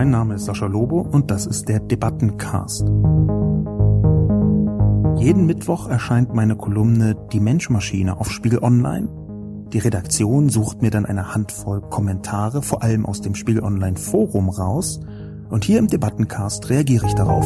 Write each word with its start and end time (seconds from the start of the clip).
Mein 0.00 0.12
Name 0.12 0.36
ist 0.36 0.46
Sascha 0.46 0.64
Lobo 0.64 1.02
und 1.02 1.30
das 1.30 1.44
ist 1.44 1.68
der 1.68 1.78
Debattencast. 1.78 2.88
Jeden 5.18 5.44
Mittwoch 5.44 5.90
erscheint 5.90 6.34
meine 6.34 6.56
Kolumne 6.56 7.14
Die 7.30 7.38
Menschmaschine 7.38 8.18
auf 8.18 8.30
Spiegel 8.30 8.60
Online. 8.62 9.10
Die 9.74 9.78
Redaktion 9.78 10.48
sucht 10.48 10.80
mir 10.80 10.90
dann 10.90 11.04
eine 11.04 11.34
Handvoll 11.34 11.82
Kommentare, 11.82 12.62
vor 12.62 12.82
allem 12.82 13.04
aus 13.04 13.20
dem 13.20 13.34
Spiegel 13.34 13.62
Online 13.62 13.98
Forum 13.98 14.48
raus, 14.48 15.00
und 15.50 15.64
hier 15.64 15.78
im 15.78 15.86
Debattencast 15.86 16.70
reagiere 16.70 17.04
ich 17.04 17.12
darauf. 17.12 17.44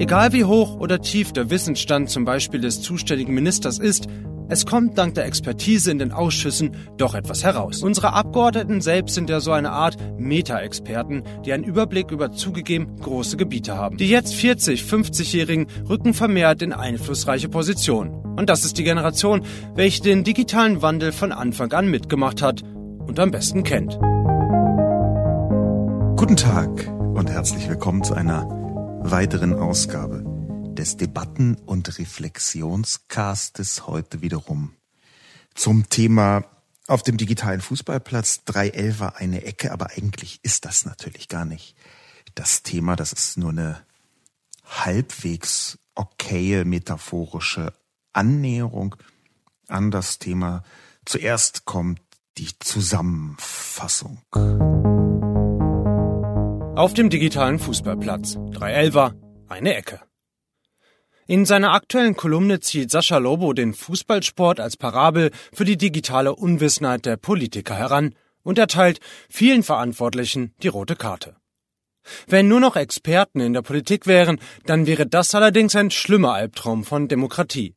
Egal 0.00 0.32
wie 0.32 0.42
hoch 0.42 0.80
oder 0.80 1.00
tief 1.00 1.30
der 1.30 1.48
Wissensstand 1.48 2.10
zum 2.10 2.24
Beispiel 2.24 2.60
des 2.60 2.80
zuständigen 2.80 3.34
Ministers 3.34 3.78
ist, 3.78 4.08
es 4.48 4.66
kommt 4.66 4.98
dank 4.98 5.14
der 5.14 5.24
Expertise 5.24 5.90
in 5.90 5.98
den 5.98 6.12
Ausschüssen 6.12 6.76
doch 6.98 7.14
etwas 7.14 7.44
heraus. 7.44 7.82
Unsere 7.82 8.12
Abgeordneten 8.12 8.80
selbst 8.80 9.14
sind 9.14 9.30
ja 9.30 9.40
so 9.40 9.52
eine 9.52 9.70
Art 9.70 9.96
Meta-Experten, 10.18 11.22
die 11.44 11.52
einen 11.52 11.64
Überblick 11.64 12.10
über 12.10 12.30
zugegeben 12.30 12.96
große 13.00 13.36
Gebiete 13.36 13.76
haben. 13.76 13.96
Die 13.96 14.08
jetzt 14.08 14.34
40, 14.34 14.82
50-Jährigen 14.82 15.66
rücken 15.88 16.12
vermehrt 16.12 16.62
in 16.62 16.72
einflussreiche 16.72 17.48
Positionen. 17.48 18.12
Und 18.36 18.50
das 18.50 18.64
ist 18.64 18.76
die 18.76 18.84
Generation, 18.84 19.42
welche 19.74 20.02
den 20.02 20.24
digitalen 20.24 20.82
Wandel 20.82 21.12
von 21.12 21.32
Anfang 21.32 21.72
an 21.72 21.88
mitgemacht 21.88 22.42
hat 22.42 22.62
und 23.06 23.18
am 23.18 23.30
besten 23.30 23.62
kennt. 23.62 23.98
Guten 26.16 26.36
Tag 26.36 26.90
und 27.14 27.30
herzlich 27.30 27.68
willkommen 27.68 28.02
zu 28.02 28.14
einer 28.14 28.46
weiteren 29.02 29.54
Ausgabe 29.54 30.23
des 30.74 30.96
Debatten- 30.96 31.54
und 31.54 31.98
Reflexionscastes 31.98 33.86
heute 33.86 34.22
wiederum 34.22 34.72
zum 35.54 35.88
Thema 35.88 36.44
auf 36.86 37.02
dem 37.02 37.16
digitalen 37.16 37.60
Fußballplatz 37.60 38.44
311 38.44 39.00
war 39.00 39.16
eine 39.16 39.44
Ecke, 39.44 39.72
aber 39.72 39.90
eigentlich 39.96 40.40
ist 40.42 40.66
das 40.66 40.84
natürlich 40.84 41.28
gar 41.28 41.44
nicht 41.44 41.76
das 42.34 42.62
Thema. 42.62 42.94
Das 42.96 43.12
ist 43.12 43.38
nur 43.38 43.50
eine 43.50 43.80
halbwegs 44.64 45.78
okaye 45.94 46.64
metaphorische 46.64 47.72
Annäherung 48.12 48.96
an 49.68 49.90
das 49.90 50.18
Thema. 50.18 50.62
Zuerst 51.06 51.64
kommt 51.64 52.00
die 52.36 52.50
Zusammenfassung. 52.58 54.20
Auf 56.76 56.92
dem 56.92 57.08
digitalen 57.08 57.58
Fußballplatz 57.58 58.36
311 58.52 59.14
eine 59.48 59.74
Ecke. 59.74 60.00
In 61.26 61.46
seiner 61.46 61.72
aktuellen 61.72 62.16
Kolumne 62.16 62.60
zieht 62.60 62.90
Sascha 62.90 63.16
Lobo 63.16 63.54
den 63.54 63.72
Fußballsport 63.72 64.60
als 64.60 64.76
Parabel 64.76 65.30
für 65.54 65.64
die 65.64 65.78
digitale 65.78 66.34
Unwissenheit 66.34 67.06
der 67.06 67.16
Politiker 67.16 67.74
heran 67.74 68.14
und 68.42 68.58
erteilt 68.58 69.00
vielen 69.30 69.62
Verantwortlichen 69.62 70.52
die 70.62 70.68
rote 70.68 70.96
Karte. 70.96 71.36
Wenn 72.26 72.48
nur 72.48 72.60
noch 72.60 72.76
Experten 72.76 73.40
in 73.40 73.54
der 73.54 73.62
Politik 73.62 74.06
wären, 74.06 74.38
dann 74.66 74.86
wäre 74.86 75.06
das 75.06 75.34
allerdings 75.34 75.74
ein 75.74 75.90
schlimmer 75.90 76.34
Albtraum 76.34 76.84
von 76.84 77.08
Demokratie. 77.08 77.74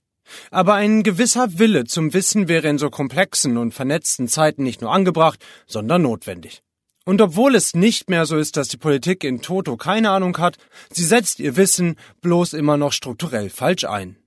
Aber 0.51 0.73
ein 0.73 1.03
gewisser 1.03 1.57
Wille 1.57 1.85
zum 1.85 2.13
Wissen 2.13 2.49
wäre 2.49 2.67
in 2.67 2.77
so 2.77 2.89
komplexen 2.89 3.55
und 3.55 3.73
vernetzten 3.73 4.27
Zeiten 4.27 4.63
nicht 4.63 4.81
nur 4.81 4.91
angebracht, 4.91 5.39
sondern 5.67 6.01
notwendig. 6.01 6.63
Und 7.07 7.21
obwohl 7.21 7.55
es 7.55 7.73
nicht 7.73 8.09
mehr 8.09 8.25
so 8.25 8.35
ist, 8.35 8.57
dass 8.57 8.67
die 8.67 8.75
Politik 8.75 9.23
in 9.23 9.41
Toto 9.41 9.77
keine 9.77 10.09
Ahnung 10.09 10.37
hat, 10.39 10.57
sie 10.91 11.05
setzt 11.05 11.39
ihr 11.39 11.55
Wissen 11.55 11.95
bloß 12.19 12.51
immer 12.51 12.75
noch 12.75 12.91
strukturell 12.91 13.49
falsch 13.49 13.85
ein. 13.85 14.17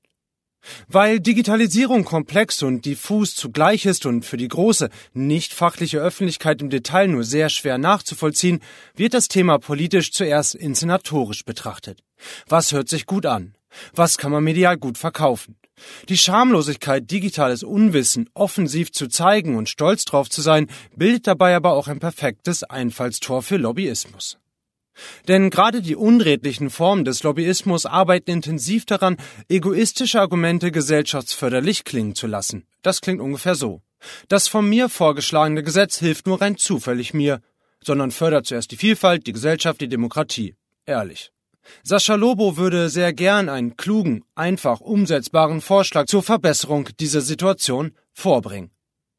Weil 0.89 1.20
Digitalisierung 1.20 2.06
komplex 2.06 2.62
und 2.62 2.86
diffus 2.86 3.34
zugleich 3.34 3.84
ist 3.84 4.06
und 4.06 4.25
für 4.25 4.39
die 4.39 4.48
große, 4.48 4.89
nicht 5.12 5.53
fachliche 5.53 5.98
Öffentlichkeit 5.98 6.62
im 6.62 6.70
Detail 6.70 7.08
nur 7.08 7.23
sehr 7.23 7.51
schwer 7.51 7.77
nachzuvollziehen, 7.77 8.61
wird 8.97 9.12
das 9.12 9.28
Thema 9.28 9.58
politisch 9.58 10.11
zuerst 10.11 10.55
inszenatorisch 10.55 11.45
betrachtet. 11.45 12.03
Was 12.48 12.73
hört 12.73 12.89
sich 12.89 13.05
gut 13.05 13.27
an? 13.27 13.56
Was 13.95 14.17
kann 14.17 14.33
man 14.33 14.42
medial 14.42 14.79
gut 14.79 14.97
verkaufen? 14.97 15.57
Die 16.08 16.18
Schamlosigkeit, 16.18 17.11
digitales 17.11 17.63
Unwissen 17.63 18.29
offensiv 18.35 18.92
zu 18.92 19.08
zeigen 19.08 19.57
und 19.57 19.68
stolz 19.68 20.05
drauf 20.05 20.29
zu 20.29 20.42
sein, 20.42 20.68
bildet 20.96 21.27
dabei 21.27 21.55
aber 21.57 21.73
auch 21.73 21.89
ein 21.89 22.01
perfektes 22.01 22.64
Einfallstor 22.64 23.42
für 23.42 23.57
Lobbyismus. 23.57 24.39
Denn 25.29 25.51
gerade 25.51 25.83
die 25.83 25.96
unredlichen 25.96 26.70
Formen 26.70 27.05
des 27.05 27.23
Lobbyismus 27.23 27.86
arbeiten 27.86 28.30
intensiv 28.30 28.85
daran, 28.85 29.17
egoistische 29.48 30.20
Argumente 30.20 30.73
gesellschaftsförderlich 30.73 31.85
klingen 31.85 32.14
zu 32.14 32.27
lassen. 32.27 32.67
Das 32.83 33.01
klingt 33.01 33.20
ungefähr 33.20 33.55
so. 33.55 33.83
Das 34.29 34.48
von 34.48 34.68
mir 34.68 34.89
vorgeschlagene 34.89 35.62
Gesetz 35.62 35.98
hilft 35.98 36.27
nur 36.27 36.41
rein 36.41 36.57
zufällig 36.57 37.14
mir, 37.14 37.41
sondern 37.83 38.11
fördert 38.11 38.47
zuerst 38.47 38.70
die 38.70 38.77
Vielfalt, 38.77 39.27
die 39.27 39.33
Gesellschaft, 39.33 39.80
die 39.80 39.89
Demokratie. 39.89 40.55
Ehrlich. 40.86 41.33
Sascha 41.83 42.15
Lobo 42.15 42.57
würde 42.57 42.89
sehr 42.89 43.13
gern 43.13 43.48
einen 43.48 43.77
klugen, 43.77 44.25
einfach 44.35 44.81
umsetzbaren 44.81 45.61
Vorschlag 45.61 46.07
zur 46.07 46.23
Verbesserung 46.23 46.89
dieser 46.98 47.21
Situation 47.21 47.93
vorbringen. 48.13 48.71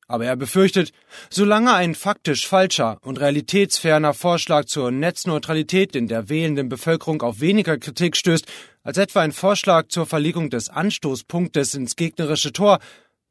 Aber 0.07 0.25
er 0.25 0.35
befürchtet, 0.35 0.91
solange 1.29 1.73
ein 1.73 1.95
faktisch 1.95 2.45
falscher 2.45 2.97
und 3.01 3.21
realitätsferner 3.21 4.13
Vorschlag 4.13 4.65
zur 4.65 4.91
Netzneutralität 4.91 5.95
in 5.95 6.09
der 6.09 6.27
wählenden 6.27 6.67
Bevölkerung 6.67 7.21
auf 7.21 7.39
weniger 7.39 7.77
Kritik 7.77 8.17
stößt, 8.17 8.45
als 8.83 8.97
etwa 8.97 9.21
ein 9.21 9.31
Vorschlag 9.31 9.87
zur 9.87 10.05
Verlegung 10.05 10.49
des 10.49 10.67
Anstoßpunktes 10.67 11.75
ins 11.75 11.95
gegnerische 11.95 12.51
Tor, 12.51 12.79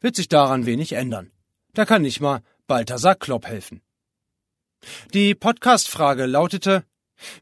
wird 0.01 0.17
sich 0.17 0.29
daran 0.29 0.65
wenig 0.65 0.93
ändern. 0.93 1.31
Da 1.75 1.85
kann 1.85 2.01
nicht 2.01 2.21
mal 2.21 2.41
Balthasar 2.67 3.15
Klopp 3.15 3.47
helfen. 3.47 3.83
Die 5.13 5.35
Podcast-Frage 5.35 6.25
lautete, 6.25 6.85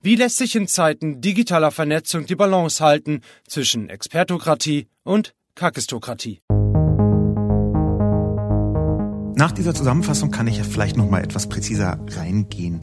wie 0.02 0.16
lässt 0.16 0.36
sich 0.38 0.56
in 0.56 0.68
Zeiten 0.68 1.20
digitaler 1.20 1.70
Vernetzung 1.70 2.26
die 2.26 2.36
Balance 2.36 2.84
halten 2.84 3.22
zwischen 3.46 3.88
Expertokratie 3.88 4.88
und 5.04 5.34
Kakistokratie? 5.54 6.40
Nach 9.38 9.52
dieser 9.52 9.72
Zusammenfassung 9.74 10.32
kann 10.32 10.48
ich 10.48 10.56
ja 10.56 10.64
vielleicht 10.64 10.96
noch 10.96 11.08
mal 11.08 11.22
etwas 11.22 11.48
präziser 11.48 12.04
reingehen 12.08 12.80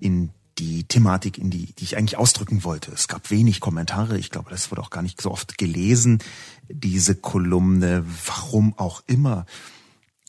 in 0.00 0.30
die 0.58 0.84
Thematik, 0.84 1.38
in 1.38 1.50
die, 1.50 1.74
die 1.74 1.84
ich 1.84 1.96
eigentlich 1.96 2.18
ausdrücken 2.18 2.64
wollte. 2.64 2.90
Es 2.92 3.08
gab 3.08 3.30
wenig 3.30 3.60
Kommentare. 3.60 4.18
Ich 4.18 4.30
glaube, 4.30 4.50
das 4.50 4.70
wurde 4.70 4.82
auch 4.82 4.90
gar 4.90 5.02
nicht 5.02 5.20
so 5.20 5.30
oft 5.30 5.58
gelesen, 5.58 6.18
diese 6.68 7.14
Kolumne. 7.14 8.04
Warum 8.26 8.72
auch 8.76 9.02
immer. 9.06 9.46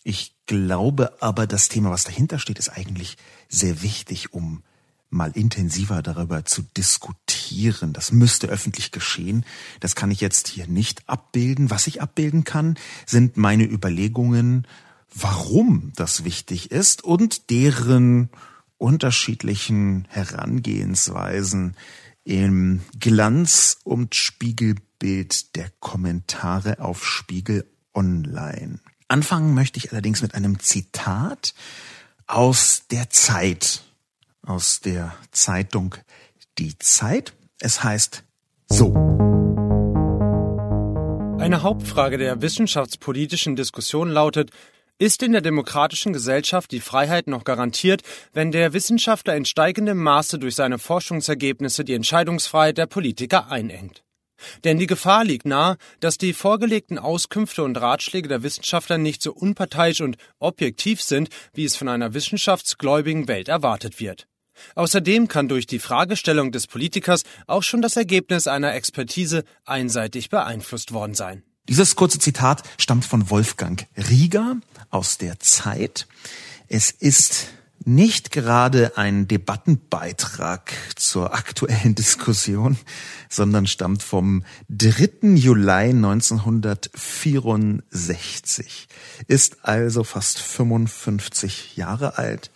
Ich 0.03 0.35
glaube 0.45 1.21
aber, 1.21 1.47
das 1.47 1.69
Thema, 1.69 1.91
was 1.91 2.03
dahinter 2.03 2.39
steht, 2.39 2.59
ist 2.59 2.69
eigentlich 2.69 3.17
sehr 3.47 3.81
wichtig, 3.81 4.33
um 4.33 4.63
mal 5.09 5.31
intensiver 5.31 6.01
darüber 6.01 6.45
zu 6.45 6.61
diskutieren. 6.61 7.93
Das 7.93 8.11
müsste 8.11 8.47
öffentlich 8.47 8.91
geschehen. 8.91 9.45
Das 9.79 9.95
kann 9.95 10.11
ich 10.11 10.21
jetzt 10.21 10.47
hier 10.47 10.67
nicht 10.67 11.07
abbilden. 11.07 11.69
Was 11.69 11.87
ich 11.87 12.01
abbilden 12.01 12.43
kann, 12.43 12.75
sind 13.05 13.37
meine 13.37 13.63
Überlegungen, 13.63 14.67
warum 15.13 15.91
das 15.95 16.23
wichtig 16.23 16.71
ist 16.71 17.03
und 17.03 17.49
deren 17.49 18.29
unterschiedlichen 18.77 20.07
Herangehensweisen 20.09 21.75
im 22.23 22.81
Glanz- 22.99 23.77
und 23.83 24.15
Spiegelbild 24.15 25.55
der 25.55 25.71
Kommentare 25.79 26.79
auf 26.79 27.05
Spiegel 27.05 27.65
Online. 27.93 28.79
Anfangen 29.07 29.55
möchte 29.55 29.79
ich 29.79 29.91
allerdings 29.91 30.21
mit 30.21 30.35
einem 30.35 30.59
Zitat 30.59 31.55
aus 32.27 32.83
der 32.91 33.09
Zeit 33.09 33.83
aus 34.45 34.81
der 34.81 35.15
Zeitung 35.31 35.95
Die 36.57 36.77
Zeit. 36.77 37.33
Es 37.59 37.83
heißt 37.83 38.23
so. 38.67 38.93
Eine 41.39 41.63
Hauptfrage 41.63 42.17
der 42.17 42.41
wissenschaftspolitischen 42.41 43.55
Diskussion 43.55 44.09
lautet, 44.09 44.51
ist 44.97 45.23
in 45.23 45.31
der 45.31 45.41
demokratischen 45.41 46.11
Gesellschaft 46.11 46.71
die 46.71 46.81
Freiheit 46.81 47.27
noch 47.27 47.45
garantiert, 47.45 48.01
wenn 48.33 48.51
der 48.51 48.73
Wissenschaftler 48.73 49.35
in 49.35 49.45
steigendem 49.45 49.97
Maße 49.97 50.37
durch 50.39 50.55
seine 50.55 50.77
Forschungsergebnisse 50.77 51.85
die 51.85 51.93
Entscheidungsfreiheit 51.93 52.77
der 52.77 52.87
Politiker 52.87 53.49
einengt? 53.49 54.03
Denn 54.63 54.77
die 54.77 54.87
Gefahr 54.87 55.23
liegt 55.23 55.45
nahe, 55.45 55.77
dass 55.99 56.17
die 56.17 56.33
vorgelegten 56.33 56.97
Auskünfte 56.97 57.63
und 57.63 57.77
Ratschläge 57.77 58.27
der 58.27 58.43
Wissenschaftler 58.43 58.97
nicht 58.97 59.21
so 59.21 59.33
unparteiisch 59.33 60.01
und 60.01 60.17
objektiv 60.39 61.01
sind, 61.01 61.29
wie 61.53 61.65
es 61.65 61.75
von 61.75 61.87
einer 61.87 62.13
wissenschaftsgläubigen 62.13 63.27
Welt 63.27 63.47
erwartet 63.47 63.99
wird. 63.99 64.27
Außerdem 64.75 65.27
kann 65.27 65.47
durch 65.47 65.67
die 65.67 65.79
Fragestellung 65.79 66.51
des 66.51 66.67
Politikers 66.67 67.23
auch 67.47 67.63
schon 67.63 67.81
das 67.81 67.95
Ergebnis 67.95 68.47
einer 68.47 68.73
Expertise 68.73 69.43
einseitig 69.65 70.29
beeinflusst 70.29 70.91
worden 70.91 71.13
sein. 71.13 71.43
Dieses 71.67 71.95
kurze 71.95 72.19
Zitat 72.19 72.63
stammt 72.77 73.05
von 73.05 73.29
Wolfgang 73.29 73.85
Rieger 73.95 74.57
aus 74.89 75.17
der 75.17 75.39
Zeit. 75.39 76.07
Es 76.67 76.91
ist 76.91 77.47
nicht 77.85 78.31
gerade 78.31 78.97
ein 78.97 79.27
Debattenbeitrag 79.27 80.73
zur 80.95 81.33
aktuellen 81.33 81.95
Diskussion, 81.95 82.77
sondern 83.29 83.67
stammt 83.67 84.03
vom 84.03 84.43
3. 84.69 85.35
Juli 85.35 85.89
1964, 85.89 88.87
ist 89.27 89.65
also 89.65 90.03
fast 90.03 90.39
55 90.39 91.77
Jahre 91.77 92.17
alt 92.17 92.51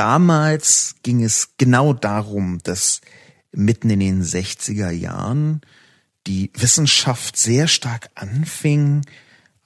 damals 0.00 0.94
ging 1.02 1.22
es 1.22 1.50
genau 1.58 1.92
darum, 1.92 2.58
dass 2.62 3.02
mitten 3.52 3.90
in 3.90 4.00
den 4.00 4.22
60er 4.22 4.90
Jahren 4.90 5.60
die 6.26 6.50
Wissenschaft 6.54 7.36
sehr 7.36 7.68
stark 7.68 8.08
anfing, 8.14 9.02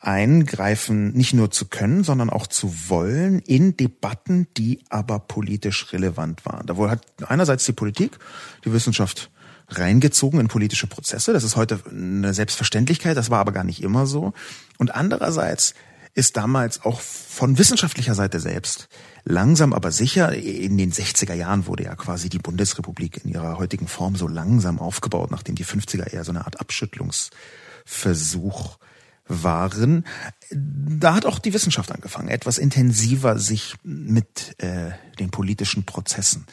eingreifen 0.04 1.12
nicht 1.12 1.34
nur 1.34 1.50
zu 1.50 1.66
können, 1.66 2.04
sondern 2.04 2.30
auch 2.30 2.46
zu 2.46 2.72
wollen 2.88 3.40
in 3.40 3.76
Debatten, 3.76 4.46
die 4.56 4.84
aber 4.90 5.18
politisch 5.18 5.92
relevant 5.92 6.44
waren. 6.44 6.66
Da 6.66 6.76
hat 6.90 7.02
einerseits 7.26 7.64
die 7.64 7.72
Politik 7.72 8.18
die 8.64 8.72
Wissenschaft 8.72 9.30
reingezogen 9.68 10.40
in 10.40 10.48
politische 10.48 10.86
Prozesse. 10.86 11.32
Das 11.32 11.42
ist 11.42 11.56
heute 11.56 11.80
eine 11.90 12.34
Selbstverständlichkeit, 12.34 13.16
das 13.16 13.30
war 13.30 13.40
aber 13.40 13.52
gar 13.52 13.64
nicht 13.64 13.82
immer 13.82 14.06
so. 14.06 14.34
Und 14.78 14.94
andererseits 14.94 15.72
ist 16.12 16.36
damals 16.36 16.84
auch 16.84 17.00
von 17.00 17.56
wissenschaftlicher 17.58 18.14
Seite 18.14 18.40
selbst 18.40 18.88
langsam 19.24 19.72
aber 19.72 19.90
sicher, 19.90 20.34
in 20.34 20.76
den 20.76 20.92
60er 20.92 21.32
Jahren 21.34 21.66
wurde 21.66 21.84
ja 21.84 21.96
quasi 21.96 22.28
die 22.28 22.38
Bundesrepublik 22.38 23.24
in 23.24 23.30
ihrer 23.32 23.56
heutigen 23.58 23.88
Form 23.88 24.16
so 24.16 24.28
langsam 24.28 24.78
aufgebaut, 24.78 25.30
nachdem 25.30 25.54
die 25.54 25.64
50er 25.64 26.12
eher 26.12 26.24
so 26.24 26.32
eine 26.32 26.44
Art 26.44 26.60
Abschüttlungsversuch 26.60 28.76
waren. 29.26 30.04
Da 30.50 31.14
hat 31.14 31.26
auch 31.26 31.38
die 31.38 31.54
Wissenschaft 31.54 31.90
angefangen, 31.92 32.28
etwas 32.28 32.58
intensiver 32.58 33.38
sich 33.38 33.74
mit 33.82 34.60
äh, 34.62 34.92
den 35.18 35.30
politischen 35.30 35.84
Prozessen 35.84 36.46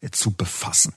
äh, 0.00 0.10
zu 0.10 0.32
befassen. 0.32 0.94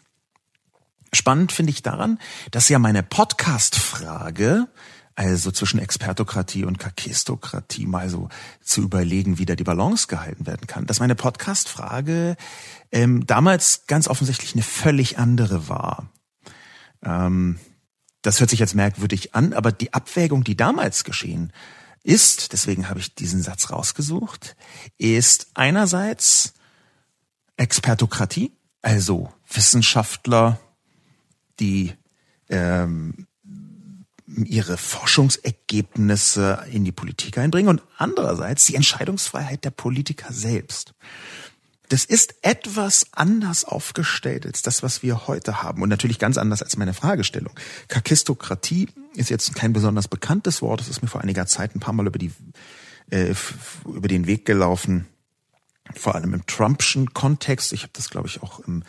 Spannend 1.13 1.51
finde 1.51 1.71
ich 1.71 1.83
daran, 1.83 2.19
dass 2.51 2.69
ja 2.69 2.79
meine 2.79 3.03
Podcast-Frage 3.03 4.67
also 5.15 5.51
zwischen 5.51 5.79
Expertokratie 5.79 6.65
und 6.65 6.79
Kakistokratie 6.79 7.85
mal 7.85 8.09
so 8.09 8.29
zu 8.61 8.81
überlegen, 8.81 9.37
wie 9.37 9.45
da 9.45 9.55
die 9.55 9.63
Balance 9.63 10.07
gehalten 10.07 10.47
werden 10.47 10.65
kann. 10.65 10.87
Dass 10.87 10.99
meine 10.99 11.15
Podcast-Frage 11.15 12.35
ähm, 12.91 13.25
damals 13.27 13.83
ganz 13.85 14.07
offensichtlich 14.07 14.53
eine 14.53 14.63
völlig 14.63 15.19
andere 15.19 15.69
war. 15.69 16.09
Ähm, 17.03 17.59
das 18.23 18.39
hört 18.39 18.49
sich 18.49 18.59
jetzt 18.59 18.73
merkwürdig 18.73 19.35
an, 19.35 19.53
aber 19.53 19.71
die 19.71 19.93
Abwägung, 19.93 20.43
die 20.43 20.57
damals 20.57 21.03
geschehen 21.03 21.53
ist, 22.03 22.51
deswegen 22.51 22.89
habe 22.89 22.99
ich 22.99 23.13
diesen 23.15 23.43
Satz 23.43 23.69
rausgesucht, 23.69 24.55
ist 24.97 25.47
einerseits 25.53 26.53
Expertokratie, 27.55 28.51
also 28.81 29.31
Wissenschaftler, 29.47 30.59
die 31.59 31.93
ähm, 32.49 33.27
ihre 34.25 34.77
Forschungsergebnisse 34.77 36.65
in 36.71 36.83
die 36.83 36.91
Politik 36.91 37.37
einbringen 37.37 37.69
und 37.69 37.83
andererseits 37.97 38.65
die 38.65 38.75
Entscheidungsfreiheit 38.75 39.63
der 39.63 39.71
Politiker 39.71 40.33
selbst. 40.33 40.93
Das 41.93 42.05
ist 42.05 42.33
etwas 42.41 43.05
anders 43.11 43.65
aufgestellt 43.65 44.47
als 44.47 44.63
das, 44.63 44.81
was 44.81 45.03
wir 45.03 45.27
heute 45.27 45.61
haben 45.61 45.83
und 45.83 45.89
natürlich 45.89 46.17
ganz 46.17 46.39
anders 46.39 46.63
als 46.63 46.75
meine 46.75 46.95
Fragestellung. 46.95 47.53
Kakistokratie 47.87 48.89
ist 49.13 49.29
jetzt 49.29 49.53
kein 49.53 49.73
besonders 49.73 50.07
bekanntes 50.07 50.63
Wort. 50.63 50.79
Das 50.79 50.87
ist 50.87 51.03
mir 51.03 51.07
vor 51.07 51.21
einiger 51.21 51.45
Zeit 51.45 51.75
ein 51.75 51.79
paar 51.79 51.93
Mal 51.93 52.07
über 52.07 52.17
die 52.17 52.31
äh, 53.11 53.35
über 53.85 54.07
den 54.07 54.25
Weg 54.25 54.45
gelaufen, 54.45 55.05
vor 55.93 56.15
allem 56.15 56.33
im 56.33 56.47
Trumpschen 56.47 57.13
Kontext. 57.13 57.73
Ich 57.73 57.83
habe 57.83 57.93
das, 57.93 58.09
glaube 58.09 58.27
ich, 58.27 58.41
auch 58.41 58.59
im 58.61 58.81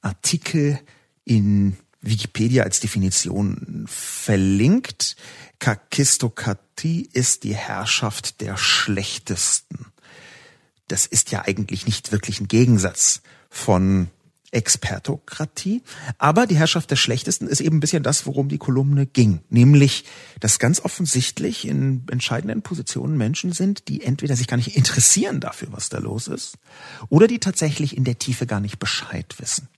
Artikel 0.00 0.78
in 1.24 1.76
Wikipedia 2.02 2.62
als 2.62 2.78
Definition 2.78 3.84
verlinkt. 3.88 5.16
Kakistokratie 5.58 7.08
ist 7.12 7.42
die 7.42 7.56
Herrschaft 7.56 8.40
der 8.40 8.56
Schlechtesten. 8.56 9.86
Das 10.88 11.06
ist 11.06 11.30
ja 11.30 11.42
eigentlich 11.46 11.86
nicht 11.86 12.12
wirklich 12.12 12.40
ein 12.40 12.48
Gegensatz 12.48 13.22
von 13.48 14.10
Expertokratie. 14.54 15.82
Aber 16.18 16.46
die 16.46 16.56
Herrschaft 16.56 16.90
der 16.90 16.96
Schlechtesten 16.96 17.48
ist 17.48 17.60
eben 17.60 17.76
ein 17.76 17.80
bisschen 17.80 18.02
das, 18.02 18.26
worum 18.26 18.48
die 18.48 18.58
Kolumne 18.58 19.06
ging. 19.06 19.40
Nämlich, 19.50 20.04
dass 20.40 20.58
ganz 20.58 20.80
offensichtlich 20.80 21.66
in 21.66 22.04
entscheidenden 22.10 22.62
Positionen 22.62 23.16
Menschen 23.16 23.52
sind, 23.52 23.88
die 23.88 24.02
entweder 24.02 24.36
sich 24.36 24.46
gar 24.46 24.56
nicht 24.56 24.76
interessieren 24.76 25.40
dafür, 25.40 25.68
was 25.72 25.88
da 25.88 25.98
los 25.98 26.28
ist, 26.28 26.56
oder 27.08 27.26
die 27.26 27.40
tatsächlich 27.40 27.96
in 27.96 28.04
der 28.04 28.18
Tiefe 28.18 28.46
gar 28.46 28.60
nicht 28.60 28.78
Bescheid 28.78 29.34
wissen. 29.38 29.68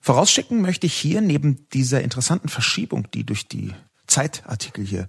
Vorausschicken 0.00 0.60
möchte 0.60 0.86
ich 0.86 0.94
hier 0.94 1.20
neben 1.20 1.68
dieser 1.70 2.02
interessanten 2.02 2.48
Verschiebung, 2.48 3.08
die 3.12 3.24
durch 3.24 3.46
die 3.46 3.72
Zeitartikel 4.06 4.84
hier 4.84 5.08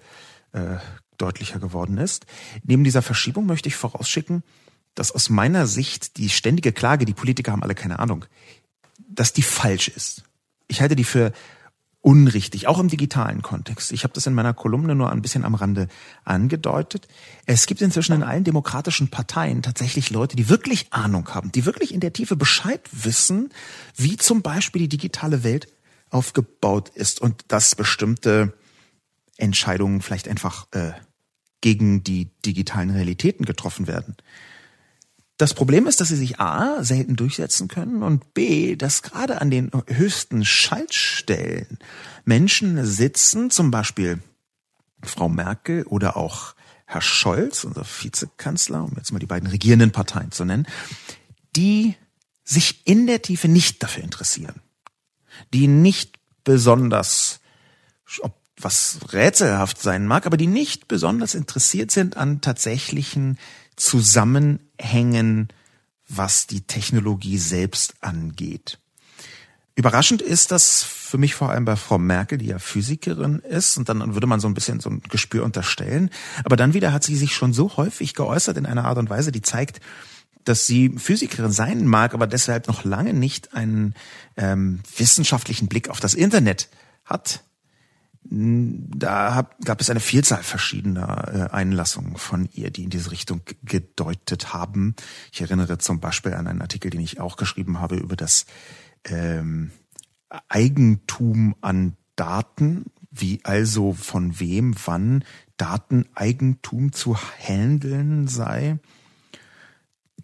äh, 0.52 0.78
deutlicher 1.18 1.60
geworden 1.60 1.98
ist, 1.98 2.26
neben 2.64 2.84
dieser 2.84 3.02
Verschiebung 3.02 3.46
möchte 3.46 3.70
ich 3.70 3.76
vorausschicken, 3.76 4.44
dass 4.96 5.12
aus 5.12 5.30
meiner 5.30 5.68
Sicht 5.68 6.18
die 6.18 6.30
ständige 6.30 6.72
Klage, 6.72 7.06
die 7.06 7.14
Politiker 7.14 7.52
haben 7.52 7.64
alle 7.64 7.76
keine 7.76 8.00
Ahnung, 8.00 8.26
dass 9.08 9.34
die 9.34 9.42
falsch 9.42 9.88
ist. 9.88 10.24
Ich 10.68 10.82
halte 10.82 10.96
die 10.96 11.04
für 11.04 11.34
unrichtig, 12.04 12.68
auch 12.68 12.80
im 12.80 12.90
digitalen 12.90 13.42
Kontext. 13.42 13.94
Ich 13.94 14.04
habe 14.04 14.14
das 14.14 14.28
in 14.28 14.34
meiner 14.34 14.54
Kolumne 14.54 14.94
nur 14.94 15.10
ein 15.10 15.22
bisschen 15.22 15.46
am 15.46 15.56
Rande 15.56 15.88
angedeutet. 16.26 17.08
Es 17.46 17.66
gibt 17.66 17.82
inzwischen 17.82 18.14
in 18.14 18.24
allen 18.24 18.44
demokratischen 18.44 19.08
Parteien 19.08 19.62
tatsächlich 19.62 20.10
Leute, 20.10 20.36
die 20.36 20.50
wirklich 20.50 20.88
Ahnung 20.92 21.30
haben, 21.30 21.52
die 21.54 21.66
wirklich 21.66 21.94
in 21.94 22.02
der 22.02 22.12
Tiefe 22.12 22.36
Bescheid 22.36 22.82
wissen, 22.92 23.54
wie 23.96 24.18
zum 24.18 24.42
Beispiel 24.42 24.82
die 24.82 24.90
digitale 24.90 25.46
Welt 25.46 25.68
aufgebaut 26.10 26.90
ist 26.90 27.22
und 27.22 27.46
dass 27.48 27.74
bestimmte 27.74 28.54
Entscheidungen 29.38 30.02
vielleicht 30.02 30.28
einfach 30.28 30.68
äh, 30.72 30.92
gegen 31.62 32.04
die 32.04 32.26
digitalen 32.46 32.90
Realitäten 32.90 33.46
getroffen 33.46 33.88
werden. 33.88 34.18
Das 35.44 35.54
Problem 35.54 35.88
ist, 35.88 36.00
dass 36.00 36.08
sie 36.08 36.16
sich 36.16 36.40
A 36.40 36.86
selten 36.86 37.18
durchsetzen 37.18 37.68
können 37.68 38.02
und 38.02 38.34
B, 38.34 38.78
dass 38.78 39.02
gerade 39.02 39.42
an 39.42 39.52
den 39.52 39.72
höchsten 39.88 40.46
Schaltstellen 40.46 41.80
Menschen 42.24 42.86
sitzen, 42.86 43.50
zum 43.50 43.70
Beispiel 43.70 44.20
Frau 45.02 45.28
Merkel 45.28 45.84
oder 45.84 46.16
auch 46.16 46.56
Herr 46.86 47.02
Scholz, 47.02 47.66
unser 47.66 47.84
Vizekanzler, 47.84 48.86
um 48.86 48.94
jetzt 48.96 49.12
mal 49.12 49.20
die 49.20 49.26
beiden 49.26 49.50
regierenden 49.50 49.92
Parteien 49.92 50.32
zu 50.32 50.46
nennen, 50.46 50.66
die 51.58 51.98
sich 52.46 52.88
in 52.88 53.06
der 53.06 53.22
Tiefe 53.22 53.50
nicht 53.50 53.84
dafür 53.84 54.06
interessieren, 54.06 54.62
die 55.54 55.68
nicht 55.68 56.20
besonders, 56.46 57.42
ob 58.22 58.34
was 58.62 59.00
rätselhaft 59.12 59.82
sein 59.82 60.08
mag, 60.08 60.26
aber 60.26 60.38
die 60.38 60.48
nicht 60.48 60.88
besonders 60.88 61.36
interessiert 61.36 61.92
sind 61.92 62.16
an 62.16 62.40
tatsächlichen 62.40 63.38
Zusammenhängen, 63.76 65.50
was 66.08 66.48
die 66.48 66.62
Technologie 66.62 67.38
selbst 67.38 67.96
angeht. 68.02 68.80
Überraschend 69.76 70.22
ist 70.22 70.52
das 70.52 70.84
für 70.84 71.18
mich 71.18 71.34
vor 71.34 71.50
allem 71.50 71.66
bei 71.66 71.76
Frau 71.76 71.98
Merkel, 71.98 72.38
die 72.38 72.46
ja 72.48 72.60
Physikerin 72.60 73.40
ist, 73.40 73.78
und 73.78 73.90
dann 73.90 74.14
würde 74.14 74.28
man 74.28 74.40
so 74.40 74.48
ein 74.48 74.54
bisschen 74.54 74.80
so 74.80 74.90
ein 74.90 75.02
Gespür 75.10 75.44
unterstellen. 75.44 76.12
Aber 76.44 76.56
dann 76.56 76.76
wieder 76.76 76.94
hat 76.94 77.04
sie 77.04 77.16
sich 77.16 77.34
schon 77.34 77.54
so 77.54 77.76
häufig 77.78 78.14
geäußert 78.14 78.58
in 78.58 78.68
einer 78.68 78.86
Art 78.86 79.00
und 79.00 79.10
Weise, 79.10 79.32
die 79.32 79.42
zeigt, 79.42 79.80
dass 80.44 80.68
sie 80.68 80.94
Physikerin 80.98 81.52
sein 81.52 81.88
mag, 81.88 82.14
aber 82.14 82.28
deshalb 82.28 82.68
noch 82.68 82.84
lange 82.84 83.14
nicht 83.14 83.56
einen 83.56 83.96
ähm, 84.38 84.82
wissenschaftlichen 84.98 85.68
Blick 85.68 85.90
auf 85.90 86.00
das 86.00 86.14
Internet 86.14 86.70
hat 87.06 87.44
da 88.26 89.36
hab, 89.36 89.60
gab 89.66 89.82
es 89.82 89.90
eine 89.90 90.00
Vielzahl 90.00 90.44
verschiedener 90.44 91.50
äh, 91.52 91.54
Einlassungen 91.54 92.18
von 92.18 92.50
ihr, 92.54 92.72
die 92.72 92.86
in 92.86 92.90
diese 92.90 93.12
Richtung 93.12 93.42
gedeutet 93.64 94.54
haben. 94.54 94.96
Ich 95.32 95.42
erinnere 95.42 95.78
zum 95.78 96.00
Beispiel 96.00 96.34
an 96.34 96.48
einen 96.48 96.62
Artikel, 96.62 96.90
den 96.90 97.02
ich 97.02 97.20
auch 97.20 97.38
geschrieben 97.38 97.80
habe 97.80 97.96
über 97.98 98.16
das 98.16 98.46
ähm, 99.06 99.72
Eigentum 100.50 101.56
an 101.62 101.96
Daten, 102.16 102.86
wie 103.12 103.42
also 103.44 103.94
von 103.94 104.40
wem 104.40 104.76
wann 104.86 105.24
Dateneigentum 105.58 106.94
zu 106.94 107.18
handeln 107.18 108.28
sei. 108.28 108.80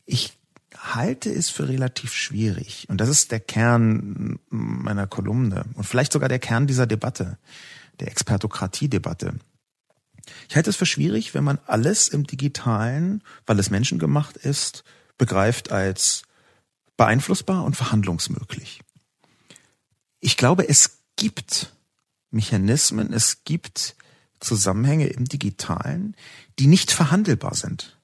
Ich 0.05 0.37
halte 0.75 1.29
es 1.31 1.49
für 1.49 1.67
relativ 1.67 2.13
schwierig. 2.13 2.87
Und 2.89 3.01
das 3.01 3.09
ist 3.09 3.31
der 3.31 3.39
Kern 3.39 4.39
meiner 4.49 5.07
Kolumne 5.07 5.65
und 5.75 5.83
vielleicht 5.83 6.13
sogar 6.13 6.29
der 6.29 6.39
Kern 6.39 6.67
dieser 6.67 6.87
Debatte 6.87 7.37
der 7.99 8.09
Expertokratie-Debatte. 8.09 9.35
Ich 10.47 10.55
halte 10.55 10.69
es 10.69 10.75
für 10.75 10.85
schwierig, 10.85 11.33
wenn 11.33 11.43
man 11.43 11.59
alles 11.65 12.07
im 12.07 12.25
Digitalen, 12.25 13.23
weil 13.45 13.59
es 13.59 13.69
menschengemacht 13.69 14.37
ist, 14.37 14.83
begreift 15.17 15.71
als 15.71 16.23
beeinflussbar 16.97 17.63
und 17.63 17.75
verhandlungsmöglich. 17.75 18.81
Ich 20.19 20.37
glaube, 20.37 20.67
es 20.67 20.99
gibt 21.15 21.73
Mechanismen, 22.31 23.13
es 23.13 23.43
gibt 23.43 23.95
Zusammenhänge 24.39 25.07
im 25.07 25.25
Digitalen, 25.25 26.15
die 26.59 26.67
nicht 26.67 26.91
verhandelbar 26.91 27.55
sind. 27.55 27.97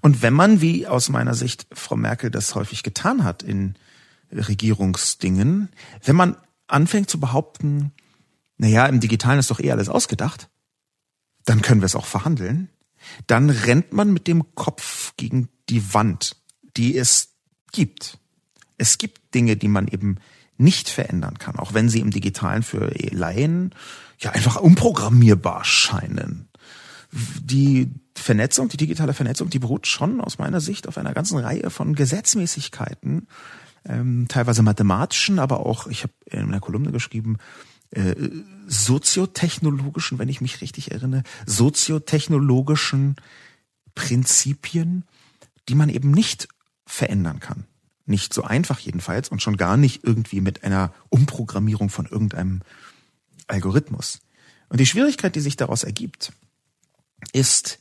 Und 0.00 0.22
wenn 0.22 0.34
man, 0.34 0.60
wie 0.60 0.86
aus 0.86 1.08
meiner 1.08 1.34
Sicht 1.34 1.66
Frau 1.72 1.96
Merkel 1.96 2.30
das 2.30 2.54
häufig 2.54 2.82
getan 2.82 3.24
hat 3.24 3.42
in 3.42 3.76
Regierungsdingen, 4.32 5.68
wenn 6.04 6.16
man 6.16 6.36
anfängt 6.66 7.08
zu 7.08 7.20
behaupten, 7.20 7.92
naja, 8.58 8.86
im 8.86 9.00
Digitalen 9.00 9.38
ist 9.38 9.50
doch 9.50 9.60
eh 9.60 9.70
alles 9.70 9.88
ausgedacht, 9.88 10.48
dann 11.44 11.62
können 11.62 11.80
wir 11.80 11.86
es 11.86 11.96
auch 11.96 12.06
verhandeln. 12.06 12.68
Dann 13.26 13.48
rennt 13.48 13.92
man 13.92 14.12
mit 14.12 14.26
dem 14.26 14.54
Kopf 14.54 15.14
gegen 15.16 15.48
die 15.68 15.94
Wand, 15.94 16.36
die 16.76 16.96
es 16.96 17.36
gibt. 17.72 18.18
Es 18.76 18.98
gibt 18.98 19.34
Dinge, 19.34 19.56
die 19.56 19.68
man 19.68 19.88
eben 19.88 20.16
nicht 20.56 20.88
verändern 20.88 21.38
kann, 21.38 21.56
auch 21.56 21.72
wenn 21.72 21.88
sie 21.88 22.00
im 22.00 22.10
Digitalen 22.10 22.64
für 22.64 22.92
Laien 23.12 23.74
ja 24.18 24.32
einfach 24.32 24.56
umprogrammierbar 24.56 25.64
scheinen. 25.64 26.48
Die 27.12 27.90
Vernetzung, 28.16 28.68
die 28.68 28.76
digitale 28.76 29.14
Vernetzung, 29.14 29.48
die 29.48 29.60
beruht 29.60 29.86
schon 29.86 30.20
aus 30.20 30.38
meiner 30.38 30.60
Sicht 30.60 30.88
auf 30.88 30.98
einer 30.98 31.14
ganzen 31.14 31.38
Reihe 31.38 31.70
von 31.70 31.94
Gesetzmäßigkeiten, 31.94 33.28
ähm, 33.84 34.26
teilweise 34.28 34.62
mathematischen, 34.62 35.38
aber 35.38 35.60
auch, 35.64 35.86
ich 35.86 36.02
habe 36.02 36.12
in 36.26 36.40
einer 36.40 36.60
Kolumne 36.60 36.90
geschrieben, 36.90 37.38
äh, 37.90 38.14
soziotechnologischen, 38.66 40.18
wenn 40.18 40.28
ich 40.28 40.40
mich 40.40 40.60
richtig 40.60 40.90
erinnere, 40.90 41.22
soziotechnologischen 41.46 43.16
Prinzipien, 43.94 45.04
die 45.68 45.74
man 45.74 45.88
eben 45.88 46.10
nicht 46.10 46.48
verändern 46.86 47.40
kann. 47.40 47.64
Nicht 48.06 48.32
so 48.32 48.42
einfach 48.42 48.78
jedenfalls 48.78 49.28
und 49.28 49.42
schon 49.42 49.56
gar 49.56 49.76
nicht 49.76 50.04
irgendwie 50.04 50.40
mit 50.40 50.64
einer 50.64 50.92
Umprogrammierung 51.08 51.90
von 51.90 52.06
irgendeinem 52.06 52.62
Algorithmus. 53.46 54.20
Und 54.68 54.80
die 54.80 54.86
Schwierigkeit, 54.86 55.34
die 55.34 55.40
sich 55.40 55.56
daraus 55.56 55.84
ergibt, 55.84 56.32
ist, 57.32 57.78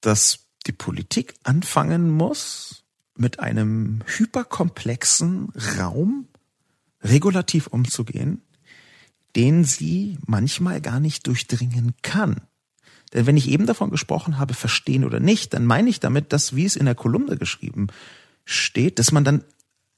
dass 0.00 0.40
die 0.66 0.72
Politik 0.72 1.34
anfangen 1.42 2.10
muss, 2.10 2.84
mit 3.16 3.40
einem 3.40 4.02
hyperkomplexen 4.06 5.52
Raum 5.78 6.28
regulativ 7.02 7.68
umzugehen, 7.68 8.42
den 9.36 9.64
sie 9.64 10.18
manchmal 10.26 10.80
gar 10.80 10.98
nicht 10.98 11.26
durchdringen 11.26 11.94
kann. 12.02 12.40
Denn 13.12 13.26
wenn 13.26 13.36
ich 13.36 13.48
eben 13.48 13.66
davon 13.66 13.90
gesprochen 13.90 14.38
habe, 14.38 14.54
verstehen 14.54 15.04
oder 15.04 15.20
nicht, 15.20 15.54
dann 15.54 15.64
meine 15.64 15.88
ich 15.90 16.00
damit, 16.00 16.32
dass, 16.32 16.56
wie 16.56 16.64
es 16.64 16.74
in 16.74 16.86
der 16.86 16.94
Kolumne 16.94 17.36
geschrieben 17.36 17.88
steht, 18.44 18.98
dass 18.98 19.12
man 19.12 19.24
dann 19.24 19.44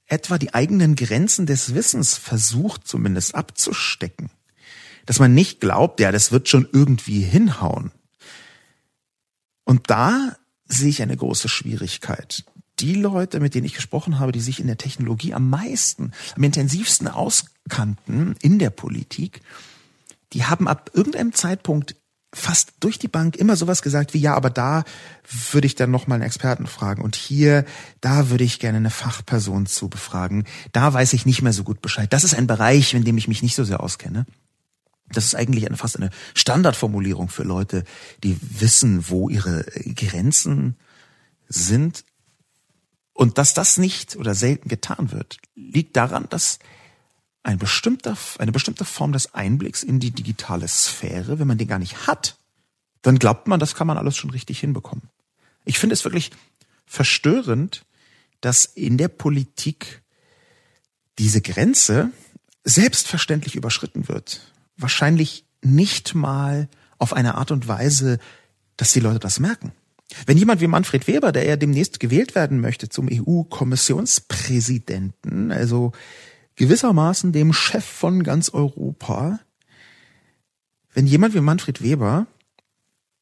etwa 0.07 0.39
die 0.39 0.55
eigenen 0.55 0.97
Grenzen 0.97 1.47
des 1.47 1.75
Wissens 1.75 2.17
versucht 2.17 2.87
zumindest 2.87 3.35
abzustecken. 3.35 4.31
Dass 5.07 5.21
man 5.21 5.35
nicht 5.35 5.61
glaubt, 5.61 6.01
ja, 6.01 6.13
das 6.13 6.33
wird 6.33 6.49
schon 6.49 6.69
irgendwie 6.73 7.21
hinhauen. 7.21 7.93
Und 9.65 9.91
da 9.91 10.37
sehe 10.67 10.89
ich 10.89 11.03
eine 11.03 11.17
große 11.17 11.49
Schwierigkeit. 11.49 12.45
Die 12.81 12.95
Leute, 12.95 13.41
mit 13.41 13.55
denen 13.55 13.67
ich 13.67 13.75
gesprochen 13.75 14.19
habe, 14.19 14.33
die 14.33 14.41
sich 14.41 14.61
in 14.61 14.67
der 14.67 14.79
Technologie 14.79 15.35
am 15.35 15.51
meisten, 15.51 16.13
am 16.37 16.43
intensivsten 16.43 17.09
auskannten 17.09 18.37
in 18.41 18.59
der 18.59 18.71
Politik, 18.71 19.41
die 20.33 20.45
haben 20.45 20.69
ab 20.69 20.91
irgendeinem 20.95 21.33
Zeitpunkt 21.33 21.97
fast 22.35 22.75
durch 22.81 22.99
die 22.99 23.09
Bank 23.09 23.37
immer 23.37 23.57
sowas 23.57 23.81
gesagt 23.81 24.13
wie, 24.13 24.19
ja, 24.19 24.35
aber 24.35 24.51
da 24.51 24.85
würde 25.51 25.67
ich 25.67 25.75
dann 25.75 25.91
nochmal 25.91 26.17
einen 26.17 26.27
Experten 26.27 26.67
fragen 26.67 27.03
und 27.03 27.17
hier, 27.17 27.65
da 28.01 28.29
würde 28.29 28.45
ich 28.45 28.59
gerne 28.59 28.79
eine 28.79 28.91
Fachperson 28.91 29.67
zu 29.67 29.89
befragen. 29.89 30.45
Da 30.73 30.93
weiß 30.93 31.15
ich 31.15 31.25
nicht 31.25 31.41
mehr 31.41 31.55
so 31.55 31.65
gut 31.65 31.81
Bescheid. 31.81 32.13
Das 32.13 32.25
ist 32.25 32.35
ein 32.35 32.47
Bereich, 32.47 32.93
in 32.93 33.05
dem 33.05 33.17
ich 33.17 33.29
mich 33.29 33.43
nicht 33.43 33.55
so 33.55 33.65
sehr 33.65 33.83
auskenne. 33.83 34.27
Das 35.11 35.25
ist 35.25 35.35
eigentlich 35.35 35.67
eine, 35.67 35.79
fast 35.79 35.97
eine 35.97 36.11
Standardformulierung 36.35 37.31
für 37.31 37.45
Leute, 37.45 37.85
die 38.23 38.37
wissen, 38.41 39.09
wo 39.09 39.31
ihre 39.31 39.65
Grenzen 39.97 40.77
sind. 41.49 42.05
Und 43.19 43.37
dass 43.37 43.53
das 43.53 43.79
nicht 43.79 44.15
oder 44.15 44.33
selten 44.33 44.69
getan 44.69 45.11
wird, 45.11 45.39
liegt 45.57 45.97
daran, 45.97 46.29
dass 46.31 46.61
ein 47.43 47.59
bestimmter, 47.59 48.17
eine 48.39 48.53
bestimmte 48.53 48.85
Form 48.85 49.11
des 49.11 49.35
Einblicks 49.35 49.83
in 49.83 49.99
die 49.99 50.13
digitale 50.13 50.69
Sphäre, 50.69 51.41
wenn 51.41 51.49
man 51.49 51.59
den 51.59 51.67
gar 51.67 51.81
nicht 51.81 52.07
hat, 52.07 52.37
dann 53.03 53.19
glaubt 53.19 53.49
man, 53.49 53.59
das 53.59 53.75
kann 53.75 53.89
man 53.89 53.99
alles 53.99 54.17
schon 54.17 54.31
richtig 54.31 54.61
hinbekommen. 54.61 55.09
Ich 55.65 55.81
finde 55.81 55.95
es 55.95 56.05
wirklich 56.05 56.31
verstörend, 56.87 57.85
dass 58.41 58.67
in 58.67 58.99
der 58.99 59.09
Politik 59.09 60.01
diese 61.19 61.41
Grenze 61.41 62.13
selbstverständlich 62.63 63.57
überschritten 63.57 64.07
wird. 64.07 64.53
Wahrscheinlich 64.77 65.45
nicht 65.61 66.15
mal 66.15 66.69
auf 66.99 67.13
eine 67.13 67.35
Art 67.35 67.51
und 67.51 67.67
Weise, 67.67 68.21
dass 68.77 68.93
die 68.93 69.01
Leute 69.01 69.19
das 69.19 69.41
merken. 69.41 69.73
Wenn 70.27 70.39
jemand 70.39 70.61
wie 70.61 70.67
Manfred 70.67 71.07
Weber, 71.07 71.31
der 71.33 71.45
ja 71.45 71.57
demnächst 71.57 72.01
gewählt 72.01 72.35
werden 72.35 72.61
möchte 72.61 72.89
zum 72.89 73.09
EU-Kommissionspräsidenten, 73.11 75.53
also 75.53 75.93
gewissermaßen 76.57 77.33
dem 77.33 77.53
Chef 77.53 77.85
von 77.85 78.23
ganz 78.23 78.49
Europa, 78.51 79.41
wenn 80.95 81.07
jemand 81.07 81.35
wie 81.35 81.41
Manfred 81.41 81.83
Weber 81.83 82.27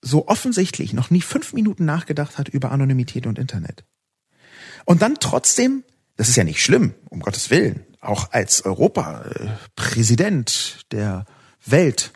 so 0.01 0.29
offensichtlich 0.29 0.93
noch 0.93 1.11
nie 1.11 1.23
fünf 1.23 1.53
Minuten 1.53 1.85
nachgedacht 1.85 2.39
hat 2.39 2.49
über 2.49 2.71
Anonymität 2.71 3.27
und 3.27 3.37
Internet. 3.39 3.83
Und 4.85 5.03
dann 5.03 5.17
trotzdem, 5.19 5.83
das 6.17 6.29
ist 6.29 6.37
ja 6.37 6.45
nicht 6.45 6.63
schlimm, 6.63 6.95
um 7.11 7.19
Gottes 7.21 7.51
Willen, 7.51 7.85
auch 8.01 8.31
als 8.31 8.65
Europa-Präsident 8.65 10.87
der 10.93 11.25
Welt 11.65 12.13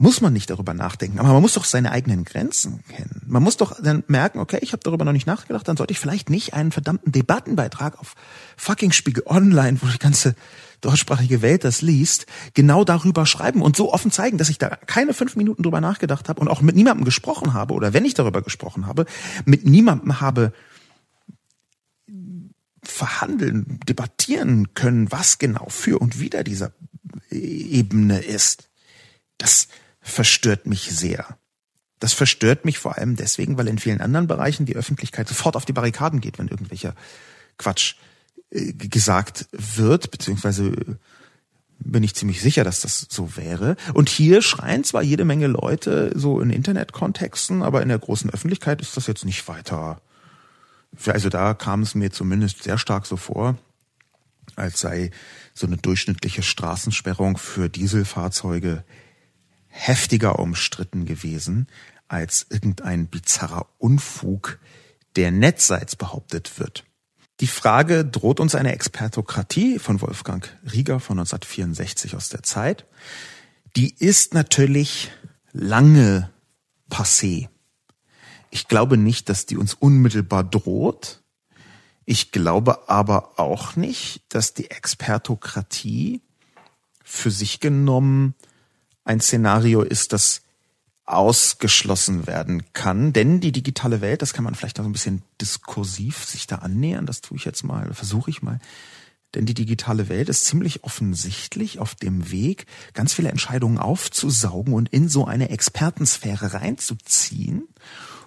muss 0.00 0.20
man 0.20 0.32
nicht 0.32 0.48
darüber 0.48 0.74
nachdenken, 0.74 1.18
aber 1.18 1.32
man 1.32 1.42
muss 1.42 1.54
doch 1.54 1.64
seine 1.64 1.90
eigenen 1.90 2.24
Grenzen 2.24 2.84
kennen. 2.88 3.20
Man 3.26 3.42
muss 3.42 3.56
doch 3.56 3.82
dann 3.82 4.04
merken, 4.06 4.38
okay, 4.38 4.58
ich 4.62 4.72
habe 4.72 4.82
darüber 4.82 5.04
noch 5.04 5.12
nicht 5.12 5.26
nachgedacht, 5.26 5.66
dann 5.66 5.76
sollte 5.76 5.90
ich 5.92 5.98
vielleicht 5.98 6.30
nicht 6.30 6.54
einen 6.54 6.70
verdammten 6.70 7.10
Debattenbeitrag 7.10 7.98
auf 7.98 8.14
fucking 8.56 8.92
Spiegel 8.92 9.24
Online, 9.26 9.78
wo 9.82 9.88
die 9.88 9.98
ganze 9.98 10.36
deutschsprachige 10.80 11.42
Welt 11.42 11.64
das 11.64 11.82
liest, 11.82 12.26
genau 12.54 12.84
darüber 12.84 13.26
schreiben 13.26 13.60
und 13.60 13.76
so 13.76 13.92
offen 13.92 14.12
zeigen, 14.12 14.38
dass 14.38 14.48
ich 14.48 14.58
da 14.58 14.68
keine 14.68 15.12
fünf 15.14 15.34
Minuten 15.34 15.64
drüber 15.64 15.80
nachgedacht 15.80 16.28
habe 16.28 16.40
und 16.40 16.46
auch 16.46 16.60
mit 16.60 16.76
niemandem 16.76 17.04
gesprochen 17.04 17.52
habe 17.52 17.74
oder 17.74 17.92
wenn 17.92 18.04
ich 18.04 18.14
darüber 18.14 18.40
gesprochen 18.40 18.86
habe, 18.86 19.04
mit 19.44 19.66
niemandem 19.66 20.20
habe 20.20 20.52
verhandeln, 22.84 23.80
debattieren 23.88 24.74
können, 24.74 25.10
was 25.10 25.38
genau 25.38 25.66
für 25.68 25.98
und 25.98 26.20
wider 26.20 26.44
dieser 26.44 26.70
Ebene 27.30 28.20
ist. 28.20 28.68
Das 29.38 29.66
verstört 30.08 30.66
mich 30.66 30.90
sehr. 30.90 31.38
Das 32.00 32.12
verstört 32.12 32.64
mich 32.64 32.78
vor 32.78 32.96
allem 32.96 33.16
deswegen, 33.16 33.58
weil 33.58 33.68
in 33.68 33.78
vielen 33.78 34.00
anderen 34.00 34.26
Bereichen 34.28 34.66
die 34.66 34.76
Öffentlichkeit 34.76 35.28
sofort 35.28 35.56
auf 35.56 35.64
die 35.64 35.72
Barrikaden 35.72 36.20
geht, 36.20 36.38
wenn 36.38 36.48
irgendwelcher 36.48 36.94
Quatsch 37.56 37.96
äh, 38.50 38.72
gesagt 38.72 39.46
wird, 39.52 40.10
beziehungsweise 40.10 40.68
äh, 40.68 40.94
bin 41.80 42.02
ich 42.02 42.14
ziemlich 42.14 42.40
sicher, 42.40 42.64
dass 42.64 42.80
das 42.80 43.06
so 43.08 43.36
wäre. 43.36 43.76
Und 43.94 44.08
hier 44.08 44.42
schreien 44.42 44.84
zwar 44.84 45.02
jede 45.02 45.24
Menge 45.24 45.46
Leute 45.46 46.12
so 46.14 46.40
in 46.40 46.50
Internetkontexten, 46.50 47.62
aber 47.62 47.82
in 47.82 47.88
der 47.88 47.98
großen 47.98 48.30
Öffentlichkeit 48.30 48.80
ist 48.80 48.96
das 48.96 49.06
jetzt 49.06 49.24
nicht 49.24 49.46
weiter. 49.48 50.00
Also 51.06 51.28
da 51.28 51.54
kam 51.54 51.82
es 51.82 51.94
mir 51.94 52.10
zumindest 52.10 52.62
sehr 52.62 52.78
stark 52.78 53.06
so 53.06 53.16
vor, 53.16 53.56
als 54.56 54.80
sei 54.80 55.10
so 55.54 55.66
eine 55.66 55.76
durchschnittliche 55.76 56.42
Straßensperrung 56.42 57.38
für 57.38 57.68
Dieselfahrzeuge 57.68 58.84
heftiger 59.68 60.38
umstritten 60.38 61.04
gewesen 61.04 61.68
als 62.08 62.46
irgendein 62.50 63.06
bizarrer 63.06 63.66
Unfug, 63.78 64.58
der 65.16 65.30
nettseits 65.30 65.96
behauptet 65.96 66.58
wird. 66.58 66.84
Die 67.40 67.46
Frage, 67.46 68.04
droht 68.04 68.40
uns 68.40 68.54
eine 68.54 68.72
Expertokratie 68.72 69.78
von 69.78 70.00
Wolfgang 70.00 70.48
Rieger 70.72 70.98
von 70.98 71.18
1964 71.18 72.16
aus 72.16 72.28
der 72.30 72.42
Zeit, 72.42 72.86
die 73.76 73.94
ist 73.94 74.34
natürlich 74.34 75.10
lange 75.52 76.30
passé. 76.90 77.48
Ich 78.50 78.66
glaube 78.66 78.96
nicht, 78.96 79.28
dass 79.28 79.46
die 79.46 79.56
uns 79.56 79.74
unmittelbar 79.74 80.42
droht. 80.42 81.22
Ich 82.06 82.32
glaube 82.32 82.88
aber 82.88 83.38
auch 83.38 83.76
nicht, 83.76 84.22
dass 84.30 84.54
die 84.54 84.70
Expertokratie 84.70 86.22
für 87.04 87.30
sich 87.30 87.60
genommen 87.60 88.34
ein 89.08 89.20
Szenario 89.20 89.82
ist, 89.82 90.12
das 90.12 90.42
ausgeschlossen 91.08 92.26
werden 92.26 92.64
kann. 92.74 93.12
Denn 93.12 93.40
die 93.40 93.52
digitale 93.52 94.00
Welt, 94.00 94.20
das 94.20 94.34
kann 94.34 94.44
man 94.44 94.54
vielleicht 94.54 94.78
auch 94.78 94.84
ein 94.84 94.92
bisschen 94.92 95.22
diskursiv 95.40 96.24
sich 96.24 96.46
da 96.46 96.56
annähern, 96.56 97.06
das 97.06 97.22
tue 97.22 97.38
ich 97.38 97.46
jetzt 97.46 97.64
mal, 97.64 97.92
versuche 97.94 98.30
ich 98.30 98.42
mal. 98.42 98.60
Denn 99.34 99.46
die 99.46 99.54
digitale 99.54 100.08
Welt 100.08 100.28
ist 100.28 100.46
ziemlich 100.46 100.84
offensichtlich 100.84 101.78
auf 101.78 101.94
dem 101.94 102.30
Weg, 102.30 102.66
ganz 102.94 103.12
viele 103.14 103.30
Entscheidungen 103.30 103.78
aufzusaugen 103.78 104.74
und 104.74 104.88
in 104.90 105.08
so 105.08 105.26
eine 105.26 105.50
Expertensphäre 105.50 106.54
reinzuziehen, 106.54 107.68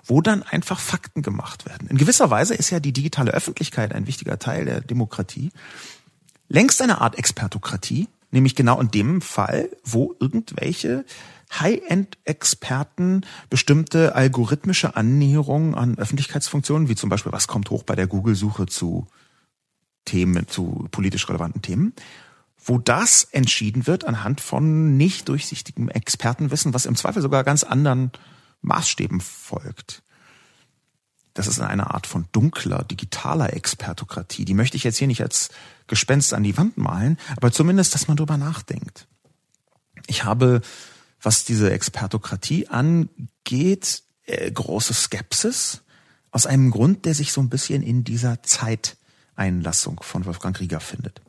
wo 0.03 0.21
dann 0.21 0.43
einfach 0.43 0.79
Fakten 0.79 1.21
gemacht 1.21 1.65
werden. 1.65 1.87
In 1.87 1.97
gewisser 1.97 2.29
Weise 2.29 2.55
ist 2.55 2.69
ja 2.69 2.79
die 2.79 2.93
digitale 2.93 3.31
Öffentlichkeit 3.31 3.93
ein 3.93 4.07
wichtiger 4.07 4.39
Teil 4.39 4.65
der 4.65 4.81
Demokratie. 4.81 5.51
Längst 6.49 6.81
eine 6.81 7.01
Art 7.01 7.17
Expertokratie, 7.17 8.07
Nämlich 8.31 8.55
genau 8.55 8.79
in 8.79 8.89
dem 8.89 9.21
Fall, 9.21 9.69
wo 9.83 10.15
irgendwelche 10.19 11.05
High-End-Experten 11.59 13.25
bestimmte 13.49 14.15
algorithmische 14.15 14.95
Annäherungen 14.95 15.75
an 15.75 15.97
Öffentlichkeitsfunktionen, 15.97 16.87
wie 16.87 16.95
zum 16.95 17.09
Beispiel, 17.09 17.33
was 17.33 17.47
kommt 17.47 17.69
hoch 17.69 17.83
bei 17.83 17.95
der 17.95 18.07
Google-Suche 18.07 18.67
zu 18.67 19.07
Themen, 20.05 20.47
zu 20.47 20.87
politisch 20.91 21.27
relevanten 21.27 21.61
Themen, 21.61 21.93
wo 22.63 22.77
das 22.77 23.23
entschieden 23.23 23.85
wird 23.85 24.05
anhand 24.05 24.39
von 24.39 24.95
nicht 24.95 25.29
durchsichtigem 25.29 25.89
Expertenwissen, 25.89 26.73
was 26.73 26.85
im 26.85 26.95
Zweifel 26.95 27.21
sogar 27.21 27.43
ganz 27.43 27.63
anderen 27.63 28.11
Maßstäben 28.61 29.19
folgt. 29.19 30.03
das 31.33 31.47
ist 31.47 31.59
eine 31.59 31.91
Art 31.91 32.07
von 32.07 32.25
dunkler, 32.31 32.83
digitaler 32.83 33.53
Expertokratie. 33.53 34.45
Die 34.45 34.53
möchte 34.53 34.77
ich 34.77 34.83
jetzt 34.83 34.97
hier 34.97 35.07
nicht 35.07 35.21
als 35.21 35.49
Gespenst 35.91 36.33
an 36.33 36.43
die 36.43 36.55
Wand 36.55 36.77
malen, 36.77 37.17
aber 37.35 37.51
zumindest, 37.51 37.93
dass 37.93 38.07
man 38.07 38.15
drüber 38.15 38.37
nachdenkt. 38.37 39.07
Ich 40.07 40.23
habe, 40.23 40.61
was 41.21 41.43
diese 41.43 41.69
Expertokratie 41.69 42.69
angeht, 42.69 44.03
äh, 44.25 44.49
große 44.49 44.93
Skepsis 44.93 45.81
aus 46.31 46.45
einem 46.45 46.71
Grund, 46.71 47.03
der 47.03 47.13
sich 47.13 47.33
so 47.33 47.41
ein 47.41 47.49
bisschen 47.49 47.83
in 47.83 48.05
dieser 48.05 48.41
Zeiteinlassung 48.41 50.01
von 50.01 50.25
Wolfgang 50.25 50.57
Rieger 50.61 50.79
findet. 50.79 51.21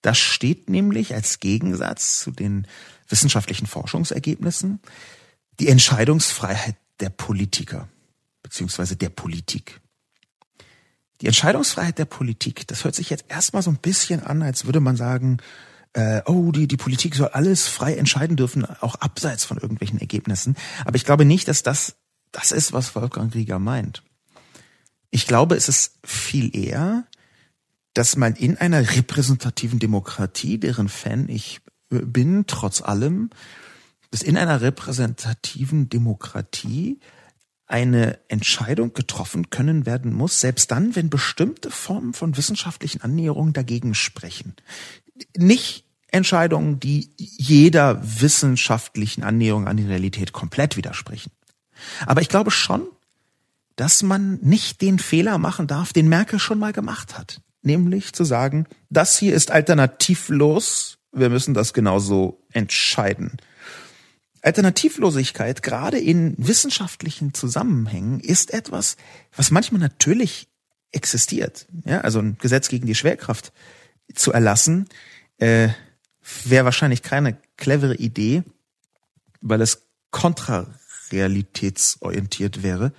Das 0.00 0.16
steht 0.16 0.70
nämlich 0.70 1.12
als 1.12 1.40
Gegensatz 1.40 2.20
zu 2.20 2.30
den 2.30 2.68
wissenschaftlichen 3.08 3.66
Forschungsergebnissen 3.66 4.78
die 5.58 5.66
Entscheidungsfreiheit 5.66 6.76
der 7.00 7.10
Politiker 7.10 7.88
beziehungsweise 8.44 8.94
der 8.94 9.08
Politik. 9.08 9.80
Die 11.20 11.26
Entscheidungsfreiheit 11.26 11.98
der 11.98 12.06
Politik, 12.06 12.66
das 12.66 12.84
hört 12.84 12.94
sich 12.94 13.10
jetzt 13.10 13.26
erstmal 13.28 13.62
so 13.62 13.70
ein 13.70 13.76
bisschen 13.76 14.22
an, 14.22 14.42
als 14.42 14.64
würde 14.64 14.80
man 14.80 14.96
sagen, 14.96 15.38
äh, 15.92 16.22
oh, 16.26 16.52
die, 16.52 16.68
die 16.68 16.76
Politik 16.76 17.14
soll 17.14 17.28
alles 17.28 17.68
frei 17.68 17.94
entscheiden 17.96 18.36
dürfen, 18.36 18.64
auch 18.64 18.94
abseits 18.96 19.44
von 19.44 19.58
irgendwelchen 19.58 20.00
Ergebnissen. 20.00 20.56
Aber 20.84 20.96
ich 20.96 21.04
glaube 21.04 21.24
nicht, 21.24 21.48
dass 21.48 21.62
das 21.62 21.96
das 22.32 22.52
ist, 22.52 22.72
was 22.72 22.94
Wolfgang 22.94 23.34
Rieger 23.34 23.58
meint. 23.58 24.02
Ich 25.10 25.26
glaube, 25.26 25.56
es 25.56 25.68
ist 25.68 25.98
viel 26.04 26.56
eher, 26.56 27.04
dass 27.94 28.16
man 28.16 28.34
in 28.36 28.56
einer 28.56 28.94
repräsentativen 28.94 29.80
Demokratie, 29.80 30.58
deren 30.58 30.88
Fan 30.88 31.28
ich 31.28 31.60
bin, 31.88 32.44
trotz 32.46 32.82
allem, 32.82 33.30
dass 34.12 34.22
in 34.22 34.36
einer 34.36 34.60
repräsentativen 34.60 35.88
Demokratie 35.88 37.00
eine 37.70 38.18
Entscheidung 38.28 38.92
getroffen 38.94 39.50
können 39.50 39.86
werden 39.86 40.12
muss, 40.12 40.40
selbst 40.40 40.70
dann, 40.70 40.96
wenn 40.96 41.08
bestimmte 41.08 41.70
Formen 41.70 42.14
von 42.14 42.36
wissenschaftlichen 42.36 43.00
Annäherungen 43.00 43.52
dagegen 43.52 43.94
sprechen. 43.94 44.54
Nicht 45.36 45.84
Entscheidungen, 46.08 46.80
die 46.80 47.10
jeder 47.16 48.00
wissenschaftlichen 48.20 49.22
Annäherung 49.22 49.68
an 49.68 49.76
die 49.76 49.86
Realität 49.86 50.32
komplett 50.32 50.76
widersprechen. 50.76 51.30
Aber 52.06 52.20
ich 52.20 52.28
glaube 52.28 52.50
schon, 52.50 52.82
dass 53.76 54.02
man 54.02 54.38
nicht 54.42 54.82
den 54.82 54.98
Fehler 54.98 55.38
machen 55.38 55.66
darf, 55.66 55.92
den 55.92 56.08
Merkel 56.08 56.38
schon 56.38 56.58
mal 56.58 56.72
gemacht 56.72 57.16
hat. 57.16 57.40
Nämlich 57.62 58.12
zu 58.12 58.24
sagen, 58.24 58.66
das 58.88 59.18
hier 59.18 59.34
ist 59.34 59.50
alternativlos, 59.50 60.98
wir 61.12 61.30
müssen 61.30 61.54
das 61.54 61.72
genauso 61.72 62.42
entscheiden. 62.52 63.36
Alternativlosigkeit, 64.42 65.62
gerade 65.62 65.98
in 65.98 66.34
wissenschaftlichen 66.38 67.34
Zusammenhängen, 67.34 68.20
ist 68.20 68.52
etwas, 68.52 68.96
was 69.36 69.50
manchmal 69.50 69.80
natürlich 69.80 70.48
existiert. 70.92 71.66
Ja, 71.84 72.00
also 72.00 72.20
ein 72.20 72.38
Gesetz 72.38 72.68
gegen 72.68 72.86
die 72.86 72.94
Schwerkraft 72.94 73.52
zu 74.14 74.32
erlassen, 74.32 74.88
äh, 75.38 75.68
wäre 76.44 76.64
wahrscheinlich 76.64 77.02
keine 77.02 77.36
clevere 77.56 77.96
Idee, 77.96 78.44
weil 79.40 79.60
es 79.60 79.88
kontrarealitätsorientiert 80.10 82.62
wäre. 82.62 82.92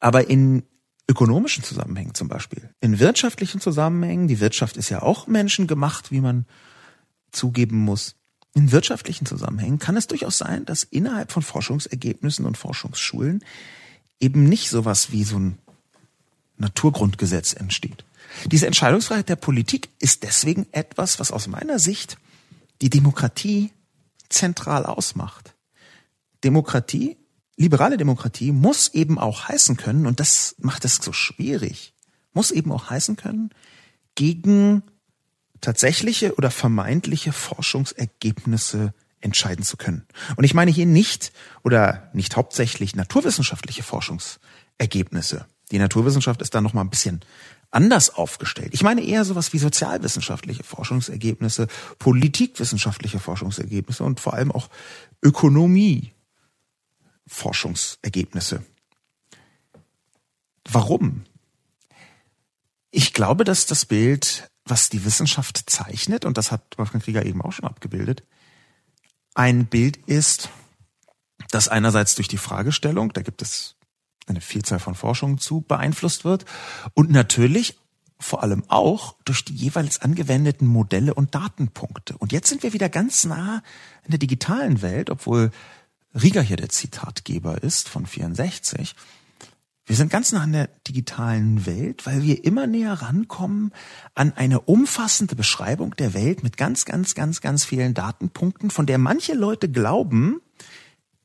Aber 0.00 0.30
in 0.30 0.62
ökonomischen 1.10 1.64
Zusammenhängen 1.64 2.14
zum 2.14 2.28
Beispiel, 2.28 2.70
in 2.80 2.98
wirtschaftlichen 2.98 3.60
Zusammenhängen, 3.60 4.28
die 4.28 4.40
Wirtschaft 4.40 4.76
ist 4.76 4.90
ja 4.90 5.00
auch 5.02 5.26
menschengemacht, 5.26 6.12
wie 6.12 6.20
man 6.20 6.44
zugeben 7.30 7.78
muss, 7.78 8.17
in 8.54 8.72
wirtschaftlichen 8.72 9.26
Zusammenhängen 9.26 9.78
kann 9.78 9.96
es 9.96 10.06
durchaus 10.06 10.38
sein, 10.38 10.64
dass 10.64 10.82
innerhalb 10.82 11.32
von 11.32 11.42
Forschungsergebnissen 11.42 12.44
und 12.44 12.56
Forschungsschulen 12.56 13.44
eben 14.20 14.48
nicht 14.48 14.70
sowas 14.70 15.12
wie 15.12 15.24
so 15.24 15.38
ein 15.38 15.58
Naturgrundgesetz 16.56 17.52
entsteht. 17.52 18.04
Diese 18.46 18.66
Entscheidungsfreiheit 18.66 19.28
der 19.28 19.36
Politik 19.36 19.88
ist 19.98 20.22
deswegen 20.22 20.66
etwas, 20.72 21.20
was 21.20 21.30
aus 21.30 21.46
meiner 21.46 21.78
Sicht 21.78 22.18
die 22.82 22.90
Demokratie 22.90 23.70
zentral 24.28 24.84
ausmacht. 24.86 25.54
Demokratie, 26.44 27.16
liberale 27.56 27.96
Demokratie 27.96 28.52
muss 28.52 28.88
eben 28.88 29.18
auch 29.18 29.48
heißen 29.48 29.76
können, 29.76 30.06
und 30.06 30.20
das 30.20 30.56
macht 30.58 30.84
es 30.84 30.96
so 30.96 31.12
schwierig, 31.12 31.94
muss 32.32 32.50
eben 32.50 32.70
auch 32.72 32.90
heißen 32.90 33.16
können, 33.16 33.50
gegen 34.14 34.82
tatsächliche 35.60 36.34
oder 36.36 36.50
vermeintliche 36.50 37.32
Forschungsergebnisse 37.32 38.94
entscheiden 39.20 39.64
zu 39.64 39.76
können. 39.76 40.06
Und 40.36 40.44
ich 40.44 40.54
meine 40.54 40.70
hier 40.70 40.86
nicht 40.86 41.32
oder 41.64 42.10
nicht 42.12 42.36
hauptsächlich 42.36 42.94
naturwissenschaftliche 42.94 43.82
Forschungsergebnisse. 43.82 45.46
Die 45.70 45.78
Naturwissenschaft 45.78 46.40
ist 46.40 46.54
da 46.54 46.60
noch 46.60 46.72
mal 46.72 46.82
ein 46.82 46.90
bisschen 46.90 47.20
anders 47.70 48.10
aufgestellt. 48.10 48.70
Ich 48.72 48.82
meine 48.82 49.02
eher 49.02 49.24
sowas 49.24 49.52
wie 49.52 49.58
sozialwissenschaftliche 49.58 50.62
Forschungsergebnisse, 50.62 51.66
politikwissenschaftliche 51.98 53.18
Forschungsergebnisse 53.18 54.04
und 54.04 54.20
vor 54.20 54.34
allem 54.34 54.52
auch 54.52 54.68
Ökonomie 55.22 56.12
Forschungsergebnisse. 57.26 58.62
Warum? 60.70 61.24
Ich 62.90 63.12
glaube, 63.12 63.44
dass 63.44 63.66
das 63.66 63.84
Bild 63.84 64.50
was 64.70 64.88
die 64.88 65.04
Wissenschaft 65.04 65.70
zeichnet, 65.70 66.24
und 66.24 66.38
das 66.38 66.52
hat 66.52 66.62
Wolfgang 66.76 67.02
Krieger 67.02 67.24
eben 67.24 67.42
auch 67.42 67.52
schon 67.52 67.66
abgebildet, 67.66 68.22
ein 69.34 69.66
Bild 69.66 69.96
ist, 70.06 70.50
das 71.50 71.68
einerseits 71.68 72.14
durch 72.14 72.28
die 72.28 72.38
Fragestellung, 72.38 73.12
da 73.12 73.22
gibt 73.22 73.42
es 73.42 73.76
eine 74.26 74.40
Vielzahl 74.40 74.78
von 74.78 74.94
Forschungen 74.94 75.38
zu, 75.38 75.62
beeinflusst 75.62 76.24
wird 76.24 76.44
und 76.94 77.10
natürlich 77.10 77.78
vor 78.20 78.42
allem 78.42 78.64
auch 78.68 79.14
durch 79.24 79.44
die 79.44 79.54
jeweils 79.54 80.00
angewendeten 80.00 80.66
Modelle 80.66 81.14
und 81.14 81.34
Datenpunkte. 81.34 82.16
Und 82.18 82.32
jetzt 82.32 82.48
sind 82.48 82.62
wir 82.62 82.72
wieder 82.72 82.88
ganz 82.88 83.24
nah 83.24 83.62
in 84.04 84.10
der 84.10 84.18
digitalen 84.18 84.82
Welt, 84.82 85.08
obwohl 85.08 85.52
Rieger 86.20 86.42
hier 86.42 86.56
der 86.56 86.68
Zitatgeber 86.68 87.62
ist 87.62 87.88
von 87.88 88.06
64. 88.06 88.96
Wir 89.88 89.96
sind 89.96 90.10
ganz 90.10 90.32
nah 90.32 90.42
an 90.42 90.52
der 90.52 90.68
digitalen 90.86 91.64
Welt, 91.64 92.04
weil 92.04 92.22
wir 92.22 92.44
immer 92.44 92.66
näher 92.66 92.92
rankommen 92.92 93.72
an 94.14 94.34
eine 94.36 94.60
umfassende 94.60 95.34
Beschreibung 95.34 95.96
der 95.96 96.12
Welt 96.12 96.42
mit 96.42 96.58
ganz, 96.58 96.84
ganz, 96.84 97.14
ganz, 97.14 97.40
ganz 97.40 97.64
vielen 97.64 97.94
Datenpunkten, 97.94 98.68
von 98.70 98.84
der 98.84 98.98
manche 98.98 99.32
Leute 99.32 99.70
glauben, 99.70 100.42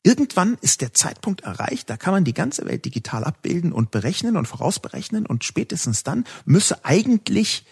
irgendwann 0.02 0.58
ist 0.62 0.80
der 0.80 0.94
Zeitpunkt 0.94 1.42
erreicht, 1.42 1.90
da 1.90 1.98
kann 1.98 2.14
man 2.14 2.24
die 2.24 2.34
ganze 2.34 2.66
Welt 2.66 2.86
digital 2.86 3.26
abbilden 3.26 3.74
und 3.74 3.92
berechnen 3.92 4.38
und 4.38 4.48
vorausberechnen 4.48 5.26
und 5.26 5.44
spätestens 5.44 6.04
dann 6.04 6.24
müsse 6.46 6.86
eigentlich 6.86 7.66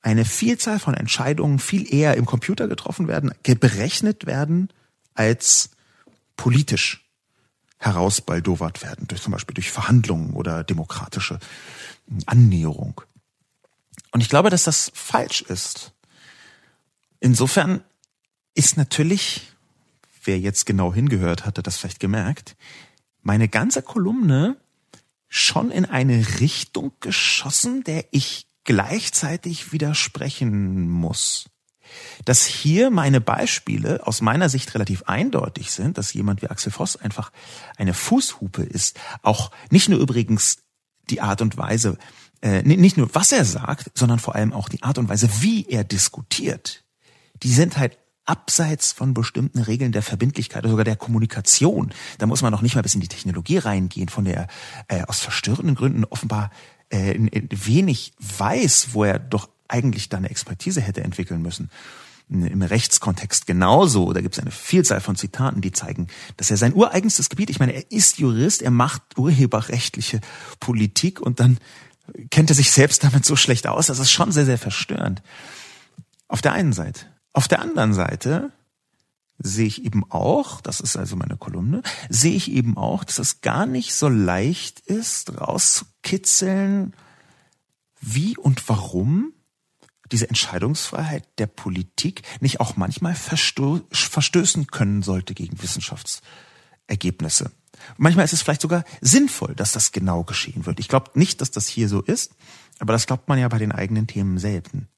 eine 0.00 0.24
Vielzahl 0.24 0.78
von 0.78 0.94
Entscheidungen 0.94 1.58
viel 1.58 1.92
eher 1.92 2.16
im 2.16 2.24
Computer 2.24 2.68
getroffen 2.68 3.06
werden, 3.06 3.34
berechnet 3.42 4.24
werden, 4.24 4.70
als 5.14 5.72
politisch 6.36 7.05
herausbaldowert 7.78 8.82
werden, 8.82 9.06
durch 9.06 9.22
zum 9.22 9.32
Beispiel 9.32 9.54
durch 9.54 9.70
Verhandlungen 9.70 10.32
oder 10.32 10.64
demokratische 10.64 11.38
Annäherung. 12.26 13.00
Und 14.12 14.20
ich 14.20 14.28
glaube, 14.28 14.50
dass 14.50 14.64
das 14.64 14.90
falsch 14.94 15.42
ist. 15.42 15.92
Insofern 17.20 17.82
ist 18.54 18.76
natürlich, 18.76 19.52
wer 20.24 20.38
jetzt 20.38 20.64
genau 20.64 20.94
hingehört 20.94 21.44
hatte, 21.44 21.62
das 21.62 21.76
vielleicht 21.76 22.00
gemerkt, 22.00 22.56
meine 23.22 23.48
ganze 23.48 23.82
Kolumne 23.82 24.56
schon 25.28 25.70
in 25.70 25.84
eine 25.84 26.40
Richtung 26.40 26.92
geschossen, 27.00 27.84
der 27.84 28.06
ich 28.10 28.46
gleichzeitig 28.64 29.72
widersprechen 29.72 30.88
muss 30.88 31.46
dass 32.24 32.44
hier 32.44 32.90
meine 32.90 33.20
Beispiele 33.20 34.06
aus 34.06 34.20
meiner 34.20 34.48
Sicht 34.48 34.74
relativ 34.74 35.04
eindeutig 35.04 35.70
sind, 35.70 35.98
dass 35.98 36.12
jemand 36.12 36.42
wie 36.42 36.48
Axel 36.48 36.72
Voss 36.72 36.96
einfach 36.96 37.30
eine 37.76 37.94
Fußhupe 37.94 38.62
ist. 38.62 38.98
Auch 39.22 39.50
nicht 39.70 39.88
nur 39.88 40.00
übrigens 40.00 40.58
die 41.10 41.20
Art 41.20 41.42
und 41.42 41.56
Weise, 41.56 41.98
äh, 42.42 42.62
nicht 42.62 42.96
nur 42.96 43.14
was 43.14 43.32
er 43.32 43.44
sagt, 43.44 43.90
sondern 43.94 44.18
vor 44.18 44.34
allem 44.34 44.52
auch 44.52 44.68
die 44.68 44.82
Art 44.82 44.98
und 44.98 45.08
Weise, 45.08 45.28
wie 45.40 45.66
er 45.68 45.84
diskutiert. 45.84 46.84
Die 47.42 47.52
sind 47.52 47.78
halt 47.78 47.98
abseits 48.26 48.92
von 48.92 49.14
bestimmten 49.14 49.60
Regeln 49.60 49.92
der 49.92 50.02
Verbindlichkeit 50.02 50.64
oder 50.64 50.70
sogar 50.70 50.84
der 50.84 50.96
Kommunikation. 50.96 51.94
Da 52.18 52.26
muss 52.26 52.42
man 52.42 52.52
noch 52.52 52.62
nicht 52.62 52.74
mal 52.74 52.82
bis 52.82 52.94
in 52.94 53.00
die 53.00 53.08
Technologie 53.08 53.58
reingehen, 53.58 54.08
von 54.08 54.24
der 54.24 54.48
äh, 54.88 55.02
aus 55.04 55.20
verstörenden 55.20 55.76
Gründen 55.76 56.04
offenbar 56.04 56.50
äh, 56.90 57.14
wenig 57.50 58.12
weiß, 58.18 58.88
wo 58.92 59.04
er 59.04 59.18
doch 59.18 59.48
eigentlich 59.68 60.08
da 60.08 60.18
eine 60.18 60.30
Expertise 60.30 60.80
hätte 60.80 61.02
entwickeln 61.02 61.42
müssen. 61.42 61.70
Im 62.28 62.62
Rechtskontext 62.62 63.46
genauso. 63.46 64.12
Da 64.12 64.20
gibt 64.20 64.34
es 64.34 64.40
eine 64.40 64.50
Vielzahl 64.50 65.00
von 65.00 65.14
Zitaten, 65.14 65.60
die 65.60 65.70
zeigen, 65.70 66.08
dass 66.36 66.50
er 66.50 66.56
sein 66.56 66.74
ureigenstes 66.74 67.28
Gebiet, 67.28 67.50
ich 67.50 67.60
meine, 67.60 67.72
er 67.72 67.90
ist 67.92 68.18
Jurist, 68.18 68.62
er 68.62 68.72
macht 68.72 69.16
urheberrechtliche 69.16 70.20
Politik 70.58 71.20
und 71.20 71.38
dann 71.38 71.58
kennt 72.30 72.50
er 72.50 72.56
sich 72.56 72.72
selbst 72.72 73.04
damit 73.04 73.24
so 73.24 73.36
schlecht 73.36 73.66
aus. 73.66 73.86
Das 73.86 74.00
ist 74.00 74.10
schon 74.10 74.32
sehr, 74.32 74.44
sehr 74.44 74.58
verstörend. 74.58 75.22
Auf 76.28 76.42
der 76.42 76.52
einen 76.52 76.72
Seite. 76.72 77.06
Auf 77.32 77.46
der 77.46 77.60
anderen 77.60 77.94
Seite 77.94 78.52
sehe 79.38 79.66
ich 79.66 79.84
eben 79.84 80.10
auch, 80.10 80.60
das 80.60 80.80
ist 80.80 80.96
also 80.96 81.16
meine 81.16 81.36
Kolumne, 81.36 81.82
sehe 82.08 82.34
ich 82.34 82.50
eben 82.50 82.76
auch, 82.76 83.04
dass 83.04 83.18
es 83.18 83.40
gar 83.40 83.66
nicht 83.66 83.94
so 83.94 84.08
leicht 84.08 84.80
ist, 84.80 85.40
rauszukitzeln, 85.40 86.94
wie 88.00 88.36
und 88.36 88.68
warum 88.68 89.32
diese 90.12 90.28
Entscheidungsfreiheit 90.28 91.26
der 91.38 91.46
Politik 91.46 92.22
nicht 92.40 92.60
auch 92.60 92.76
manchmal 92.76 93.14
versto 93.14 93.80
verstößen 93.90 94.68
können 94.68 95.02
sollte 95.02 95.34
gegen 95.34 95.60
Wissenschaftsergebnisse. 95.60 97.50
Manchmal 97.96 98.24
ist 98.24 98.32
es 98.32 98.42
vielleicht 98.42 98.62
sogar 98.62 98.84
sinnvoll, 99.00 99.54
dass 99.54 99.72
das 99.72 99.92
genau 99.92 100.24
geschehen 100.24 100.66
wird. 100.66 100.80
Ich 100.80 100.88
glaube 100.88 101.10
nicht, 101.14 101.40
dass 101.40 101.50
das 101.50 101.66
hier 101.66 101.88
so 101.88 102.00
ist, 102.00 102.32
aber 102.78 102.92
das 102.92 103.06
glaubt 103.06 103.28
man 103.28 103.38
ja 103.38 103.48
bei 103.48 103.58
den 103.58 103.72
eigenen 103.72 104.06
Themen 104.06 104.38
selten. 104.38 104.88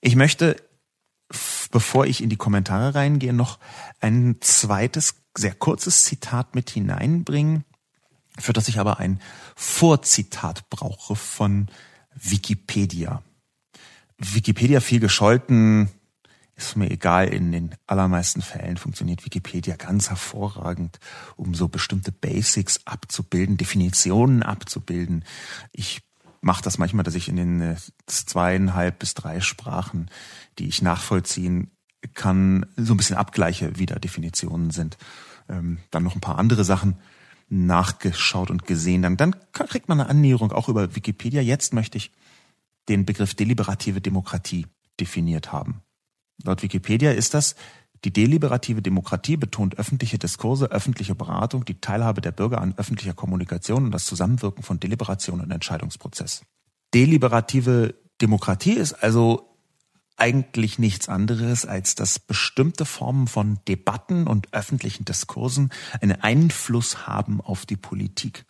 Ich 0.00 0.16
möchte, 0.16 0.56
bevor 1.70 2.06
ich 2.06 2.22
in 2.22 2.30
die 2.30 2.36
Kommentare 2.36 2.94
reingehe, 2.94 3.32
noch 3.32 3.58
ein 4.00 4.36
zweites, 4.40 5.14
sehr 5.36 5.54
kurzes 5.54 6.04
Zitat 6.04 6.54
mit 6.54 6.70
hineinbringen, 6.70 7.64
für 8.38 8.52
das 8.52 8.68
ich 8.68 8.78
aber 8.78 8.98
ein 8.98 9.20
Vorzitat 9.56 10.68
brauche 10.70 11.16
von 11.16 11.68
Wikipedia. 12.14 13.22
Wikipedia 14.18 14.80
viel 14.80 15.00
gescholten, 15.00 15.88
ist 16.56 16.76
mir 16.76 16.90
egal, 16.90 17.28
in 17.28 17.52
den 17.52 17.74
allermeisten 17.86 18.42
Fällen 18.42 18.76
funktioniert 18.76 19.24
Wikipedia 19.24 19.76
ganz 19.76 20.10
hervorragend, 20.10 20.98
um 21.36 21.54
so 21.54 21.68
bestimmte 21.68 22.12
Basics 22.12 22.80
abzubilden, 22.84 23.56
Definitionen 23.56 24.42
abzubilden. 24.42 25.24
Ich 25.72 26.02
mache 26.40 26.62
das 26.62 26.78
manchmal, 26.78 27.04
dass 27.04 27.14
ich 27.14 27.28
in 27.28 27.36
den 27.36 27.60
äh, 27.60 27.76
zweieinhalb 28.06 28.98
bis 28.98 29.14
drei 29.14 29.40
Sprachen, 29.40 30.10
die 30.58 30.68
ich 30.68 30.82
nachvollziehen 30.82 31.70
kann, 32.14 32.66
so 32.76 32.94
ein 32.94 32.96
bisschen 32.96 33.16
abgleiche, 33.16 33.78
wie 33.78 33.86
da 33.86 33.98
Definitionen 33.98 34.70
sind. 34.70 34.96
Ähm, 35.48 35.78
dann 35.90 36.02
noch 36.02 36.14
ein 36.14 36.20
paar 36.20 36.38
andere 36.38 36.64
Sachen 36.64 36.96
nachgeschaut 37.48 38.50
und 38.50 38.64
gesehen. 38.66 39.02
Dann, 39.02 39.16
dann 39.16 39.36
kriegt 39.52 39.88
man 39.88 40.00
eine 40.00 40.08
Annäherung 40.08 40.52
auch 40.52 40.68
über 40.68 40.94
Wikipedia. 40.94 41.42
Jetzt 41.42 41.74
möchte 41.74 41.98
ich 41.98 42.12
den 42.88 43.04
Begriff 43.04 43.34
deliberative 43.34 44.00
Demokratie 44.00 44.66
definiert 44.98 45.52
haben. 45.52 45.82
Laut 46.42 46.62
Wikipedia 46.62 47.12
ist 47.12 47.34
das 47.34 47.54
die 48.04 48.12
deliberative 48.12 48.82
Demokratie 48.82 49.36
betont 49.36 49.78
öffentliche 49.78 50.18
Diskurse, 50.18 50.70
öffentliche 50.70 51.14
Beratung, 51.14 51.64
die 51.64 51.80
Teilhabe 51.80 52.20
der 52.20 52.32
Bürger 52.32 52.60
an 52.60 52.74
öffentlicher 52.76 53.14
Kommunikation 53.14 53.84
und 53.84 53.90
das 53.92 54.06
Zusammenwirken 54.06 54.62
von 54.62 54.80
Deliberation 54.80 55.40
und 55.40 55.50
Entscheidungsprozess. 55.50 56.42
Deliberative 56.94 57.94
Demokratie 58.20 58.72
ist 58.72 58.94
also 58.94 59.50
eigentlich 60.16 60.78
nichts 60.78 61.08
anderes, 61.08 61.64
als 61.64 61.94
dass 61.94 62.18
bestimmte 62.18 62.84
Formen 62.84 63.26
von 63.26 63.58
Debatten 63.66 64.26
und 64.26 64.52
öffentlichen 64.52 65.04
Diskursen 65.06 65.70
einen 66.00 66.20
Einfluss 66.20 67.06
haben 67.06 67.40
auf 67.40 67.64
die 67.64 67.76
Politik. 67.76 68.44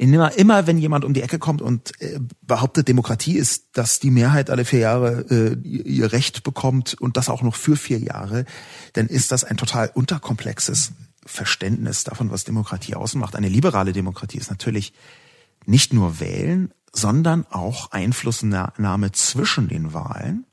Immer, 0.00 0.32
immer 0.38 0.66
wenn 0.66 0.78
jemand 0.78 1.04
um 1.04 1.12
die 1.12 1.20
Ecke 1.20 1.38
kommt 1.38 1.60
und 1.60 1.92
äh, 2.00 2.18
behauptet, 2.40 2.88
Demokratie 2.88 3.36
ist, 3.36 3.76
dass 3.76 4.00
die 4.00 4.10
Mehrheit 4.10 4.48
alle 4.48 4.64
vier 4.64 4.78
Jahre 4.78 5.26
äh, 5.28 5.58
ihr 5.62 6.10
Recht 6.10 6.42
bekommt 6.42 6.94
und 6.94 7.18
das 7.18 7.28
auch 7.28 7.42
noch 7.42 7.54
für 7.54 7.76
vier 7.76 7.98
Jahre, 7.98 8.46
dann 8.94 9.08
ist 9.08 9.30
das 9.30 9.44
ein 9.44 9.58
total 9.58 9.90
unterkomplexes 9.92 10.92
Verständnis 11.26 12.02
davon, 12.04 12.30
was 12.30 12.44
Demokratie 12.44 12.94
ausmacht. 12.94 13.36
Eine 13.36 13.50
liberale 13.50 13.92
Demokratie 13.92 14.38
ist 14.38 14.48
natürlich 14.48 14.94
nicht 15.66 15.92
nur 15.92 16.18
Wählen, 16.18 16.72
sondern 16.94 17.44
auch 17.50 17.90
Einflussnahme 17.90 19.12
zwischen 19.12 19.68
den 19.68 19.92
Wahlen. 19.92 20.46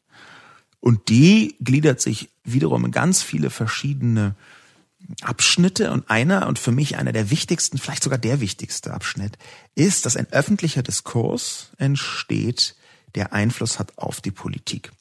Und 0.81 1.07
die 1.07 1.55
gliedert 1.62 2.01
sich 2.01 2.31
wiederum 2.43 2.83
in 2.83 2.91
ganz 2.91 3.23
viele 3.23 3.49
verschiedene 3.49 4.36
Abschnitte 5.22 5.91
und 5.91 6.10
einer 6.10 6.48
und 6.48 6.60
für 6.60 6.72
mich 6.72 6.98
einer 6.98 7.13
der 7.13 7.30
wichtigsten, 7.30 7.78
vielleicht 7.78 8.04
sogar 8.04 8.20
der 8.20 8.41
wichtigste 8.41 8.93
Abschnitt 8.93 9.38
ist, 9.76 10.06
dass 10.06 10.17
ein 10.17 10.32
öffentlicher 10.32 10.84
Diskurs 10.84 11.72
entsteht, 11.78 12.76
der 13.15 13.34
Einfluss 13.34 13.80
hat 13.80 13.98
auf 13.98 14.22
die 14.22 14.32
Politik. 14.32 14.91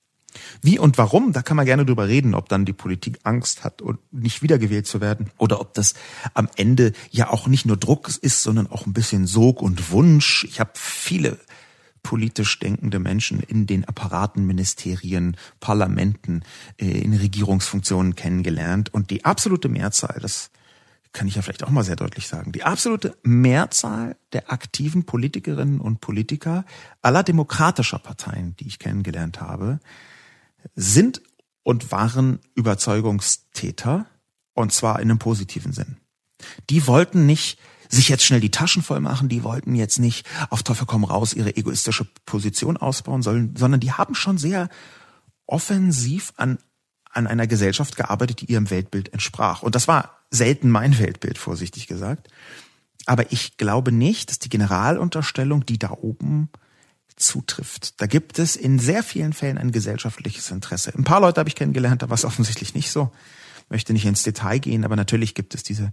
Wie 0.63 0.79
und 0.79 0.99
warum, 0.99 1.33
da 1.33 1.43
kann 1.43 1.57
man 1.57 1.67
gerne 1.67 1.87
drüber 1.87 2.09
reden, 2.09 2.35
ob 2.35 2.49
dann 2.49 2.65
die 2.65 2.73
Politik 2.73 3.21
Angst 3.23 3.65
hat 3.65 3.83
und 3.83 3.99
nicht 4.13 4.43
wiedergewählt 4.43 4.87
zu 4.87 5.01
werden 5.01 5.31
oder 5.39 5.61
ob 5.61 5.75
das 5.75 5.95
am 6.35 6.49
Ende 6.57 6.93
ja 7.11 7.31
auch 7.31 7.47
nicht 7.47 7.67
nur 7.67 7.77
Druck 7.77 8.11
ist, 8.21 8.43
sondern 8.43 8.67
auch 8.67 8.87
ein 8.87 8.93
bisschen 8.93 9.27
Sog 9.27 9.63
und 9.63 9.91
Wunsch. 9.91 10.45
Ich 10.45 10.61
habe 10.61 10.73
viele 10.75 11.39
politisch 12.07 12.61
denkende 12.61 13.01
Menschen 13.01 13.41
in 13.41 13.67
den 13.67 13.85
Apparaten, 13.85 14.47
Ministerien, 14.47 15.37
Parlamenten, 15.59 16.45
äh, 16.77 16.87
in 16.87 17.13
Regierungsfunktionen 17.13 18.15
kennengelernt. 18.15 18.95
Und 18.95 19.11
die 19.11 19.25
absolute 19.25 19.69
Mehrzahl, 19.69 20.17
das 20.23 20.53
kann 21.13 21.27
ich 21.27 21.35
ja 21.35 21.43
vielleicht 21.43 21.65
auch 21.65 21.71
mal 21.71 21.83
sehr 21.83 21.97
deutlich 21.97 22.29
sagen, 22.29 22.53
die 22.53 22.63
absolute 22.63 23.17
Mehrzahl 23.25 24.17
der 24.33 24.53
aktiven 24.53 25.03
Politikerinnen 25.03 25.81
und 25.81 26.01
Politiker 26.01 26.65
aller 27.03 27.25
demokratischer 27.25 27.99
Parteien, 27.99 28.55
die 28.61 28.69
ich 28.69 28.79
kennengelernt 28.79 29.41
habe, 29.41 29.81
sind 30.77 31.23
und 31.65 31.91
waren 31.91 32.39
Überzeugungstäter, 32.55 34.07
und 34.55 34.73
zwar 34.73 35.01
in 35.01 35.11
einem 35.11 35.19
positiven 35.19 35.73
Sinn. 35.73 35.97
Die 36.71 36.87
wollten 36.87 37.27
nicht 37.27 37.59
sich 37.89 38.09
jetzt 38.09 38.25
schnell 38.25 38.41
die 38.41 38.51
Taschen 38.51 38.83
voll 38.83 39.01
machen, 39.01 39.29
die 39.29 39.45
wollten 39.45 39.75
jetzt 39.75 39.99
nicht 39.99 40.27
auf 40.51 40.63
Teufel 40.63 40.87
komm 40.87 41.05
raus 41.05 41.33
ihre 41.33 41.57
egoistische 41.57 42.07
Position 42.25 42.77
ausbauen 42.77 43.23
sollen, 43.23 43.55
sondern 43.57 43.81
die 43.81 43.93
haben 43.93 44.15
schon 44.15 44.39
sehr 44.39 44.69
offensiv 45.47 46.33
an, 46.37 46.59
an 47.11 47.27
einer 47.27 47.47
Gesellschaft 47.47 47.97
gearbeitet, 47.97 48.41
die 48.41 48.47
ihrem 48.47 48.71
Weltbild 48.71 49.13
entsprach. 49.13 49.63
Und 49.63 49.75
das 49.75 49.89
war 49.89 50.17
selten 50.31 50.71
mein 50.71 50.99
Weltbild, 50.99 51.39
vorsichtig 51.39 51.87
gesagt. 51.87 52.29
Aber 53.07 53.33
ich 53.33 53.57
glaube 53.57 53.93
nicht, 53.93 54.31
dass 54.31 54.41
die 54.41 54.49
Generalunterstellung, 54.49 55.65
die 55.65 55.79
da 55.79 55.91
oben 55.91 56.51
zutrifft. 57.15 58.01
Da 58.01 58.07
gibt 58.07 58.39
es 58.39 58.57
in 58.57 58.79
sehr 58.79 59.03
vielen 59.03 59.33
Fällen 59.33 59.59
ein 59.59 59.73
gesellschaftliches 59.73 60.51
Interesse. 60.51 60.93
Ein 60.95 61.05
paar 61.05 61.21
Leute 61.21 61.39
habe 61.39 61.49
ich 61.49 61.55
kennengelernt, 61.55 62.03
da 62.03 62.11
war 62.11 62.15
es 62.15 62.25
offensichtlich 62.27 62.75
nicht 62.75 62.91
so. 62.91 63.11
Möchte 63.69 63.93
nicht 63.93 64.05
ins 64.05 64.23
Detail 64.23 64.59
gehen, 64.59 64.85
aber 64.85 64.95
natürlich 64.95 65.35
gibt 65.35 65.55
es 65.55 65.63
diese 65.63 65.93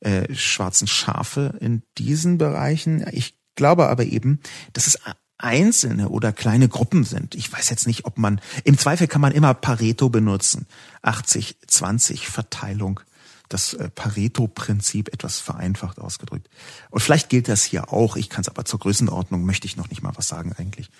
äh, 0.00 0.34
schwarzen 0.34 0.86
Schafe 0.86 1.56
in 1.60 1.82
diesen 1.98 2.38
Bereichen. 2.38 3.04
Ich 3.12 3.34
glaube 3.54 3.88
aber 3.88 4.04
eben, 4.04 4.40
dass 4.72 4.86
es 4.86 4.98
einzelne 5.38 6.10
oder 6.10 6.32
kleine 6.32 6.68
Gruppen 6.68 7.04
sind. 7.04 7.34
Ich 7.34 7.52
weiß 7.52 7.70
jetzt 7.70 7.86
nicht, 7.86 8.04
ob 8.04 8.18
man, 8.18 8.40
im 8.64 8.78
Zweifel 8.78 9.06
kann 9.08 9.20
man 9.20 9.32
immer 9.32 9.54
Pareto 9.54 10.08
benutzen. 10.08 10.66
80-20 11.02 12.30
Verteilung. 12.30 13.00
Das 13.48 13.74
äh, 13.74 13.90
Pareto-Prinzip 13.90 15.12
etwas 15.12 15.40
vereinfacht 15.40 15.98
ausgedrückt. 15.98 16.48
Und 16.90 17.00
vielleicht 17.00 17.28
gilt 17.30 17.48
das 17.48 17.64
hier 17.64 17.92
auch. 17.92 18.16
Ich 18.16 18.28
kann 18.28 18.42
es 18.42 18.48
aber 18.48 18.64
zur 18.64 18.78
Größenordnung 18.78 19.44
möchte 19.44 19.66
ich 19.66 19.76
noch 19.76 19.90
nicht 19.90 20.02
mal 20.02 20.12
was 20.14 20.28
sagen 20.28 20.52
eigentlich. 20.56 20.90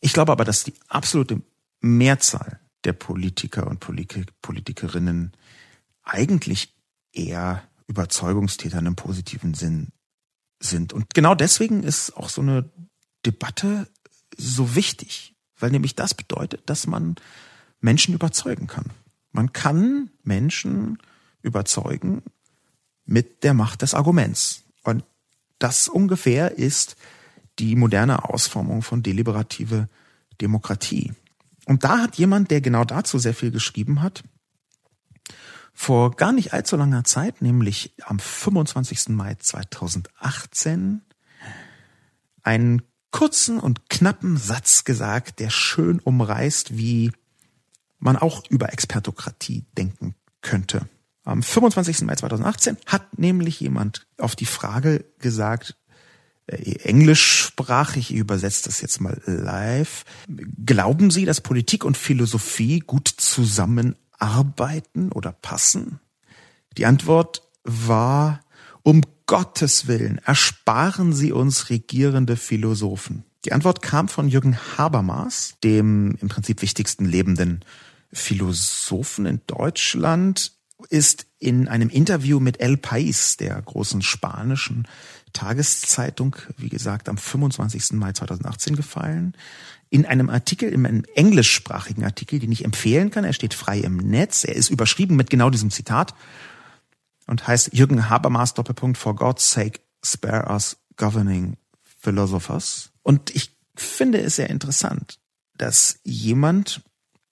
Ich 0.00 0.12
glaube 0.12 0.32
aber, 0.32 0.44
dass 0.44 0.64
die 0.64 0.74
absolute 0.88 1.42
Mehrzahl 1.80 2.60
der 2.84 2.92
Politiker 2.92 3.66
und 3.66 3.80
Politikerinnen 3.80 5.32
eigentlich 6.04 6.74
eher 7.12 7.62
Überzeugungstätern 7.88 8.86
im 8.86 8.94
positiven 8.96 9.54
Sinn 9.54 9.88
sind. 10.60 10.92
Und 10.92 11.14
genau 11.14 11.34
deswegen 11.34 11.82
ist 11.82 12.16
auch 12.16 12.28
so 12.28 12.42
eine 12.42 12.70
Debatte 13.26 13.88
so 14.36 14.76
wichtig, 14.76 15.34
weil 15.58 15.70
nämlich 15.70 15.96
das 15.96 16.14
bedeutet, 16.14 16.62
dass 16.66 16.86
man 16.86 17.16
Menschen 17.80 18.14
überzeugen 18.14 18.66
kann. 18.66 18.86
Man 19.32 19.52
kann 19.52 20.10
Menschen 20.22 20.98
überzeugen 21.42 22.22
mit 23.04 23.42
der 23.42 23.54
Macht 23.54 23.82
des 23.82 23.94
Arguments. 23.94 24.62
Und 24.84 25.04
das 25.58 25.88
ungefähr 25.88 26.56
ist 26.58 26.96
die 27.58 27.74
moderne 27.74 28.28
Ausformung 28.28 28.82
von 28.82 29.02
deliberative 29.02 29.88
Demokratie. 30.40 31.12
Und 31.66 31.84
da 31.84 31.98
hat 31.98 32.16
jemand, 32.16 32.50
der 32.50 32.60
genau 32.60 32.84
dazu 32.84 33.18
sehr 33.18 33.34
viel 33.34 33.50
geschrieben 33.50 34.02
hat, 34.02 34.22
vor 35.80 36.16
gar 36.16 36.32
nicht 36.32 36.52
allzu 36.52 36.74
langer 36.74 37.04
Zeit, 37.04 37.40
nämlich 37.40 37.94
am 38.02 38.18
25. 38.18 39.10
Mai 39.10 39.36
2018, 39.38 41.02
einen 42.42 42.82
kurzen 43.12 43.60
und 43.60 43.88
knappen 43.88 44.36
Satz 44.38 44.82
gesagt, 44.82 45.38
der 45.38 45.50
schön 45.50 46.00
umreißt, 46.00 46.76
wie 46.76 47.12
man 48.00 48.16
auch 48.16 48.42
über 48.50 48.72
Expertokratie 48.72 49.66
denken 49.76 50.16
könnte. 50.42 50.88
Am 51.22 51.44
25. 51.44 52.02
Mai 52.02 52.16
2018 52.16 52.76
hat 52.84 53.16
nämlich 53.16 53.60
jemand 53.60 54.08
auf 54.18 54.34
die 54.34 54.46
Frage 54.46 55.04
gesagt, 55.20 55.76
äh, 56.48 56.72
englischsprachig, 56.82 58.10
ich 58.10 58.16
übersetze 58.16 58.64
das 58.64 58.80
jetzt 58.80 59.00
mal 59.00 59.22
live. 59.26 60.04
Glauben 60.66 61.12
Sie, 61.12 61.24
dass 61.24 61.40
Politik 61.40 61.84
und 61.84 61.96
Philosophie 61.96 62.80
gut 62.80 63.06
zusammen 63.06 63.94
arbeiten 64.18 65.10
oder 65.12 65.32
passen? 65.32 66.00
Die 66.76 66.86
Antwort 66.86 67.42
war, 67.64 68.40
um 68.82 69.02
Gottes 69.26 69.86
Willen, 69.86 70.18
ersparen 70.24 71.12
Sie 71.12 71.32
uns 71.32 71.70
regierende 71.70 72.36
Philosophen. 72.36 73.24
Die 73.44 73.52
Antwort 73.52 73.82
kam 73.82 74.08
von 74.08 74.28
Jürgen 74.28 74.56
Habermas, 74.76 75.54
dem 75.62 76.16
im 76.20 76.28
Prinzip 76.28 76.62
wichtigsten 76.62 77.04
lebenden 77.04 77.64
Philosophen 78.12 79.26
in 79.26 79.40
Deutschland 79.46 80.52
ist 80.90 81.26
in 81.38 81.68
einem 81.68 81.88
Interview 81.88 82.40
mit 82.40 82.60
El 82.60 82.74
País, 82.74 83.36
der 83.36 83.60
großen 83.60 84.02
spanischen 84.02 84.86
Tageszeitung, 85.32 86.36
wie 86.56 86.68
gesagt, 86.68 87.08
am 87.08 87.18
25. 87.18 87.92
Mai 87.92 88.12
2018 88.12 88.76
gefallen. 88.76 89.34
In 89.90 90.04
einem 90.04 90.28
Artikel, 90.28 90.70
in 90.70 90.86
einem 90.86 91.04
englischsprachigen 91.14 92.04
Artikel, 92.04 92.38
den 92.38 92.52
ich 92.52 92.64
empfehlen 92.64 93.10
kann, 93.10 93.24
er 93.24 93.32
steht 93.32 93.54
frei 93.54 93.78
im 93.78 93.96
Netz, 93.96 94.44
er 94.44 94.54
ist 94.54 94.70
überschrieben 94.70 95.16
mit 95.16 95.30
genau 95.30 95.50
diesem 95.50 95.70
Zitat 95.70 96.14
und 97.26 97.46
heißt 97.46 97.72
Jürgen 97.72 98.08
Habermas 98.08 98.54
Doppelpunkt 98.54 98.98
For 98.98 99.14
God's 99.14 99.50
sake 99.50 99.80
spare 100.04 100.50
us 100.50 100.76
governing 100.96 101.56
philosophers. 101.84 102.90
Und 103.02 103.34
ich 103.34 103.52
finde 103.76 104.20
es 104.20 104.36
sehr 104.36 104.50
interessant, 104.50 105.18
dass 105.56 106.00
jemand, 106.04 106.82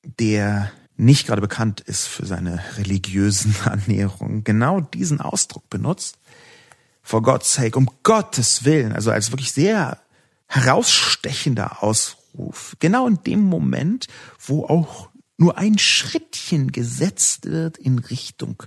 der 0.03 0.71
nicht 0.97 1.27
gerade 1.27 1.43
bekannt 1.43 1.81
ist 1.81 2.07
für 2.07 2.27
seine 2.27 2.61
religiösen 2.79 3.55
Annäherungen, 3.65 4.45
genau 4.45 4.81
diesen 4.81 5.21
Ausdruck 5.21 5.69
benutzt. 5.69 6.19
For 7.07 7.23
God's 7.23 7.53
sake, 7.53 7.79
um 7.79 7.89
Gottes 8.03 8.65
Willen, 8.65 8.93
also 8.93 9.13
als 9.13 9.31
wirklich 9.31 9.53
sehr 9.53 10.01
herausstechender 10.49 11.85
Ausruf. 11.85 12.75
Genau 12.81 13.07
in 13.07 13.23
dem 13.23 13.45
Moment, 13.45 14.09
wo 14.45 14.67
auch 14.67 15.09
nur 15.37 15.57
ein 15.57 15.79
Schrittchen 15.79 16.73
gesetzt 16.73 17.47
wird 17.47 17.79
in 17.79 18.01
Richtung 18.01 18.65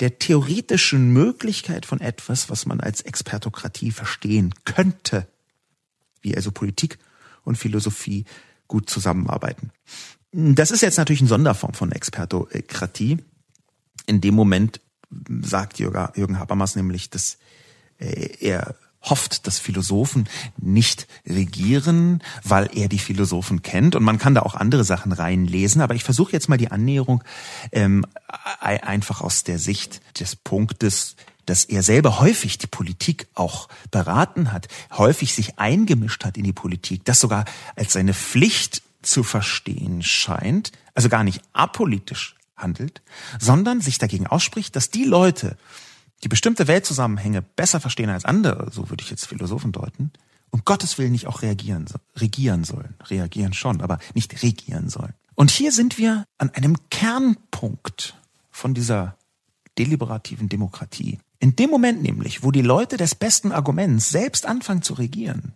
der 0.00 0.18
theoretischen 0.18 1.14
Möglichkeit 1.14 1.86
von 1.86 2.02
etwas, 2.02 2.50
was 2.50 2.66
man 2.66 2.80
als 2.80 3.00
Expertokratie 3.00 3.92
verstehen 3.92 4.54
könnte, 4.66 5.26
wie 6.20 6.36
also 6.36 6.52
Politik 6.52 6.98
und 7.44 7.56
Philosophie 7.56 8.26
gut 8.68 8.90
zusammenarbeiten. 8.90 9.70
Das 10.32 10.70
ist 10.70 10.82
jetzt 10.82 10.98
natürlich 10.98 11.22
eine 11.22 11.30
Sonderform 11.30 11.72
von 11.72 11.92
Expertokratie. 11.92 13.24
In 14.04 14.20
dem 14.20 14.34
Moment 14.34 14.82
sagt 15.40 15.78
Jürgen 15.78 16.38
Habermas 16.38 16.76
nämlich, 16.76 17.08
dass 17.08 17.38
er 18.00 18.74
hofft, 19.02 19.46
dass 19.46 19.58
Philosophen 19.58 20.28
nicht 20.58 21.06
regieren, 21.26 22.22
weil 22.44 22.68
er 22.74 22.88
die 22.88 22.98
Philosophen 22.98 23.62
kennt. 23.62 23.96
Und 23.96 24.02
man 24.02 24.18
kann 24.18 24.34
da 24.34 24.42
auch 24.42 24.54
andere 24.54 24.84
Sachen 24.84 25.12
reinlesen. 25.12 25.80
Aber 25.80 25.94
ich 25.94 26.04
versuche 26.04 26.32
jetzt 26.32 26.48
mal 26.48 26.58
die 26.58 26.70
Annäherung 26.70 27.24
ähm, 27.72 28.04
einfach 28.60 29.20
aus 29.20 29.44
der 29.44 29.58
Sicht 29.58 30.02
des 30.20 30.36
Punktes, 30.36 31.16
dass 31.46 31.64
er 31.64 31.82
selber 31.82 32.20
häufig 32.20 32.58
die 32.58 32.66
Politik 32.66 33.26
auch 33.34 33.68
beraten 33.90 34.52
hat, 34.52 34.68
häufig 34.92 35.34
sich 35.34 35.58
eingemischt 35.58 36.24
hat 36.24 36.36
in 36.36 36.44
die 36.44 36.52
Politik, 36.52 37.04
das 37.04 37.20
sogar 37.20 37.44
als 37.76 37.94
seine 37.94 38.14
Pflicht 38.14 38.82
zu 39.02 39.22
verstehen 39.22 40.02
scheint, 40.02 40.72
also 40.94 41.08
gar 41.08 41.24
nicht 41.24 41.40
apolitisch 41.54 42.36
handelt, 42.54 43.00
sondern 43.38 43.80
sich 43.80 43.96
dagegen 43.96 44.26
ausspricht, 44.26 44.76
dass 44.76 44.90
die 44.90 45.04
Leute, 45.04 45.56
die 46.22 46.28
bestimmte 46.28 46.68
Weltzusammenhänge 46.68 47.42
besser 47.42 47.80
verstehen 47.80 48.10
als 48.10 48.24
andere, 48.24 48.70
so 48.70 48.90
würde 48.90 49.02
ich 49.02 49.10
jetzt 49.10 49.26
Philosophen 49.26 49.72
deuten, 49.72 50.12
um 50.50 50.62
Gottes 50.64 50.98
Willen 50.98 51.12
nicht 51.12 51.26
auch 51.26 51.42
reagieren, 51.42 51.86
regieren 52.16 52.64
sollen. 52.64 52.94
Reagieren 53.04 53.52
schon, 53.52 53.80
aber 53.80 53.98
nicht 54.14 54.42
regieren 54.42 54.88
sollen. 54.88 55.14
Und 55.34 55.50
hier 55.50 55.72
sind 55.72 55.96
wir 55.96 56.24
an 56.38 56.50
einem 56.50 56.76
Kernpunkt 56.90 58.16
von 58.50 58.74
dieser 58.74 59.16
deliberativen 59.78 60.48
Demokratie. 60.48 61.18
In 61.38 61.56
dem 61.56 61.70
Moment 61.70 62.02
nämlich, 62.02 62.42
wo 62.42 62.50
die 62.50 62.60
Leute 62.60 62.98
des 62.98 63.14
besten 63.14 63.52
Arguments 63.52 64.10
selbst 64.10 64.44
anfangen 64.44 64.82
zu 64.82 64.94
regieren, 64.94 65.54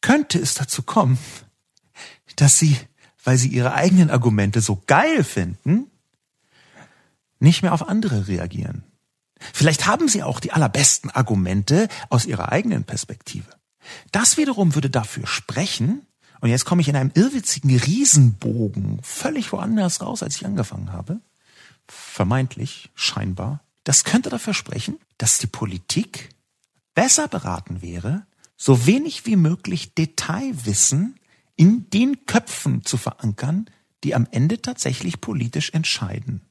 könnte 0.00 0.38
es 0.38 0.54
dazu 0.54 0.82
kommen, 0.82 1.18
dass 2.36 2.58
sie, 2.58 2.76
weil 3.24 3.38
sie 3.38 3.48
ihre 3.48 3.74
eigenen 3.74 4.10
Argumente 4.10 4.60
so 4.60 4.82
geil 4.86 5.24
finden, 5.24 5.90
nicht 7.40 7.62
mehr 7.62 7.72
auf 7.72 7.88
andere 7.88 8.28
reagieren. 8.28 8.84
Vielleicht 9.52 9.86
haben 9.86 10.08
sie 10.08 10.22
auch 10.22 10.40
die 10.40 10.52
allerbesten 10.52 11.10
Argumente 11.10 11.88
aus 12.08 12.26
ihrer 12.26 12.52
eigenen 12.52 12.84
Perspektive. 12.84 13.48
Das 14.12 14.36
wiederum 14.36 14.74
würde 14.74 14.90
dafür 14.90 15.26
sprechen, 15.26 16.06
und 16.40 16.50
jetzt 16.50 16.64
komme 16.64 16.82
ich 16.82 16.88
in 16.88 16.96
einem 16.96 17.12
irrwitzigen 17.14 17.76
Riesenbogen 17.76 19.00
völlig 19.02 19.52
woanders 19.52 20.00
raus, 20.00 20.22
als 20.22 20.36
ich 20.36 20.46
angefangen 20.46 20.92
habe, 20.92 21.20
vermeintlich, 21.86 22.90
scheinbar, 22.94 23.60
das 23.84 24.04
könnte 24.04 24.30
dafür 24.30 24.54
sprechen, 24.54 24.98
dass 25.18 25.38
die 25.38 25.46
Politik 25.46 26.30
besser 26.94 27.28
beraten 27.28 27.82
wäre, 27.82 28.26
so 28.56 28.86
wenig 28.86 29.26
wie 29.26 29.36
möglich 29.36 29.94
Detailwissen 29.94 31.18
in 31.56 31.90
den 31.90 32.26
Köpfen 32.26 32.84
zu 32.84 32.96
verankern, 32.96 33.68
die 34.04 34.14
am 34.14 34.26
Ende 34.30 34.62
tatsächlich 34.62 35.20
politisch 35.20 35.70
entscheiden. 35.70 36.42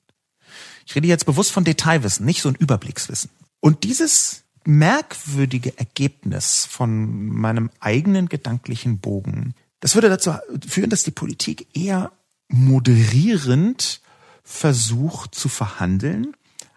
Ich 0.86 0.96
rede 0.96 1.08
jetzt 1.08 1.26
bewusst 1.26 1.52
von 1.52 1.64
Detailwissen, 1.64 2.26
nicht 2.26 2.42
so 2.42 2.50
ein 2.50 2.56
Überblickswissen. 2.56 3.30
Und 3.60 3.84
dieses 3.84 4.44
merkwürdige 4.66 5.78
Ergebnis 5.78 6.66
von 6.66 7.28
meinem 7.28 7.70
eigenen 7.80 8.30
gedanklichen 8.30 9.00
Bogen, 9.00 9.56
das 9.80 9.96
würde 9.96 10.10
dazu 10.10 10.34
führen, 10.68 10.90
dass 10.90 11.04
die 11.04 11.12
Politik 11.12 11.68
eher 11.76 12.12
moderierend 12.48 14.02
versucht 14.44 15.34
zu 15.36 15.50
verhandeln, 15.50 16.36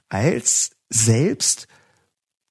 als 0.09 0.71
selbst 0.89 1.69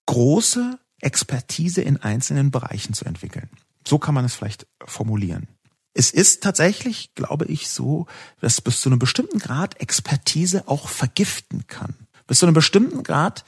große 0.05 0.79
Expertise 0.99 1.81
in 1.81 1.97
einzelnen 1.97 2.51
Bereichen 2.51 2.93
zu 2.93 3.05
entwickeln. 3.05 3.49
So 3.87 3.99
kann 3.99 4.13
man 4.13 4.25
es 4.25 4.35
vielleicht 4.35 4.67
formulieren. 4.85 5.47
Es 5.93 6.11
ist 6.11 6.41
tatsächlich, 6.41 7.13
glaube 7.15 7.45
ich, 7.45 7.69
so, 7.69 8.07
dass 8.41 8.61
bis 8.61 8.81
zu 8.81 8.89
einem 8.89 8.99
bestimmten 8.99 9.39
Grad 9.39 9.79
Expertise 9.79 10.67
auch 10.67 10.87
vergiften 10.87 11.67
kann. 11.67 11.95
Bis 12.25 12.39
zu 12.39 12.45
einem 12.45 12.55
bestimmten 12.55 13.03
Grad 13.03 13.43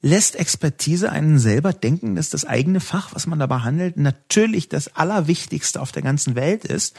lässt 0.00 0.36
Expertise 0.36 1.12
einen 1.12 1.38
selber 1.38 1.72
denken, 1.72 2.16
dass 2.16 2.30
das 2.30 2.44
eigene 2.44 2.80
Fach, 2.80 3.14
was 3.14 3.26
man 3.26 3.38
da 3.38 3.46
behandelt, 3.46 3.96
natürlich 3.96 4.68
das 4.68 4.96
Allerwichtigste 4.96 5.80
auf 5.80 5.92
der 5.92 6.02
ganzen 6.02 6.34
Welt 6.34 6.64
ist. 6.64 6.96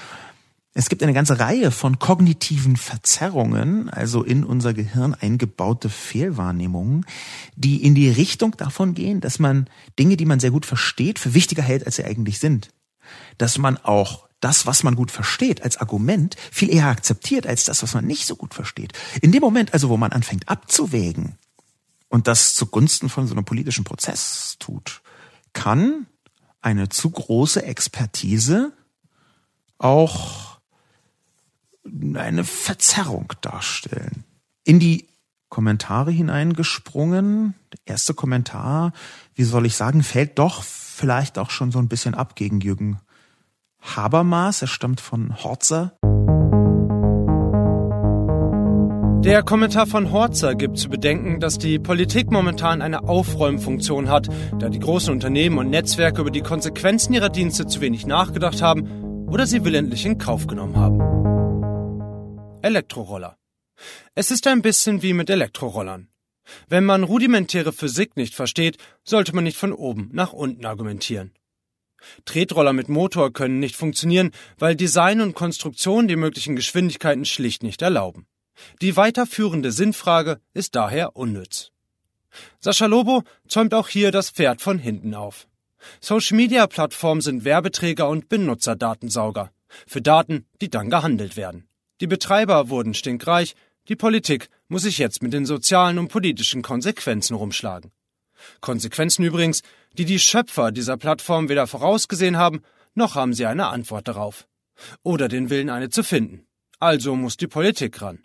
Es 0.75 0.89
gibt 0.89 1.03
eine 1.03 1.13
ganze 1.13 1.39
Reihe 1.39 1.69
von 1.69 1.99
kognitiven 1.99 2.77
Verzerrungen, 2.77 3.89
also 3.89 4.23
in 4.23 4.43
unser 4.43 4.73
Gehirn 4.73 5.13
eingebaute 5.13 5.89
Fehlwahrnehmungen, 5.89 7.05
die 7.55 7.83
in 7.83 7.93
die 7.93 8.09
Richtung 8.09 8.57
davon 8.57 8.95
gehen, 8.95 9.21
dass 9.21 9.37
man 9.37 9.69
Dinge, 9.99 10.17
die 10.17 10.25
man 10.25 10.39
sehr 10.39 10.51
gut 10.51 10.65
versteht, 10.65 11.19
für 11.19 11.33
wichtiger 11.33 11.61
hält, 11.61 11.85
als 11.85 11.97
sie 11.97 12.05
eigentlich 12.05 12.39
sind. 12.39 12.69
Dass 13.37 13.57
man 13.57 13.77
auch 13.77 14.27
das, 14.43 14.65
was 14.65 14.83
man 14.83 14.95
gut 14.95 15.11
versteht, 15.11 15.63
als 15.63 15.77
Argument 15.77 16.35
viel 16.51 16.73
eher 16.73 16.87
akzeptiert 16.87 17.47
als 17.47 17.65
das, 17.65 17.83
was 17.83 17.93
man 17.93 18.05
nicht 18.05 18.25
so 18.25 18.35
gut 18.35 18.53
versteht. 18.53 18.93
In 19.21 19.31
dem 19.31 19.41
Moment 19.41 19.73
also, 19.73 19.89
wo 19.89 19.97
man 19.97 20.11
anfängt 20.11 20.49
abzuwägen 20.49 21.37
und 22.09 22.27
das 22.27 22.55
zugunsten 22.55 23.09
von 23.09 23.27
so 23.27 23.33
einem 23.33 23.45
politischen 23.45 23.83
Prozess 23.83 24.57
tut, 24.59 25.01
kann 25.53 26.07
eine 26.61 26.89
zu 26.89 27.09
große 27.09 27.63
Expertise 27.63 28.73
auch 29.77 30.59
eine 32.15 32.43
Verzerrung 32.43 33.33
darstellen. 33.41 34.23
In 34.63 34.79
die 34.79 35.07
Kommentare 35.53 36.09
hineingesprungen. 36.09 37.53
Der 37.71 37.93
erste 37.93 38.15
Kommentar, 38.15 38.91
wie 39.35 39.43
soll 39.43 39.67
ich 39.67 39.75
sagen, 39.75 40.01
fällt 40.01 40.39
doch 40.39 40.63
vielleicht 40.63 41.37
auch 41.37 41.51
schon 41.51 41.71
so 41.71 41.77
ein 41.77 41.89
bisschen 41.89 42.15
ab 42.15 42.35
gegen 42.35 42.59
Jürgen 42.59 42.99
Habermas, 43.83 44.61
er 44.61 44.67
stammt 44.67 45.01
von 45.01 45.43
Horzer. 45.43 45.93
Der 49.23 49.41
Kommentar 49.43 49.87
von 49.87 50.11
Horzer 50.11 50.55
gibt 50.55 50.77
zu 50.77 50.89
bedenken, 50.89 51.39
dass 51.39 51.57
die 51.57 51.79
Politik 51.79 52.29
momentan 52.29 52.81
eine 52.81 53.07
Aufräumfunktion 53.07 54.09
hat, 54.09 54.27
da 54.59 54.69
die 54.69 54.79
großen 54.79 55.13
Unternehmen 55.13 55.57
und 55.57 55.69
Netzwerke 55.69 56.21
über 56.21 56.31
die 56.31 56.41
Konsequenzen 56.41 57.13
ihrer 57.13 57.29
Dienste 57.29 57.65
zu 57.65 57.79
wenig 57.79 58.05
nachgedacht 58.05 58.61
haben 58.61 59.27
oder 59.27 59.45
sie 59.45 59.63
willentlich 59.63 60.05
in 60.05 60.17
Kauf 60.17 60.47
genommen 60.47 60.75
haben. 60.75 60.99
Elektroroller. 62.61 63.37
Es 64.15 64.31
ist 64.31 64.47
ein 64.47 64.61
bisschen 64.61 65.01
wie 65.01 65.13
mit 65.13 65.29
Elektrorollern. 65.29 66.09
Wenn 66.67 66.83
man 66.83 67.03
rudimentäre 67.03 67.71
Physik 67.71 68.17
nicht 68.17 68.35
versteht, 68.35 68.77
sollte 69.03 69.33
man 69.33 69.45
nicht 69.45 69.57
von 69.57 69.71
oben 69.71 70.09
nach 70.11 70.33
unten 70.33 70.65
argumentieren. 70.65 71.31
Tretroller 72.25 72.73
mit 72.73 72.89
Motor 72.89 73.31
können 73.31 73.59
nicht 73.59 73.75
funktionieren, 73.75 74.31
weil 74.57 74.75
Design 74.75 75.21
und 75.21 75.35
Konstruktion 75.35 76.07
die 76.07 76.15
möglichen 76.15 76.55
Geschwindigkeiten 76.55 77.25
schlicht 77.25 77.63
nicht 77.63 77.81
erlauben. 77.81 78.25
Die 78.81 78.95
weiterführende 78.95 79.71
Sinnfrage 79.71 80.39
ist 80.53 80.75
daher 80.75 81.15
unnütz. 81.15 81.71
Sascha 82.59 82.85
Lobo 82.85 83.23
zäumt 83.47 83.73
auch 83.73 83.89
hier 83.89 84.11
das 84.11 84.31
Pferd 84.31 84.61
von 84.61 84.79
hinten 84.79 85.13
auf. 85.13 85.47
Social-Media-Plattformen 85.99 87.21
sind 87.21 87.45
Werbeträger 87.45 88.07
und 88.07 88.29
Benutzerdatensauger 88.29 89.51
für 89.87 90.01
Daten, 90.01 90.45
die 90.61 90.69
dann 90.69 90.89
gehandelt 90.89 91.35
werden. 91.35 91.67
Die 91.99 92.07
Betreiber 92.07 92.69
wurden 92.69 92.93
stinkreich, 92.93 93.55
die 93.89 93.95
Politik 93.95 94.49
muss 94.67 94.83
sich 94.83 94.97
jetzt 94.97 95.21
mit 95.21 95.33
den 95.33 95.45
sozialen 95.45 95.99
und 95.99 96.07
politischen 96.07 96.61
Konsequenzen 96.61 97.35
rumschlagen. 97.35 97.91
Konsequenzen 98.61 99.23
übrigens, 99.23 99.61
die 99.97 100.05
die 100.05 100.19
Schöpfer 100.19 100.71
dieser 100.71 100.97
Plattform 100.97 101.49
weder 101.49 101.67
vorausgesehen 101.67 102.37
haben, 102.37 102.61
noch 102.95 103.15
haben 103.15 103.33
sie 103.33 103.45
eine 103.45 103.67
Antwort 103.67 104.07
darauf. 104.07 104.47
Oder 105.03 105.27
den 105.27 105.49
Willen, 105.49 105.69
eine 105.69 105.89
zu 105.89 106.03
finden. 106.03 106.45
Also 106.79 107.15
muss 107.15 107.37
die 107.37 107.47
Politik 107.47 108.01
ran. 108.01 108.23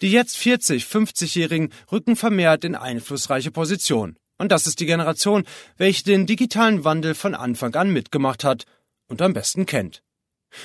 Die 0.00 0.10
jetzt 0.10 0.36
40, 0.36 0.84
50-Jährigen 0.84 1.72
rücken 1.92 2.16
vermehrt 2.16 2.64
in 2.64 2.74
einflussreiche 2.74 3.50
Positionen. 3.50 4.16
Und 4.38 4.52
das 4.52 4.66
ist 4.66 4.80
die 4.80 4.86
Generation, 4.86 5.44
welche 5.76 6.04
den 6.04 6.26
digitalen 6.26 6.84
Wandel 6.84 7.14
von 7.14 7.34
Anfang 7.34 7.74
an 7.74 7.92
mitgemacht 7.92 8.44
hat 8.44 8.64
und 9.08 9.20
am 9.22 9.34
besten 9.34 9.66
kennt. 9.66 10.02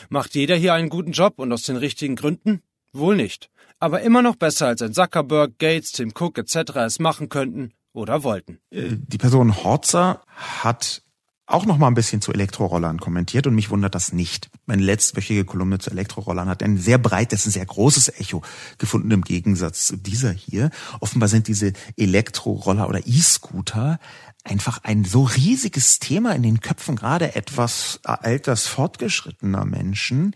Macht 0.10 0.36
jeder 0.36 0.56
hier 0.56 0.74
einen 0.74 0.90
guten 0.90 1.12
Job 1.12 1.34
und 1.38 1.52
aus 1.52 1.64
den 1.64 1.78
richtigen 1.78 2.16
Gründen? 2.16 2.62
Wohl 2.92 3.16
nicht. 3.16 3.50
Aber 3.80 4.02
immer 4.02 4.22
noch 4.22 4.36
besser 4.36 4.68
als 4.68 4.82
ein 4.82 4.94
Zuckerberg, 4.94 5.58
Gates, 5.58 5.92
Tim 5.92 6.14
Cook 6.18 6.38
etc. 6.38 6.76
es 6.86 7.00
machen 7.00 7.30
könnten 7.30 7.74
oder 7.94 8.24
wollten. 8.24 8.60
Äh, 8.72 8.90
die 8.92 9.18
Person 9.18 9.64
Horzer 9.64 10.22
hat 10.36 11.04
auch 11.46 11.66
noch 11.66 11.78
mal 11.78 11.88
ein 11.88 11.94
bisschen 11.94 12.22
zu 12.22 12.32
Elektrorollern 12.32 13.00
kommentiert 13.00 13.48
und 13.48 13.56
mich 13.56 13.70
wundert 13.70 13.96
das 13.96 14.14
nicht. 14.14 14.50
Meine 14.66 14.82
letztwöchige 14.82 15.44
Kolumne 15.44 15.78
zu 15.78 15.92
Elektrorollern 15.92 16.48
hat 16.48 16.64
ein 16.64 16.78
sehr 16.78 16.98
breites, 16.98 17.46
ein 17.46 17.52
sehr 17.52 17.66
großes 17.66 18.20
Echo 18.20 18.42
gefunden 18.78 19.12
im 19.12 19.24
Gegensatz 19.24 19.86
zu 19.86 19.98
dieser 19.98 20.32
hier. 20.32 20.70
Offenbar 21.02 21.28
sind 21.28 21.48
diese 21.48 21.74
Elektroroller 21.98 22.88
oder 22.88 23.06
E-Scooter 23.06 24.00
einfach 24.46 24.80
ein 24.84 25.04
so 25.04 25.24
riesiges 25.24 26.00
Thema 26.00 26.34
in 26.34 26.44
den 26.44 26.62
Köpfen 26.62 26.96
gerade 26.96 27.36
etwas 27.36 28.00
alters 28.04 28.68
fortgeschrittener 28.68 29.66
Menschen. 29.66 30.36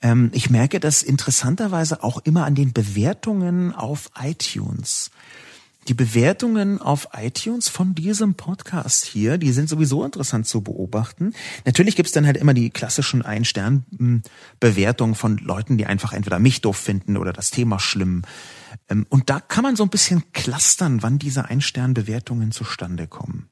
Ähm, 0.00 0.30
ich 0.32 0.50
merke 0.50 0.80
das 0.80 1.02
interessanterweise 1.02 2.02
auch 2.02 2.18
immer 2.24 2.44
an 2.44 2.54
den 2.54 2.72
Bewertungen 2.72 3.74
auf 3.74 4.10
iTunes. 4.20 5.10
Die 5.88 5.94
Bewertungen 5.94 6.82
auf 6.82 7.08
iTunes 7.16 7.70
von 7.70 7.94
diesem 7.94 8.34
Podcast 8.34 9.06
hier, 9.06 9.38
die 9.38 9.52
sind 9.52 9.70
sowieso 9.70 10.04
interessant 10.04 10.46
zu 10.46 10.60
beobachten. 10.60 11.32
Natürlich 11.64 11.96
gibt's 11.96 12.12
dann 12.12 12.26
halt 12.26 12.36
immer 12.36 12.52
die 12.52 12.68
klassischen 12.68 13.22
Ein-Stern-Bewertungen 13.22 15.14
von 15.14 15.38
Leuten, 15.38 15.78
die 15.78 15.86
einfach 15.86 16.12
entweder 16.12 16.38
mich 16.38 16.60
doof 16.60 16.76
finden 16.76 17.16
oder 17.16 17.32
das 17.32 17.50
Thema 17.50 17.80
schlimm. 17.80 18.20
Ähm, 18.90 19.06
und 19.08 19.30
da 19.30 19.40
kann 19.40 19.62
man 19.62 19.76
so 19.76 19.82
ein 19.82 19.88
bisschen 19.88 20.30
clustern, 20.34 21.02
wann 21.02 21.18
diese 21.18 21.46
Ein-Stern-Bewertungen 21.46 22.52
zustande 22.52 23.06
kommen. 23.06 23.48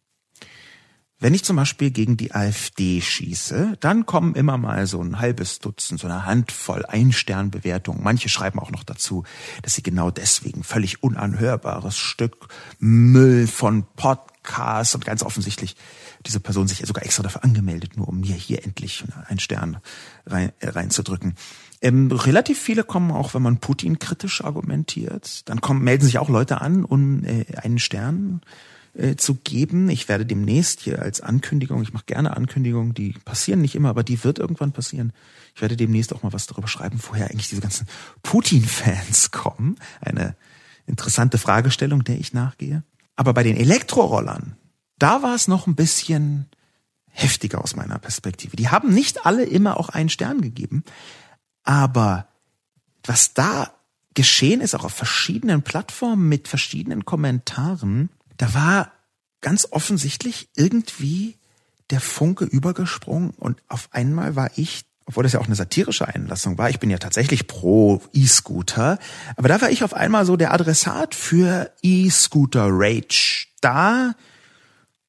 Wenn 1.19 1.33
ich 1.33 1.45
zum 1.45 1.57
Beispiel 1.57 1.91
gegen 1.91 2.19
die 2.19 2.35
AfD 2.35 3.01
schieße, 3.01 3.79
dann 3.81 4.05
kommen 4.05 4.35
immer 4.35 4.59
mal 4.59 4.87
so 4.87 5.01
ein 5.01 5.19
halbes 5.19 5.61
Dutzend, 5.61 5.99
so 5.99 6.07
eine 6.07 6.27
Handvoll 6.27 6.85
Ein-Stern-Bewertungen. 6.85 8.03
Manche 8.03 8.29
schreiben 8.29 8.59
auch 8.59 8.71
noch 8.71 8.85
dazu, 8.85 9.25
dass 9.63 9.75
sie 9.75 9.83
genau 9.83 10.11
deswegen 10.11 10.63
völlig 10.63 11.03
unanhörbares 11.03 11.97
Stück 11.97 12.49
Müll 12.81 13.47
von 13.47 13.87
Podcasts 13.97 14.95
und 14.95 15.07
ganz 15.07 15.23
offensichtlich 15.23 15.77
diese 16.27 16.39
Person 16.39 16.69
sich 16.69 16.85
sogar 16.87 17.07
extra 17.07 17.23
dafür 17.23 17.45
angemeldet, 17.45 17.97
nur 17.97 18.09
um 18.09 18.21
mir 18.21 18.35
hier 18.35 18.63
endlich 18.63 19.03
einen 19.27 19.41
Stern 19.41 19.79
rein, 20.27 20.53
äh, 20.61 20.69
reinzudrücken. 20.69 21.35
Ähm, 21.81 22.11
relativ 22.11 22.61
viele 22.61 22.85
kommen 22.85 23.11
auch, 23.11 23.33
wenn 23.33 23.43
man 23.43 23.57
Putin 23.59 23.99
kritisch 23.99 24.45
argumentiert. 24.45 25.49
Dann 25.49 25.63
kommen, 25.63 25.83
melden 25.83 26.05
sich 26.05 26.19
auch 26.19 26.29
Leute 26.29 26.61
an, 26.61 26.85
um 26.85 27.25
äh, 27.25 27.47
einen 27.57 27.79
Stern 27.79 28.43
äh, 28.97 29.17
zu 29.17 29.35
geben. 29.35 29.89
Ich 29.91 30.09
werde 30.09 30.25
demnächst 30.25 30.81
hier 30.81 31.03
als 31.03 31.21
Ankündigung, 31.21 31.83
ich 31.83 31.93
mache 31.93 32.07
gerne 32.07 32.37
Ankündigungen, 32.37 32.95
die 32.95 33.13
passieren 33.25 33.61
nicht 33.61 33.75
immer, 33.75 33.91
aber 33.91 34.03
die 34.03 34.25
wird 34.25 34.39
irgendwann 34.39 34.73
passieren. 34.73 35.13
Ich 35.55 35.61
werde 35.61 35.77
demnächst 35.77 36.15
auch 36.15 36.23
mal 36.23 36.33
was 36.33 36.47
darüber 36.47 36.69
schreiben, 36.69 36.99
woher 37.09 37.31
eigentlich 37.31 37.49
diese 37.49 37.61
ganzen 37.61 37.87
Putin-Fans 38.23 39.31
kommen. 39.33 39.77
Eine 40.01 40.35
interessante 40.87 41.39
Fragestellung, 41.39 42.05
der 42.05 42.19
ich 42.19 42.33
nachgehe. 42.33 42.85
Aber 43.17 43.35
bei 43.35 43.43
den 43.43 43.57
Elektrorollern, 43.57 44.57
da 44.99 45.23
war 45.23 45.35
es 45.35 45.47
noch 45.49 45.67
ein 45.67 45.75
bisschen 45.75 46.47
heftiger 47.09 47.63
aus 47.63 47.77
meiner 47.77 47.99
Perspektive. 47.99 48.57
Die 48.57 48.69
haben 48.69 48.93
nicht 48.93 49.27
alle 49.27 49.45
immer 49.45 49.79
auch 49.79 49.89
einen 49.89 50.09
Stern 50.09 50.41
gegeben, 50.41 50.85
aber 51.65 52.29
was 53.05 53.35
da 53.35 53.73
geschehen 54.15 54.61
ist, 54.61 54.75
auch 54.75 54.85
auf 54.85 54.95
verschiedenen 54.95 55.63
Plattformen 55.63 56.29
mit 56.29 56.49
verschiedenen 56.49 57.05
Kommentaren, 57.05 58.09
da 58.37 58.55
war 58.55 58.93
ganz 59.41 59.69
offensichtlich 59.71 60.49
irgendwie 60.57 61.37
der 61.91 62.01
Funke 62.01 62.45
übergesprungen 62.45 63.31
und 63.31 63.63
auf 63.69 63.89
einmal 63.93 64.35
war 64.35 64.51
ich, 64.57 64.85
obwohl 65.07 65.23
das 65.23 65.35
ja 65.35 65.41
auch 65.41 65.47
eine 65.47 65.55
satirische 65.55 66.09
Einlassung 66.09 66.59
war, 66.59 66.69
ich 66.69 66.81
bin 66.81 66.91
ja 66.91 66.99
tatsächlich 66.99 67.47
pro 67.47 68.03
E-Scooter, 68.13 68.99
aber 69.37 69.49
da 69.49 69.61
war 69.61 69.71
ich 69.71 69.85
auf 69.85 69.95
einmal 69.95 70.27
so 70.27 70.37
der 70.37 70.53
Adressat 70.53 71.15
für 71.15 71.71
E-Scooter 71.83 72.67
Rage. 72.69 73.47
Da 73.61 74.15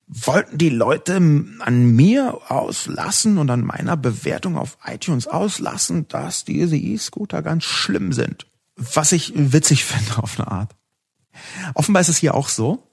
wollten 0.08 0.58
die 0.58 0.70
Leute 0.70 1.16
an 1.16 1.96
mir 1.96 2.40
auslassen 2.50 3.38
und 3.38 3.50
an 3.50 3.62
meiner 3.62 3.98
Bewertung 3.98 4.58
auf 4.58 4.78
iTunes 4.86 5.28
auslassen, 5.28 6.08
dass 6.08 6.46
diese 6.46 6.78
E-Scooter 6.78 7.42
ganz 7.42 7.66
schlimm 7.66 8.14
sind. 8.14 8.48
Was 8.76 9.12
ich 9.12 9.34
witzig 9.36 9.84
finde 9.86 10.22
auf 10.22 10.40
eine 10.40 10.50
Art. 10.50 10.76
Offenbar 11.74 12.02
ist 12.02 12.10
es 12.10 12.18
hier 12.18 12.36
auch 12.36 12.50
so, 12.50 12.87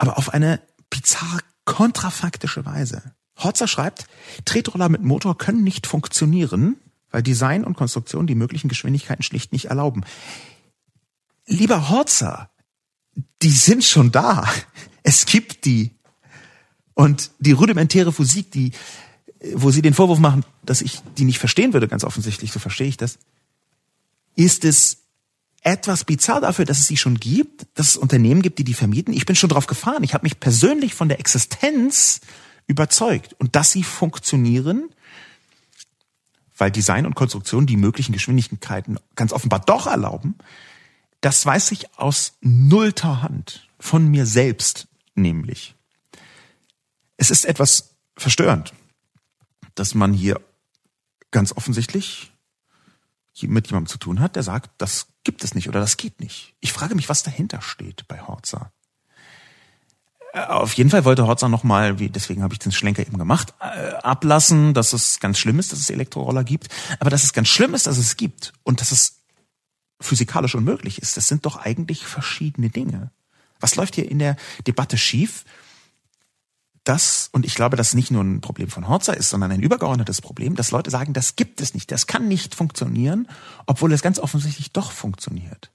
aber 0.00 0.16
auf 0.16 0.32
eine 0.32 0.60
bizarre 0.88 1.40
kontrafaktische 1.66 2.64
Weise. 2.64 3.02
Horzer 3.36 3.68
schreibt, 3.68 4.06
Tretroller 4.46 4.88
mit 4.88 5.02
Motor 5.02 5.36
können 5.36 5.62
nicht 5.62 5.86
funktionieren, 5.86 6.76
weil 7.10 7.22
Design 7.22 7.64
und 7.64 7.76
Konstruktion 7.76 8.26
die 8.26 8.34
möglichen 8.34 8.68
Geschwindigkeiten 8.68 9.22
schlicht 9.22 9.52
nicht 9.52 9.66
erlauben. 9.66 10.04
Lieber 11.46 11.90
Horzer, 11.90 12.48
die 13.42 13.50
sind 13.50 13.84
schon 13.84 14.10
da. 14.10 14.48
Es 15.02 15.26
gibt 15.26 15.66
die. 15.66 15.90
Und 16.94 17.30
die 17.38 17.52
rudimentäre 17.52 18.12
Physik, 18.12 18.50
die, 18.52 18.72
wo 19.52 19.70
sie 19.70 19.82
den 19.82 19.94
Vorwurf 19.94 20.18
machen, 20.18 20.46
dass 20.62 20.80
ich 20.80 21.00
die 21.18 21.24
nicht 21.24 21.38
verstehen 21.38 21.74
würde, 21.74 21.88
ganz 21.88 22.04
offensichtlich, 22.04 22.52
so 22.52 22.58
verstehe 22.58 22.88
ich 22.88 22.96
das, 22.96 23.18
ist 24.34 24.64
es 24.64 24.99
etwas 25.62 26.04
bizarr 26.04 26.40
dafür, 26.40 26.64
dass 26.64 26.78
es 26.78 26.86
sie 26.86 26.96
schon 26.96 27.16
gibt, 27.16 27.66
dass 27.74 27.90
es 27.90 27.96
Unternehmen 27.96 28.42
gibt, 28.42 28.58
die 28.58 28.64
die 28.64 28.74
vermieten. 28.74 29.12
Ich 29.12 29.26
bin 29.26 29.36
schon 29.36 29.50
drauf 29.50 29.66
gefahren. 29.66 30.02
Ich 30.04 30.14
habe 30.14 30.24
mich 30.24 30.40
persönlich 30.40 30.94
von 30.94 31.08
der 31.08 31.20
Existenz 31.20 32.20
überzeugt 32.66 33.34
und 33.34 33.56
dass 33.56 33.72
sie 33.72 33.82
funktionieren, 33.82 34.88
weil 36.56 36.70
Design 36.70 37.04
und 37.06 37.14
Konstruktion 37.14 37.66
die 37.66 37.76
möglichen 37.76 38.12
Geschwindigkeiten 38.12 38.98
ganz 39.16 39.32
offenbar 39.32 39.60
doch 39.60 39.86
erlauben. 39.86 40.36
Das 41.20 41.44
weiß 41.44 41.72
ich 41.72 41.98
aus 41.98 42.34
nullter 42.40 43.22
Hand 43.22 43.68
von 43.78 44.06
mir 44.08 44.24
selbst 44.24 44.88
nämlich. 45.14 45.74
Es 47.16 47.30
ist 47.30 47.44
etwas 47.44 47.96
verstörend, 48.16 48.72
dass 49.74 49.94
man 49.94 50.14
hier 50.14 50.40
ganz 51.30 51.52
offensichtlich 51.52 52.29
mit 53.48 53.68
jemandem 53.68 53.88
zu 53.88 53.98
tun 53.98 54.20
hat, 54.20 54.36
der 54.36 54.42
sagt, 54.42 54.70
das 54.78 55.08
gibt 55.24 55.44
es 55.44 55.54
nicht 55.54 55.68
oder 55.68 55.80
das 55.80 55.96
geht 55.96 56.20
nicht. 56.20 56.54
Ich 56.60 56.72
frage 56.72 56.94
mich, 56.94 57.08
was 57.08 57.22
dahinter 57.22 57.60
steht 57.62 58.06
bei 58.08 58.20
Horza. 58.20 58.72
Äh, 60.32 60.44
auf 60.46 60.74
jeden 60.74 60.90
Fall 60.90 61.04
wollte 61.04 61.26
Horza 61.26 61.48
nochmal, 61.48 61.94
deswegen 61.94 62.42
habe 62.42 62.54
ich 62.54 62.58
den 62.58 62.72
Schlenker 62.72 63.02
eben 63.02 63.18
gemacht, 63.18 63.54
äh, 63.60 63.92
ablassen, 64.02 64.74
dass 64.74 64.92
es 64.92 65.20
ganz 65.20 65.38
schlimm 65.38 65.58
ist, 65.58 65.72
dass 65.72 65.80
es 65.80 65.90
Elektroroller 65.90 66.44
gibt, 66.44 66.68
aber 66.98 67.10
dass 67.10 67.24
es 67.24 67.32
ganz 67.32 67.48
schlimm 67.48 67.74
ist, 67.74 67.86
dass 67.86 67.98
es 67.98 68.16
gibt 68.16 68.52
und 68.62 68.80
dass 68.80 68.92
es 68.92 69.20
physikalisch 70.00 70.54
unmöglich 70.54 71.02
ist. 71.02 71.16
Das 71.16 71.28
sind 71.28 71.44
doch 71.46 71.56
eigentlich 71.56 72.06
verschiedene 72.06 72.70
Dinge. 72.70 73.10
Was 73.60 73.76
läuft 73.76 73.96
hier 73.96 74.10
in 74.10 74.18
der 74.18 74.36
Debatte 74.66 74.96
schief? 74.96 75.44
Das, 76.90 77.30
und 77.32 77.46
ich 77.46 77.54
glaube, 77.54 77.76
das 77.76 77.94
nicht 77.94 78.10
nur 78.10 78.24
ein 78.24 78.40
Problem 78.40 78.66
von 78.66 78.88
Horzer 78.88 79.16
ist, 79.16 79.30
sondern 79.30 79.52
ein 79.52 79.62
übergeordnetes 79.62 80.20
Problem, 80.20 80.56
dass 80.56 80.72
Leute 80.72 80.90
sagen, 80.90 81.12
das 81.12 81.36
gibt 81.36 81.60
es 81.60 81.72
nicht, 81.72 81.92
das 81.92 82.08
kann 82.08 82.26
nicht 82.26 82.56
funktionieren, 82.56 83.28
obwohl 83.66 83.92
es 83.92 84.02
ganz 84.02 84.18
offensichtlich 84.18 84.72
doch 84.72 84.90
funktioniert. 84.90 85.70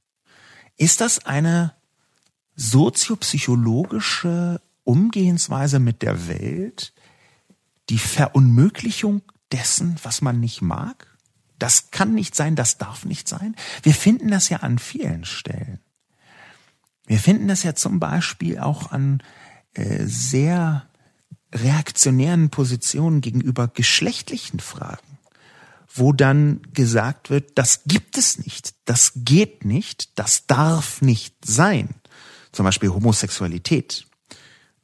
Ist 0.75 0.99
das 0.99 1.25
eine 1.25 1.73
soziopsychologische 2.57 4.59
Umgehensweise 4.83 5.79
mit 5.79 6.01
der 6.01 6.27
Welt, 6.27 6.91
die 7.89 7.97
Verunmöglichung 7.97 9.21
dessen, 9.53 9.95
was 10.03 10.21
man 10.21 10.41
nicht 10.41 10.61
mag? 10.61 11.07
Das 11.57 11.91
kann 11.91 12.13
nicht 12.13 12.35
sein, 12.35 12.57
das 12.57 12.77
darf 12.77 13.05
nicht 13.05 13.29
sein. 13.29 13.55
Wir 13.83 13.93
finden 13.93 14.31
das 14.31 14.49
ja 14.49 14.57
an 14.57 14.79
vielen 14.79 15.23
Stellen. 15.23 15.79
Wir 17.07 17.19
finden 17.19 17.47
das 17.47 17.63
ja 17.63 17.73
zum 17.73 18.01
Beispiel 18.01 18.59
auch 18.59 18.91
an 18.91 19.23
äh, 19.75 20.03
sehr 20.03 20.85
reaktionären 21.55 22.49
Positionen 22.49 23.21
gegenüber 23.21 23.67
geschlechtlichen 23.67 24.59
Fragen, 24.59 25.17
wo 25.93 26.13
dann 26.13 26.61
gesagt 26.73 27.29
wird, 27.29 27.57
das 27.57 27.81
gibt 27.85 28.17
es 28.17 28.39
nicht, 28.39 28.75
das 28.85 29.13
geht 29.15 29.65
nicht, 29.65 30.17
das 30.19 30.47
darf 30.47 31.01
nicht 31.01 31.33
sein. 31.43 31.89
Zum 32.51 32.65
Beispiel 32.65 32.89
Homosexualität 32.89 34.05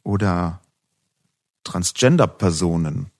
oder 0.04 0.62
Transgender-Personen, 1.64 3.12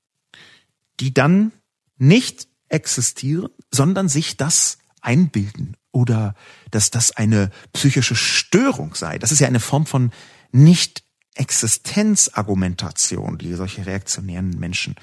die 1.00 1.14
dann 1.14 1.52
nicht 1.98 2.48
existieren, 2.70 3.50
sondern 3.72 4.10
sich 4.10 4.38
das 4.38 4.78
einbilden 5.02 5.76
oder 5.92 6.36
dass 6.72 6.90
das 6.90 7.12
eine 7.12 7.52
psychische 7.74 8.16
Störung 8.16 8.96
sei. 8.96 9.20
Das 9.20 9.32
ist 9.32 9.40
ja 9.40 9.48
eine 9.48 9.60
Form 9.60 9.86
von 9.86 10.12
nicht 10.52 11.04
Existenzargumentation, 11.36 13.38
die 13.38 13.54
solche 13.54 13.86
reaktionären 13.86 14.60
Menschen 14.60 14.96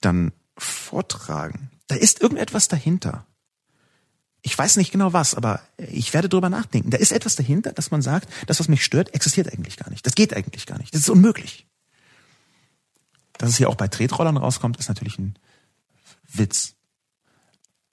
dann 0.00 0.32
vortragen. 0.56 1.70
Da 1.88 1.96
ist 1.96 2.20
irgendetwas 2.20 2.68
dahinter. 2.68 3.26
Ich 4.42 4.56
weiß 4.56 4.76
nicht 4.76 4.92
genau 4.92 5.12
was, 5.14 5.34
aber 5.34 5.62
ich 5.78 6.12
werde 6.12 6.28
drüber 6.28 6.50
nachdenken. 6.50 6.90
Da 6.90 6.98
ist 6.98 7.12
etwas 7.12 7.34
dahinter, 7.34 7.72
dass 7.72 7.90
man 7.90 8.02
sagt, 8.02 8.28
das, 8.46 8.60
was 8.60 8.68
mich 8.68 8.84
stört, 8.84 9.14
existiert 9.14 9.50
eigentlich 9.52 9.78
gar 9.78 9.90
nicht. 9.90 10.06
Das 10.06 10.14
geht 10.14 10.34
eigentlich 10.34 10.66
gar 10.66 10.78
nicht. 10.78 10.94
Das 10.94 11.00
ist 11.00 11.08
unmöglich. 11.08 11.66
Dass 13.38 13.50
es 13.50 13.56
hier 13.56 13.70
auch 13.70 13.74
bei 13.74 13.88
Tretrollern 13.88 14.36
rauskommt, 14.36 14.78
ist 14.78 14.88
natürlich 14.88 15.18
ein 15.18 15.34
Witz. 16.28 16.73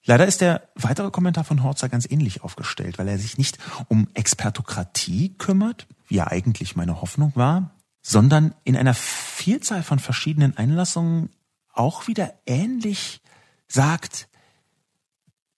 Leider 0.04 0.26
ist 0.26 0.40
der 0.40 0.68
weitere 0.74 1.10
Kommentar 1.10 1.44
von 1.44 1.62
Horzer 1.62 1.88
ganz 1.88 2.10
ähnlich 2.10 2.42
aufgestellt, 2.42 2.98
weil 2.98 3.08
er 3.08 3.18
sich 3.18 3.38
nicht 3.38 3.58
um 3.88 4.08
Expertokratie 4.14 5.34
kümmert, 5.38 5.86
wie 6.08 6.16
ja 6.16 6.26
eigentlich 6.26 6.74
meine 6.74 7.00
Hoffnung 7.00 7.32
war, 7.36 7.70
sondern 8.02 8.54
in 8.64 8.76
einer 8.76 8.94
Vielzahl 8.94 9.82
von 9.82 10.00
verschiedenen 10.00 10.56
Einlassungen 10.56 11.30
auch 11.72 12.08
wieder 12.08 12.34
ähnlich 12.46 13.22
sagt, 13.68 14.28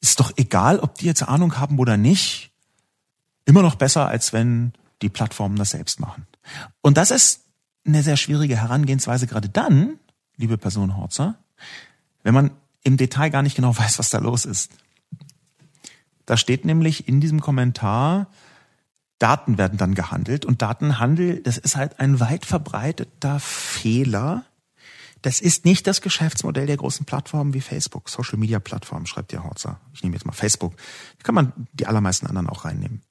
ist 0.00 0.20
doch 0.20 0.32
egal, 0.36 0.78
ob 0.78 0.96
die 0.96 1.06
jetzt 1.06 1.22
Ahnung 1.22 1.56
haben 1.58 1.78
oder 1.78 1.96
nicht, 1.96 2.52
immer 3.46 3.62
noch 3.62 3.74
besser, 3.76 4.08
als 4.08 4.32
wenn 4.32 4.74
die 5.00 5.08
Plattformen 5.08 5.56
das 5.56 5.70
selbst 5.70 6.00
machen. 6.00 6.26
Und 6.82 6.98
das 6.98 7.10
ist 7.10 7.44
eine 7.86 8.02
sehr 8.02 8.16
schwierige 8.16 8.56
Herangehensweise, 8.56 9.26
gerade 9.26 9.48
dann, 9.48 9.98
liebe 10.36 10.58
Person 10.58 10.96
Horzer, 10.96 11.36
wenn 12.22 12.34
man 12.34 12.50
im 12.84 12.96
Detail 12.96 13.30
gar 13.30 13.42
nicht 13.42 13.56
genau 13.56 13.76
weiß, 13.76 13.98
was 13.98 14.10
da 14.10 14.18
los 14.18 14.44
ist. 14.44 14.70
Da 16.26 16.36
steht 16.36 16.64
nämlich 16.64 17.08
in 17.08 17.20
diesem 17.20 17.40
Kommentar, 17.40 18.28
Daten 19.18 19.58
werden 19.58 19.78
dann 19.78 19.94
gehandelt 19.94 20.44
und 20.44 20.62
Datenhandel, 20.62 21.42
das 21.42 21.58
ist 21.58 21.76
halt 21.76 22.00
ein 22.00 22.20
weit 22.20 22.46
verbreiteter 22.46 23.40
Fehler. 23.40 24.44
Das 25.22 25.40
ist 25.40 25.64
nicht 25.64 25.86
das 25.86 26.02
Geschäftsmodell 26.02 26.66
der 26.66 26.76
großen 26.76 27.06
Plattformen 27.06 27.54
wie 27.54 27.60
Facebook, 27.60 28.10
Social 28.10 28.38
Media 28.38 28.58
Plattformen, 28.58 29.06
schreibt 29.06 29.32
der 29.32 29.44
Horzer. 29.44 29.80
Ich 29.92 30.02
nehme 30.02 30.14
jetzt 30.16 30.26
mal 30.26 30.32
Facebook. 30.32 30.76
Da 31.18 31.22
kann 31.22 31.34
man 31.34 31.52
die 31.72 31.86
allermeisten 31.86 32.26
anderen 32.26 32.48
auch 32.48 32.64
reinnehmen. 32.64 33.02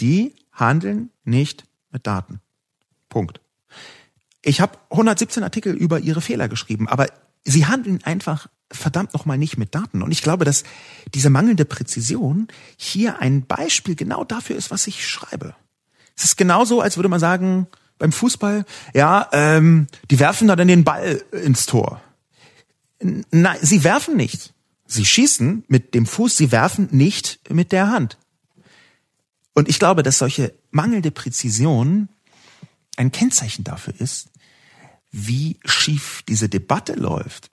Die 0.00 0.34
handeln 0.52 1.10
nicht 1.24 1.64
mit 1.90 2.06
Daten. 2.06 2.40
Punkt. 3.08 3.40
Ich 4.42 4.60
habe 4.60 4.78
117 4.90 5.42
Artikel 5.42 5.74
über 5.74 6.00
ihre 6.00 6.20
Fehler 6.20 6.48
geschrieben, 6.48 6.88
aber 6.88 7.08
sie 7.44 7.66
handeln 7.66 8.02
einfach 8.04 8.48
verdammt 8.70 9.14
nochmal 9.14 9.38
nicht 9.38 9.58
mit 9.58 9.74
Daten. 9.74 10.02
Und 10.02 10.10
ich 10.10 10.22
glaube, 10.22 10.44
dass 10.44 10.64
diese 11.14 11.30
mangelnde 11.30 11.64
Präzision 11.64 12.48
hier 12.76 13.20
ein 13.20 13.46
Beispiel 13.46 13.94
genau 13.94 14.24
dafür 14.24 14.56
ist, 14.56 14.70
was 14.70 14.86
ich 14.86 15.06
schreibe. 15.06 15.54
Es 16.16 16.24
ist 16.24 16.36
genauso, 16.36 16.80
als 16.80 16.96
würde 16.96 17.08
man 17.08 17.20
sagen, 17.20 17.68
beim 17.98 18.12
Fußball, 18.12 18.64
ja, 18.94 19.28
ähm, 19.32 19.86
die 20.10 20.18
werfen 20.18 20.48
da 20.48 20.56
dann 20.56 20.68
den 20.68 20.84
Ball 20.84 21.22
ins 21.32 21.66
Tor. 21.66 22.02
Nein, 23.00 23.58
sie 23.62 23.84
werfen 23.84 24.16
nicht. 24.16 24.52
Sie 24.86 25.04
schießen 25.04 25.64
mit 25.68 25.94
dem 25.94 26.06
Fuß, 26.06 26.36
sie 26.36 26.52
werfen 26.52 26.88
nicht 26.90 27.40
mit 27.50 27.72
der 27.72 27.88
Hand. 27.90 28.18
Und 29.54 29.68
ich 29.68 29.78
glaube, 29.78 30.02
dass 30.02 30.18
solche 30.18 30.54
mangelnde 30.70 31.10
Präzision 31.10 32.08
ein 32.96 33.12
Kennzeichen 33.12 33.64
dafür 33.64 33.94
ist, 33.98 34.28
wie 35.10 35.58
schief 35.64 36.22
diese 36.28 36.48
Debatte 36.48 36.94
läuft 36.94 37.50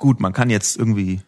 gut, 0.00 0.18
man 0.18 0.32
kann 0.32 0.50
jetzt 0.50 0.76
irgendwie, 0.76 1.22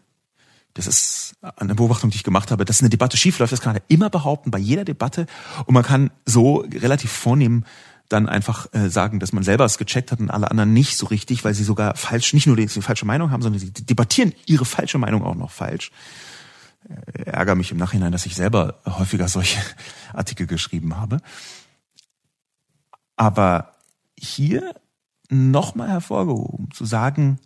das 0.74 0.88
ist 0.88 1.36
eine 1.56 1.76
Beobachtung, 1.76 2.10
die 2.10 2.16
ich 2.16 2.24
gemacht 2.24 2.50
habe, 2.50 2.64
dass 2.64 2.80
eine 2.80 2.90
Debatte 2.90 3.16
schiefläuft, 3.16 3.52
das 3.52 3.60
kann 3.60 3.74
man 3.74 3.82
immer 3.86 4.10
behaupten, 4.10 4.50
bei 4.50 4.58
jeder 4.58 4.84
Debatte. 4.84 5.26
Und 5.66 5.74
man 5.74 5.84
kann 5.84 6.10
so 6.26 6.64
relativ 6.72 7.12
vornehm 7.12 7.64
dann 8.08 8.28
einfach 8.28 8.66
äh, 8.72 8.88
sagen, 8.88 9.20
dass 9.20 9.32
man 9.32 9.42
selber 9.42 9.64
es 9.64 9.78
gecheckt 9.78 10.10
hat 10.10 10.20
und 10.20 10.30
alle 10.30 10.50
anderen 10.50 10.72
nicht 10.72 10.96
so 10.96 11.06
richtig, 11.06 11.44
weil 11.44 11.54
sie 11.54 11.64
sogar 11.64 11.94
falsch, 11.94 12.34
nicht 12.34 12.46
nur 12.46 12.56
die, 12.56 12.66
die 12.66 12.82
falsche 12.82 13.06
Meinung 13.06 13.30
haben, 13.30 13.42
sondern 13.42 13.60
sie 13.60 13.72
debattieren 13.72 14.34
ihre 14.46 14.64
falsche 14.64 14.98
Meinung 14.98 15.22
auch 15.22 15.34
noch 15.34 15.50
falsch. 15.50 15.92
Äh, 16.88 17.22
ärgere 17.22 17.54
mich 17.54 17.70
im 17.70 17.78
Nachhinein, 17.78 18.12
dass 18.12 18.26
ich 18.26 18.34
selber 18.34 18.80
häufiger 18.86 19.28
solche 19.28 19.60
Artikel 20.12 20.46
geschrieben 20.46 20.96
habe. 20.96 21.18
Aber 23.16 23.72
hier 24.18 24.74
nochmal 25.30 25.88
hervorgehoben, 25.88 26.70
zu 26.72 26.84
sagen, 26.84 27.38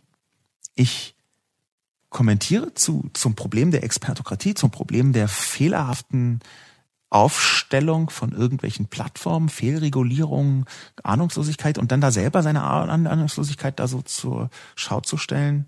ich 0.75 1.16
kommentiere 2.17 2.73
zu, 2.73 3.11
zum 3.13 3.35
Problem 3.35 3.71
der 3.71 3.85
Expertokratie, 3.85 4.55
zum 4.55 4.71
Problem 4.71 5.13
der 5.13 5.29
fehlerhaften 5.29 6.41
Aufstellung 7.11 8.09
von 8.09 8.33
irgendwelchen 8.33 8.87
Plattformen, 8.87 9.51
Fehlregulierung, 9.51 10.65
Ahnungslosigkeit 11.03 11.77
und 11.77 11.93
dann 11.93 12.01
da 12.01 12.11
selber 12.11 12.43
seine 12.43 12.63
Ahnungslosigkeit 12.63 13.79
da 13.79 13.87
so 13.87 14.01
zur 14.01 14.49
Schau 14.77 15.03
zu 15.03 15.19
stellen, 15.19 15.67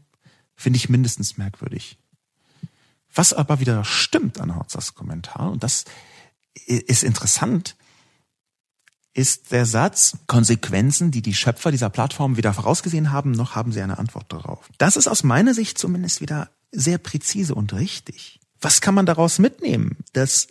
finde 0.56 0.78
ich 0.78 0.88
mindestens 0.88 1.36
merkwürdig. 1.36 1.98
Was 3.14 3.34
aber 3.34 3.60
wieder 3.60 3.84
stimmt 3.84 4.40
an 4.40 4.56
Hotzers 4.56 4.94
Kommentar, 4.94 5.50
und 5.52 5.62
das 5.62 5.84
ist 6.54 7.04
interessant, 7.04 7.76
ist 9.18 9.50
der 9.50 9.66
Satz, 9.66 10.16
Konsequenzen, 10.28 11.10
die 11.10 11.22
die 11.22 11.34
Schöpfer 11.34 11.72
dieser 11.72 11.90
Plattform 11.90 12.36
weder 12.36 12.54
vorausgesehen 12.54 13.10
haben, 13.10 13.32
noch 13.32 13.56
haben 13.56 13.72
sie 13.72 13.82
eine 13.82 13.98
Antwort 13.98 14.32
darauf. 14.32 14.68
Das 14.78 14.96
ist 14.96 15.08
aus 15.08 15.24
meiner 15.24 15.54
Sicht 15.54 15.76
zumindest 15.76 16.20
wieder 16.20 16.50
sehr 16.70 16.98
präzise 16.98 17.56
und 17.56 17.72
richtig. 17.72 18.38
Was 18.60 18.80
kann 18.80 18.94
man 18.94 19.06
daraus 19.06 19.40
mitnehmen? 19.40 19.96
Dass 20.12 20.46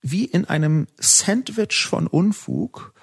wie 0.00 0.24
in 0.24 0.44
einem 0.44 0.86
Sandwich 1.00 1.86
von 1.86 2.06
Unfug 2.06 2.94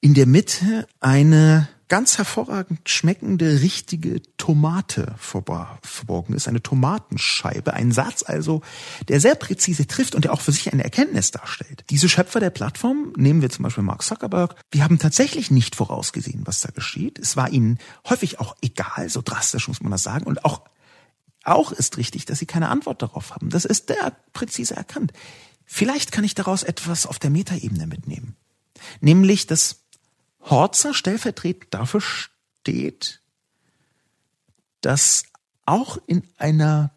in 0.00 0.14
der 0.14 0.26
Mitte 0.26 0.86
eine 1.00 1.68
ganz 1.94 2.18
hervorragend 2.18 2.88
schmeckende, 2.88 3.60
richtige 3.60 4.20
Tomate 4.36 5.14
verborgen 5.16 6.34
ist, 6.34 6.48
eine 6.48 6.60
Tomatenscheibe, 6.60 7.72
ein 7.72 7.92
Satz 7.92 8.24
also, 8.26 8.62
der 9.06 9.20
sehr 9.20 9.36
präzise 9.36 9.86
trifft 9.86 10.16
und 10.16 10.24
der 10.24 10.32
auch 10.32 10.40
für 10.40 10.50
sich 10.50 10.72
eine 10.72 10.82
Erkenntnis 10.82 11.30
darstellt. 11.30 11.84
Diese 11.90 12.08
Schöpfer 12.08 12.40
der 12.40 12.50
Plattform, 12.50 13.12
nehmen 13.16 13.42
wir 13.42 13.50
zum 13.50 13.62
Beispiel 13.62 13.84
Mark 13.84 14.02
Zuckerberg, 14.02 14.56
die 14.72 14.82
haben 14.82 14.98
tatsächlich 14.98 15.52
nicht 15.52 15.76
vorausgesehen, 15.76 16.44
was 16.48 16.62
da 16.62 16.70
geschieht. 16.72 17.20
Es 17.20 17.36
war 17.36 17.50
ihnen 17.50 17.78
häufig 18.08 18.40
auch 18.40 18.56
egal, 18.60 19.08
so 19.08 19.22
drastisch 19.24 19.68
muss 19.68 19.80
man 19.80 19.92
das 19.92 20.02
sagen, 20.02 20.26
und 20.26 20.44
auch 20.44 20.62
auch 21.44 21.70
ist 21.70 21.96
richtig, 21.96 22.24
dass 22.24 22.40
sie 22.40 22.46
keine 22.46 22.70
Antwort 22.70 23.02
darauf 23.02 23.30
haben. 23.30 23.50
Das 23.50 23.64
ist 23.64 23.88
der 23.88 24.16
präzise 24.32 24.74
erkannt. 24.74 25.12
Vielleicht 25.64 26.10
kann 26.10 26.24
ich 26.24 26.34
daraus 26.34 26.64
etwas 26.64 27.06
auf 27.06 27.20
der 27.20 27.30
Metaebene 27.30 27.86
mitnehmen. 27.86 28.34
Nämlich, 29.00 29.46
dass 29.46 29.83
Horzer 30.44 30.94
stellvertretend 30.94 31.72
dafür 31.72 32.00
steht, 32.00 33.20
dass 34.80 35.24
auch 35.64 35.98
in 36.06 36.22
einer 36.36 36.92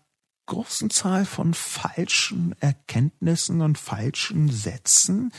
großen 0.45 0.89
Zahl 0.89 1.25
von 1.25 1.53
falschen 1.53 2.55
Erkenntnissen 2.59 3.61
und 3.61 3.77
falschen 3.77 4.49
Sätzen 4.49 5.31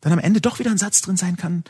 dann 0.00 0.12
am 0.12 0.18
Ende 0.18 0.40
doch 0.40 0.58
wieder 0.58 0.70
ein 0.70 0.78
Satz 0.78 1.00
drin 1.00 1.16
sein 1.16 1.36
kann, 1.36 1.64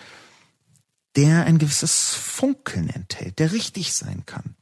der 1.16 1.44
ein 1.44 1.58
gewisses 1.58 2.14
Funkeln 2.14 2.88
enthält, 2.90 3.38
der 3.38 3.52
richtig 3.52 3.94
sein 3.94 4.24
kann. 4.26 4.54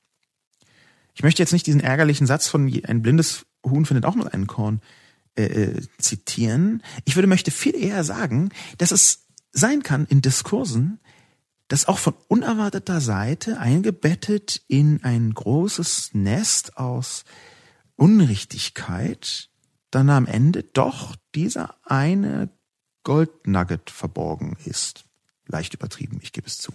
Ich 1.14 1.22
möchte 1.22 1.42
jetzt 1.42 1.52
nicht 1.52 1.66
diesen 1.66 1.80
ärgerlichen 1.80 2.26
Satz 2.26 2.46
von 2.46 2.72
ein 2.84 3.02
blindes 3.02 3.46
Huhn 3.64 3.86
findet 3.86 4.04
auch 4.04 4.14
nur 4.14 4.32
einen 4.32 4.46
Korn 4.46 4.80
äh, 5.36 5.44
äh 5.44 5.82
zitieren. 5.98 6.82
Ich 7.04 7.16
würde 7.16 7.26
möchte 7.26 7.50
viel 7.50 7.74
eher 7.74 8.04
sagen, 8.04 8.50
dass 8.78 8.92
es 8.92 9.26
sein 9.50 9.82
kann 9.82 10.06
in 10.06 10.20
Diskursen, 10.20 11.00
das 11.68 11.88
auch 11.88 11.98
von 11.98 12.14
unerwarteter 12.28 13.00
Seite 13.00 13.58
eingebettet 13.58 14.62
in 14.68 15.02
ein 15.02 15.34
großes 15.34 16.10
Nest 16.14 16.76
aus 16.76 17.24
Unrichtigkeit 17.96 19.48
dann 19.90 20.10
am 20.10 20.26
Ende 20.26 20.62
doch 20.62 21.16
dieser 21.34 21.76
eine 21.84 22.50
Goldnugget 23.02 23.90
verborgen 23.90 24.56
ist. 24.64 25.04
Leicht 25.46 25.74
übertrieben, 25.74 26.18
ich 26.22 26.32
gebe 26.32 26.46
es 26.46 26.58
zu. 26.58 26.72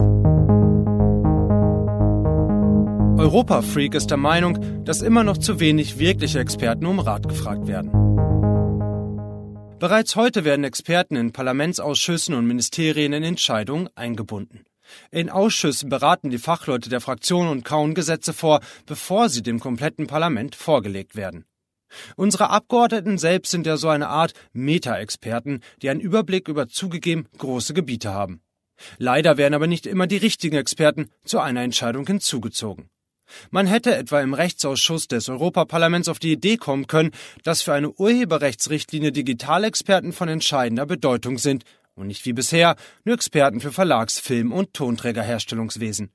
Europa-Freak 3.17 3.93
ist 3.93 4.07
der 4.07 4.17
Meinung, 4.17 4.83
dass 4.85 5.01
immer 5.01 5.23
noch 5.23 5.37
zu 5.37 5.59
wenig 5.59 5.99
wirkliche 5.99 6.39
Experten 6.39 6.85
um 6.85 6.99
Rat 6.99 7.27
gefragt 7.27 7.67
werden. 7.67 7.91
Bereits 9.77 10.15
heute 10.15 10.45
werden 10.45 10.63
Experten 10.63 11.15
in 11.15 11.31
Parlamentsausschüssen 11.31 12.33
und 12.33 12.47
Ministerien 12.47 13.13
in 13.13 13.23
Entscheidungen 13.23 13.89
eingebunden. 13.95 14.65
In 15.11 15.29
Ausschüssen 15.29 15.89
beraten 15.89 16.29
die 16.29 16.37
Fachleute 16.37 16.89
der 16.89 17.01
Fraktionen 17.01 17.49
und 17.49 17.65
kauen 17.65 17.93
Gesetze 17.93 18.33
vor, 18.33 18.61
bevor 18.85 19.29
sie 19.29 19.41
dem 19.41 19.59
kompletten 19.59 20.07
Parlament 20.07 20.55
vorgelegt 20.55 21.15
werden. 21.15 21.45
Unsere 22.15 22.49
Abgeordneten 22.49 23.17
selbst 23.17 23.51
sind 23.51 23.67
ja 23.67 23.77
so 23.77 23.89
eine 23.89 24.07
Art 24.07 24.33
Meta-Experten, 24.53 25.61
die 25.81 25.89
einen 25.89 25.99
Überblick 25.99 26.47
über 26.47 26.67
zugegeben 26.67 27.27
große 27.37 27.73
Gebiete 27.73 28.13
haben. 28.13 28.41
Leider 28.97 29.37
werden 29.37 29.53
aber 29.53 29.67
nicht 29.67 29.85
immer 29.85 30.07
die 30.07 30.17
richtigen 30.17 30.55
Experten 30.55 31.09
zu 31.23 31.39
einer 31.39 31.61
Entscheidung 31.61 32.07
hinzugezogen. 32.07 32.89
Man 33.49 33.65
hätte 33.65 33.95
etwa 33.95 34.21
im 34.21 34.33
Rechtsausschuss 34.33 35.07
des 35.07 35.29
Europaparlaments 35.29 36.09
auf 36.09 36.19
die 36.19 36.33
Idee 36.33 36.57
kommen 36.57 36.87
können, 36.87 37.11
dass 37.43 37.61
für 37.61 37.73
eine 37.73 37.91
Urheberrechtsrichtlinie 37.91 39.13
Digitalexperten 39.13 40.11
von 40.11 40.27
entscheidender 40.27 40.85
Bedeutung 40.85 41.37
sind 41.37 41.63
und 42.01 42.07
nicht 42.07 42.25
wie 42.25 42.33
bisher 42.33 42.75
nur 43.05 43.15
Experten 43.15 43.61
für 43.61 43.71
Verlags-, 43.71 44.19
Film- 44.19 44.51
und 44.51 44.73
Tonträgerherstellungswesen. 44.73 46.11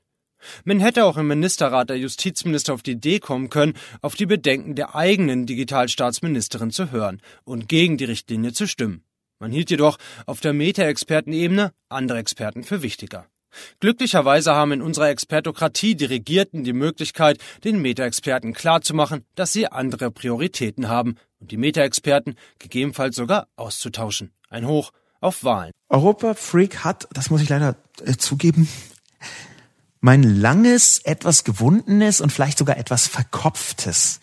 Man 0.64 0.80
hätte 0.80 1.04
auch 1.04 1.16
im 1.16 1.28
Ministerrat 1.28 1.88
der 1.88 1.98
Justizminister 1.98 2.74
auf 2.74 2.82
die 2.82 2.92
Idee 2.92 3.20
kommen 3.20 3.48
können, 3.48 3.74
auf 4.02 4.14
die 4.14 4.26
Bedenken 4.26 4.74
der 4.74 4.94
eigenen 4.94 5.46
Digitalstaatsministerin 5.46 6.70
zu 6.70 6.90
hören 6.90 7.22
und 7.44 7.68
gegen 7.68 7.96
die 7.96 8.04
Richtlinie 8.04 8.52
zu 8.52 8.66
stimmen. 8.66 9.02
Man 9.38 9.50
hielt 9.50 9.70
jedoch 9.70 9.98
auf 10.26 10.40
der 10.40 10.52
Meta-Expertenebene 10.52 11.72
andere 11.88 12.18
Experten 12.18 12.64
für 12.64 12.82
wichtiger. 12.82 13.26
Glücklicherweise 13.80 14.54
haben 14.54 14.72
in 14.72 14.82
unserer 14.82 15.08
Expertokratie 15.08 15.94
die 15.94 16.04
Regierten 16.04 16.64
die 16.64 16.74
Möglichkeit, 16.74 17.38
den 17.64 17.80
Meta-Experten 17.80 18.52
klarzumachen, 18.52 19.24
dass 19.34 19.52
sie 19.52 19.68
andere 19.68 20.10
Prioritäten 20.10 20.88
haben 20.88 21.16
und 21.38 21.50
die 21.50 21.56
Meta-Experten 21.56 22.34
gegebenenfalls 22.58 23.16
sogar 23.16 23.48
auszutauschen. 23.56 24.32
Ein 24.48 24.66
Hoch 24.66 24.92
auf 25.20 25.44
Wahlen. 25.44 25.72
Europa 25.88 26.34
Freak 26.34 26.84
hat, 26.84 27.08
das 27.12 27.30
muss 27.30 27.42
ich 27.42 27.48
leider 27.48 27.76
äh, 28.04 28.16
zugeben, 28.16 28.68
mein 30.00 30.22
langes, 30.22 31.00
etwas 31.00 31.44
gewundenes 31.44 32.20
und 32.20 32.30
vielleicht 32.30 32.58
sogar 32.58 32.76
etwas 32.76 33.06
verkopftes, 33.08 34.20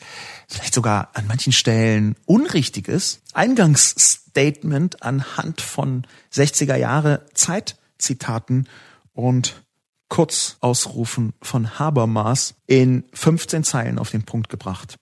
vielleicht 0.47 0.73
sogar 0.73 1.09
an 1.13 1.27
manchen 1.27 1.51
Stellen 1.51 2.15
unrichtiges 2.25 3.21
Eingangsstatement 3.33 5.03
anhand 5.03 5.61
von 5.61 6.05
60er 6.33 6.75
Jahre 6.75 7.25
Zeitzitaten 7.33 8.69
und 9.13 9.63
Kurzausrufen 10.09 11.33
von 11.41 11.79
Habermas 11.79 12.53
in 12.67 13.03
15 13.13 13.63
Zeilen 13.63 13.97
auf 13.97 14.11
den 14.11 14.23
Punkt 14.23 14.47
gebracht. 14.47 14.95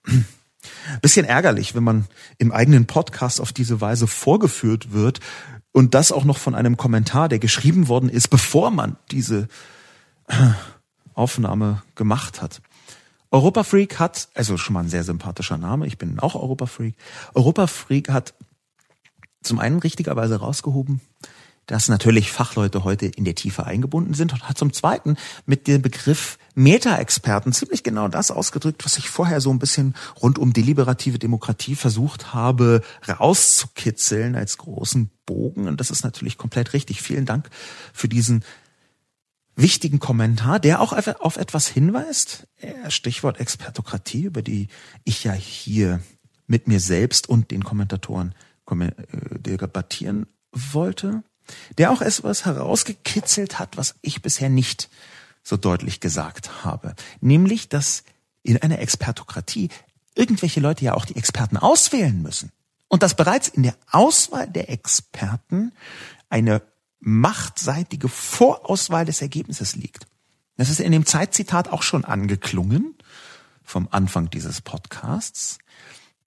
Bisschen 1.02 1.26
ärgerlich, 1.26 1.74
wenn 1.74 1.84
man 1.84 2.06
im 2.38 2.50
eigenen 2.50 2.86
Podcast 2.86 3.40
auf 3.40 3.52
diese 3.52 3.80
Weise 3.80 4.06
vorgeführt 4.06 4.92
wird 4.92 5.20
und 5.72 5.94
das 5.94 6.12
auch 6.12 6.24
noch 6.24 6.38
von 6.38 6.54
einem 6.54 6.76
Kommentar, 6.76 7.28
der 7.28 7.38
geschrieben 7.38 7.88
worden 7.88 8.08
ist, 8.08 8.28
bevor 8.28 8.70
man 8.70 8.96
diese 9.10 9.48
Aufnahme 11.14 11.82
gemacht 11.94 12.42
hat. 12.42 12.62
Europa 13.30 13.64
Freak 13.64 13.98
hat, 13.98 14.28
also 14.34 14.58
schon 14.58 14.74
mal 14.74 14.80
ein 14.80 14.88
sehr 14.90 15.04
sympathischer 15.04 15.56
Name, 15.56 15.86
ich 15.86 15.96
bin 15.96 16.18
auch 16.20 16.34
Europa 16.34 16.66
Freak. 16.66 16.94
Europa 17.34 17.66
Freak 17.66 18.10
hat 18.10 18.34
zum 19.42 19.58
einen 19.58 19.78
richtigerweise 19.78 20.36
rausgehoben, 20.36 21.00
dass 21.66 21.88
natürlich 21.88 22.30
Fachleute 22.30 22.84
heute 22.84 23.06
in 23.06 23.24
der 23.24 23.34
Tiefe 23.34 23.64
eingebunden 23.64 24.14
sind 24.14 24.32
und 24.34 24.48
hat 24.48 24.58
zum 24.58 24.72
Zweiten 24.72 25.16
mit 25.46 25.66
dem 25.66 25.80
Begriff 25.80 26.38
Meta-Experten 26.54 27.52
ziemlich 27.52 27.82
genau 27.82 28.08
das 28.08 28.30
ausgedrückt, 28.30 28.84
was 28.84 28.98
ich 28.98 29.08
vorher 29.08 29.40
so 29.40 29.50
ein 29.50 29.58
bisschen 29.58 29.94
rund 30.20 30.38
um 30.38 30.52
deliberative 30.52 31.18
Demokratie 31.18 31.74
versucht 31.74 32.34
habe 32.34 32.82
rauszukitzeln 33.08 34.36
als 34.36 34.58
großen 34.58 35.10
Bogen. 35.24 35.66
Und 35.66 35.80
das 35.80 35.90
ist 35.90 36.04
natürlich 36.04 36.38
komplett 36.38 36.72
richtig. 36.72 37.00
Vielen 37.02 37.26
Dank 37.26 37.48
für 37.92 38.08
diesen 38.08 38.44
wichtigen 39.56 39.98
Kommentar, 39.98 40.60
der 40.60 40.80
auch 40.80 40.92
auf 40.92 41.36
etwas 41.36 41.68
hinweist. 41.68 42.46
Stichwort 42.88 43.40
Expertokratie, 43.40 44.24
über 44.24 44.42
die 44.42 44.68
ich 45.04 45.24
ja 45.24 45.32
hier 45.32 46.00
mit 46.46 46.68
mir 46.68 46.80
selbst 46.80 47.28
und 47.28 47.50
den 47.50 47.64
Kommentatoren 47.64 48.34
äh, 48.70 48.90
debattieren 49.38 50.26
wollte. 50.52 51.22
Der 51.76 51.90
auch 51.90 52.02
etwas 52.02 52.44
herausgekitzelt 52.44 53.58
hat, 53.58 53.76
was 53.76 53.96
ich 54.00 54.22
bisher 54.22 54.48
nicht 54.48 54.88
so 55.42 55.56
deutlich 55.56 56.00
gesagt 56.00 56.64
habe. 56.64 56.94
Nämlich, 57.20 57.68
dass 57.68 58.04
in 58.42 58.56
einer 58.56 58.78
Expertokratie 58.78 59.68
irgendwelche 60.14 60.60
Leute 60.60 60.84
ja 60.84 60.94
auch 60.94 61.04
die 61.04 61.16
Experten 61.16 61.56
auswählen 61.56 62.20
müssen. 62.22 62.50
Und 62.88 63.02
dass 63.02 63.16
bereits 63.16 63.48
in 63.48 63.62
der 63.62 63.74
Auswahl 63.90 64.46
der 64.48 64.70
Experten 64.70 65.72
eine 66.28 66.62
machtseitige 67.00 68.08
Vorauswahl 68.08 69.04
des 69.04 69.22
Ergebnisses 69.22 69.74
liegt. 69.76 70.06
Das 70.56 70.68
ist 70.68 70.80
in 70.80 70.92
dem 70.92 71.06
Zeitzitat 71.06 71.68
auch 71.68 71.82
schon 71.82 72.04
angeklungen 72.04 72.94
vom 73.64 73.88
Anfang 73.90 74.30
dieses 74.30 74.60
Podcasts. 74.60 75.58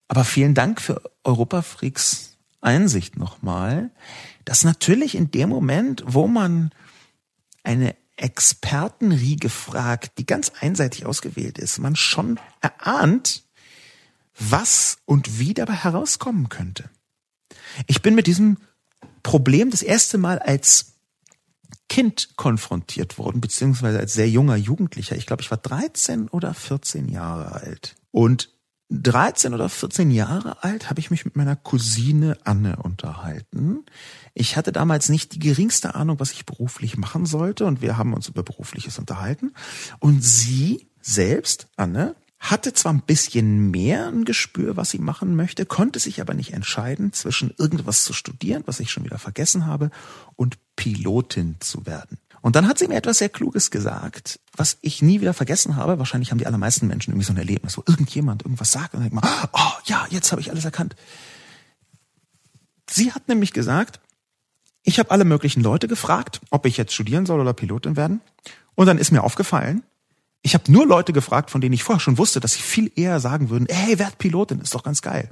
Aber 0.07 0.23
vielen 0.23 0.53
Dank 0.53 0.81
für 0.81 1.01
Europafreaks 1.23 2.35
Einsicht 2.61 3.17
nochmal, 3.17 3.91
dass 4.43 4.63
natürlich 4.63 5.15
in 5.15 5.31
dem 5.31 5.49
Moment, 5.49 6.03
wo 6.07 6.27
man 6.27 6.71
eine 7.63 7.95
Expertenriege 8.17 9.49
fragt, 9.49 10.17
die 10.17 10.25
ganz 10.25 10.51
einseitig 10.59 11.05
ausgewählt 11.05 11.57
ist, 11.57 11.79
man 11.79 11.95
schon 11.95 12.39
erahnt, 12.61 13.43
was 14.37 14.97
und 15.05 15.39
wie 15.39 15.53
dabei 15.53 15.73
herauskommen 15.73 16.49
könnte. 16.49 16.89
Ich 17.87 18.01
bin 18.01 18.15
mit 18.15 18.27
diesem 18.27 18.57
Problem 19.23 19.71
das 19.71 19.81
erste 19.81 20.17
Mal 20.17 20.39
als 20.39 20.93
Kind 21.89 22.35
konfrontiert 22.35 23.17
worden, 23.17 23.41
beziehungsweise 23.41 23.99
als 23.99 24.13
sehr 24.13 24.29
junger 24.29 24.55
Jugendlicher. 24.55 25.15
Ich 25.15 25.25
glaube, 25.25 25.41
ich 25.41 25.51
war 25.51 25.57
13 25.57 26.29
oder 26.29 26.53
14 26.53 27.09
Jahre 27.09 27.51
alt. 27.51 27.95
Und 28.11 28.54
13 28.89 29.53
oder 29.53 29.67
14 29.67 30.11
Jahre 30.11 30.63
alt 30.63 30.89
habe 30.89 30.99
ich 30.99 31.09
mich 31.09 31.25
mit 31.25 31.35
meiner 31.35 31.55
Cousine 31.55 32.37
Anne 32.43 32.77
unterhalten. 32.77 33.83
Ich 34.33 34.57
hatte 34.57 34.71
damals 34.71 35.09
nicht 35.09 35.33
die 35.33 35.39
geringste 35.39 35.95
Ahnung, 35.95 36.19
was 36.19 36.31
ich 36.31 36.45
beruflich 36.45 36.95
machen 36.97 37.25
sollte 37.25 37.65
und 37.65 37.81
wir 37.81 37.97
haben 37.97 38.13
uns 38.13 38.27
über 38.27 38.43
berufliches 38.43 38.99
unterhalten. 38.99 39.53
Und 39.99 40.23
sie 40.23 40.87
selbst, 41.01 41.67
Anne, 41.75 42.15
hatte 42.39 42.73
zwar 42.73 42.93
ein 42.93 43.01
bisschen 43.01 43.71
mehr 43.71 44.07
ein 44.07 44.23
Gespür, 44.23 44.77
was 44.77 44.91
sie 44.91 44.99
machen 44.99 45.35
möchte, 45.35 45.65
konnte 45.65 45.99
sich 45.99 46.21
aber 46.21 46.35
nicht 46.35 46.53
entscheiden 46.53 47.11
zwischen 47.11 47.51
irgendwas 47.57 48.03
zu 48.03 48.13
studieren, 48.13 48.63
was 48.67 48.79
ich 48.79 48.91
schon 48.91 49.03
wieder 49.03 49.17
vergessen 49.17 49.65
habe, 49.65 49.89
und 50.35 50.57
Pilotin 50.75 51.55
zu 51.59 51.87
werden. 51.87 52.19
Und 52.45 52.55
dann 52.55 52.67
hat 52.67 52.77
sie 52.77 52.87
mir 52.87 52.93
etwas 52.93 53.17
sehr 53.17 53.29
Kluges 53.29 53.71
gesagt, 53.71 54.39
was 54.55 54.77
ich 54.81 55.01
nie 55.01 55.19
wieder 55.19 55.33
vergessen 55.33 55.77
habe. 55.77 55.97
Wahrscheinlich 55.97 56.29
haben 56.29 56.37
die 56.37 56.45
allermeisten 56.45 56.85
Menschen 56.85 57.09
irgendwie 57.09 57.25
so 57.25 57.33
ein 57.33 57.37
Erlebnis, 57.37 57.75
wo 57.75 57.83
irgendjemand 57.87 58.43
irgendwas 58.43 58.69
sagt 58.69 58.93
und 58.93 58.99
denkt 58.99 59.15
man, 59.15 59.27
oh 59.51 59.71
ja, 59.85 60.05
jetzt 60.11 60.31
habe 60.31 60.41
ich 60.41 60.51
alles 60.51 60.63
erkannt. 60.63 60.95
Sie 62.87 63.11
hat 63.13 63.27
nämlich 63.27 63.51
gesagt, 63.51 63.99
ich 64.83 64.99
habe 64.99 65.09
alle 65.09 65.25
möglichen 65.25 65.63
Leute 65.63 65.87
gefragt, 65.87 66.39
ob 66.51 66.67
ich 66.67 66.77
jetzt 66.77 66.93
studieren 66.93 67.25
soll 67.25 67.39
oder 67.39 67.53
Pilotin 67.53 67.95
werden. 67.95 68.21
Und 68.75 68.85
dann 68.85 68.99
ist 68.99 69.09
mir 69.09 69.23
aufgefallen, 69.23 69.81
ich 70.43 70.53
habe 70.53 70.71
nur 70.71 70.85
Leute 70.85 71.13
gefragt, 71.13 71.49
von 71.49 71.61
denen 71.61 71.73
ich 71.73 71.83
vorher 71.83 71.99
schon 71.99 72.19
wusste, 72.19 72.41
dass 72.41 72.53
sie 72.53 72.61
viel 72.61 72.91
eher 72.95 73.19
sagen 73.19 73.49
würden, 73.49 73.65
hey, 73.71 73.97
werd 73.97 74.19
Pilotin, 74.19 74.61
ist 74.61 74.75
doch 74.75 74.83
ganz 74.83 75.01
geil. 75.01 75.29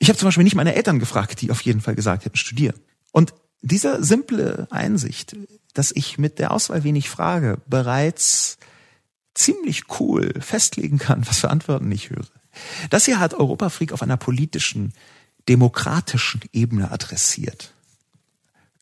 Ich 0.00 0.08
habe 0.08 0.18
zum 0.18 0.26
Beispiel 0.26 0.42
nicht 0.42 0.56
meine 0.56 0.74
Eltern 0.74 0.98
gefragt, 0.98 1.40
die 1.40 1.52
auf 1.52 1.60
jeden 1.60 1.80
Fall 1.80 1.94
gesagt 1.94 2.24
hätten, 2.24 2.36
studieren. 2.36 2.80
Und 3.12 3.32
diese 3.62 4.02
simple 4.04 4.66
Einsicht, 4.70 5.36
dass 5.72 5.92
ich 5.92 6.18
mit 6.18 6.38
der 6.38 6.50
Auswahl 6.50 6.84
wenig 6.84 7.08
frage, 7.08 7.58
bereits 7.66 8.58
ziemlich 9.34 9.84
cool 10.00 10.34
festlegen 10.40 10.98
kann, 10.98 11.26
was 11.26 11.40
für 11.40 11.50
Antworten 11.50 11.90
ich 11.90 12.10
höre. 12.10 12.26
Das 12.90 13.06
hier 13.06 13.18
hat 13.18 13.34
Europafreak 13.34 13.92
auf 13.92 14.02
einer 14.02 14.18
politischen, 14.18 14.92
demokratischen 15.48 16.42
Ebene 16.52 16.90
adressiert. 16.90 17.72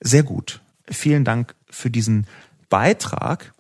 Sehr 0.00 0.22
gut. 0.22 0.60
Vielen 0.88 1.24
Dank 1.24 1.54
für 1.68 1.90
diesen 1.90 2.26
Beitrag. 2.68 3.52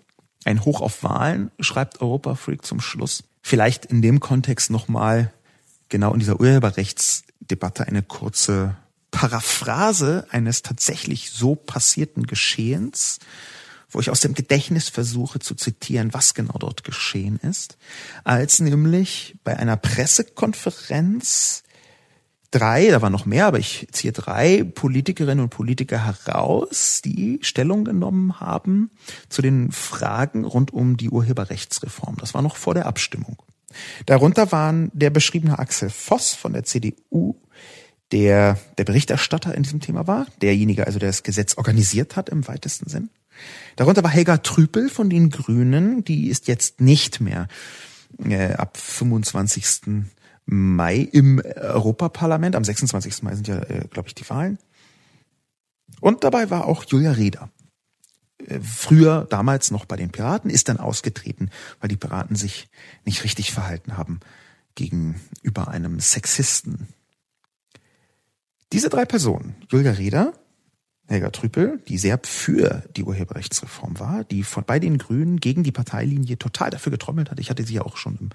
Ein 0.44 0.64
Hoch 0.64 0.80
auf 0.80 1.02
Wahlen, 1.02 1.50
schreibt 1.60 2.00
Europa 2.00 2.34
Freak 2.34 2.64
zum 2.64 2.80
Schluss. 2.80 3.22
Vielleicht 3.42 3.84
in 3.84 4.02
dem 4.02 4.20
Kontext 4.20 4.70
nochmal 4.70 5.32
genau 5.88 6.12
in 6.12 6.18
dieser 6.18 6.40
Urheberrechtsdebatte 6.40 7.86
eine 7.86 8.02
kurze 8.02 8.76
Paraphrase 9.10 10.26
eines 10.30 10.62
tatsächlich 10.62 11.30
so 11.30 11.54
passierten 11.54 12.26
Geschehens, 12.26 13.18
wo 13.90 14.00
ich 14.00 14.10
aus 14.10 14.20
dem 14.20 14.34
Gedächtnis 14.34 14.88
versuche 14.88 15.40
zu 15.40 15.54
zitieren, 15.54 16.14
was 16.14 16.34
genau 16.34 16.54
dort 16.58 16.84
geschehen 16.84 17.38
ist, 17.42 17.76
als 18.24 18.60
nämlich 18.60 19.36
bei 19.42 19.56
einer 19.56 19.76
Pressekonferenz 19.76 21.64
drei, 22.50 22.88
da 22.88 23.02
waren 23.02 23.12
noch 23.12 23.26
mehr, 23.26 23.46
aber 23.46 23.58
ich 23.58 23.88
ziehe 23.92 24.12
drei 24.12 24.64
Politikerinnen 24.64 25.44
und 25.44 25.50
Politiker 25.50 26.04
heraus, 26.04 27.00
die 27.04 27.38
Stellung 27.42 27.84
genommen 27.84 28.40
haben 28.40 28.90
zu 29.28 29.42
den 29.42 29.72
Fragen 29.72 30.44
rund 30.44 30.72
um 30.72 30.96
die 30.96 31.10
Urheberrechtsreform. 31.10 32.16
Das 32.18 32.34
war 32.34 32.42
noch 32.42 32.56
vor 32.56 32.74
der 32.74 32.86
Abstimmung. 32.86 33.42
Darunter 34.06 34.50
waren 34.50 34.90
der 34.94 35.10
beschriebene 35.10 35.58
Axel 35.58 35.90
Voss 35.90 36.34
von 36.34 36.52
der 36.52 36.64
CDU, 36.64 37.40
der 38.12 38.58
der 38.78 38.84
Berichterstatter 38.84 39.54
in 39.54 39.62
diesem 39.62 39.80
Thema 39.80 40.06
war, 40.06 40.26
derjenige 40.42 40.86
also, 40.86 40.98
der 40.98 41.08
das 41.08 41.22
Gesetz 41.22 41.56
organisiert 41.56 42.16
hat 42.16 42.28
im 42.28 42.46
weitesten 42.48 42.88
Sinn. 42.88 43.10
Darunter 43.76 44.02
war 44.02 44.10
Helga 44.10 44.38
Trüpel 44.38 44.88
von 44.90 45.08
den 45.08 45.30
Grünen, 45.30 46.04
die 46.04 46.28
ist 46.28 46.48
jetzt 46.48 46.80
nicht 46.80 47.20
mehr 47.20 47.48
äh, 48.18 48.52
ab 48.52 48.76
25. 48.76 50.04
Mai 50.46 50.96
im 50.96 51.40
Europaparlament. 51.40 52.56
Am 52.56 52.64
26. 52.64 53.22
Mai 53.22 53.34
sind 53.34 53.48
ja, 53.48 53.60
äh, 53.60 53.86
glaube 53.90 54.08
ich, 54.08 54.14
die 54.14 54.28
Wahlen. 54.28 54.58
Und 56.00 56.24
dabei 56.24 56.50
war 56.50 56.66
auch 56.66 56.84
Julia 56.84 57.12
Reda. 57.12 57.50
Äh, 58.46 58.60
früher, 58.60 59.26
damals 59.30 59.70
noch 59.70 59.84
bei 59.84 59.96
den 59.96 60.10
Piraten, 60.10 60.50
ist 60.50 60.68
dann 60.68 60.78
ausgetreten, 60.78 61.50
weil 61.80 61.88
die 61.88 61.96
Piraten 61.96 62.36
sich 62.36 62.68
nicht 63.04 63.24
richtig 63.24 63.52
verhalten 63.52 63.96
haben 63.96 64.20
gegenüber 64.74 65.68
einem 65.68 66.00
Sexisten. 66.00 66.88
Diese 68.72 68.88
drei 68.88 69.04
Personen, 69.04 69.56
Julia 69.68 69.92
Reda, 69.92 70.32
Helga 71.08 71.30
Trüpel, 71.30 71.82
die 71.88 71.98
sehr 71.98 72.20
für 72.22 72.84
die 72.94 73.02
Urheberrechtsreform 73.02 73.98
war, 73.98 74.22
die 74.22 74.44
von 74.44 74.64
bei 74.64 74.78
den 74.78 74.96
Grünen 74.96 75.40
gegen 75.40 75.64
die 75.64 75.72
Parteilinie 75.72 76.38
total 76.38 76.70
dafür 76.70 76.92
getrommelt 76.92 77.32
hat. 77.32 77.40
Ich 77.40 77.50
hatte 77.50 77.64
sie 77.64 77.74
ja 77.74 77.82
auch 77.82 77.96
schon 77.96 78.16
im 78.16 78.30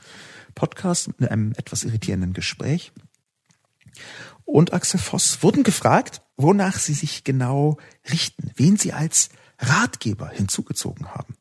Podcast 0.56 1.08
mit 1.20 1.32
einem 1.32 1.54
etwas 1.56 1.86
irritierenden 1.86 2.34
Gespräch. 2.34 2.92
Und 4.44 4.74
Axel 4.74 5.00
Voss 5.00 5.42
wurden 5.42 5.64
gefragt, 5.64 6.22
wonach 6.36 6.78
sie 6.80 6.94
sich 6.94 7.24
genau 7.24 7.78
richten, 8.12 8.52
wen 8.56 8.76
sie 8.76 8.92
als 8.92 9.30
Ratgeber 9.58 10.30
hinzugezogen 10.30 11.08
haben. 11.14 11.36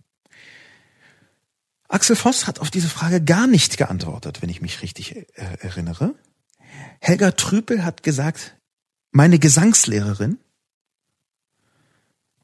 Axel 1.88 2.14
Voss 2.14 2.46
hat 2.46 2.60
auf 2.60 2.70
diese 2.70 2.88
Frage 2.88 3.20
gar 3.20 3.48
nicht 3.48 3.76
geantwortet, 3.76 4.40
wenn 4.40 4.50
ich 4.50 4.62
mich 4.62 4.82
richtig 4.82 5.16
äh, 5.16 5.24
erinnere. 5.58 6.14
Helga 7.00 7.32
Trüpel 7.32 7.84
hat 7.84 8.04
gesagt, 8.04 8.56
meine 9.14 9.38
Gesangslehrerin. 9.38 10.38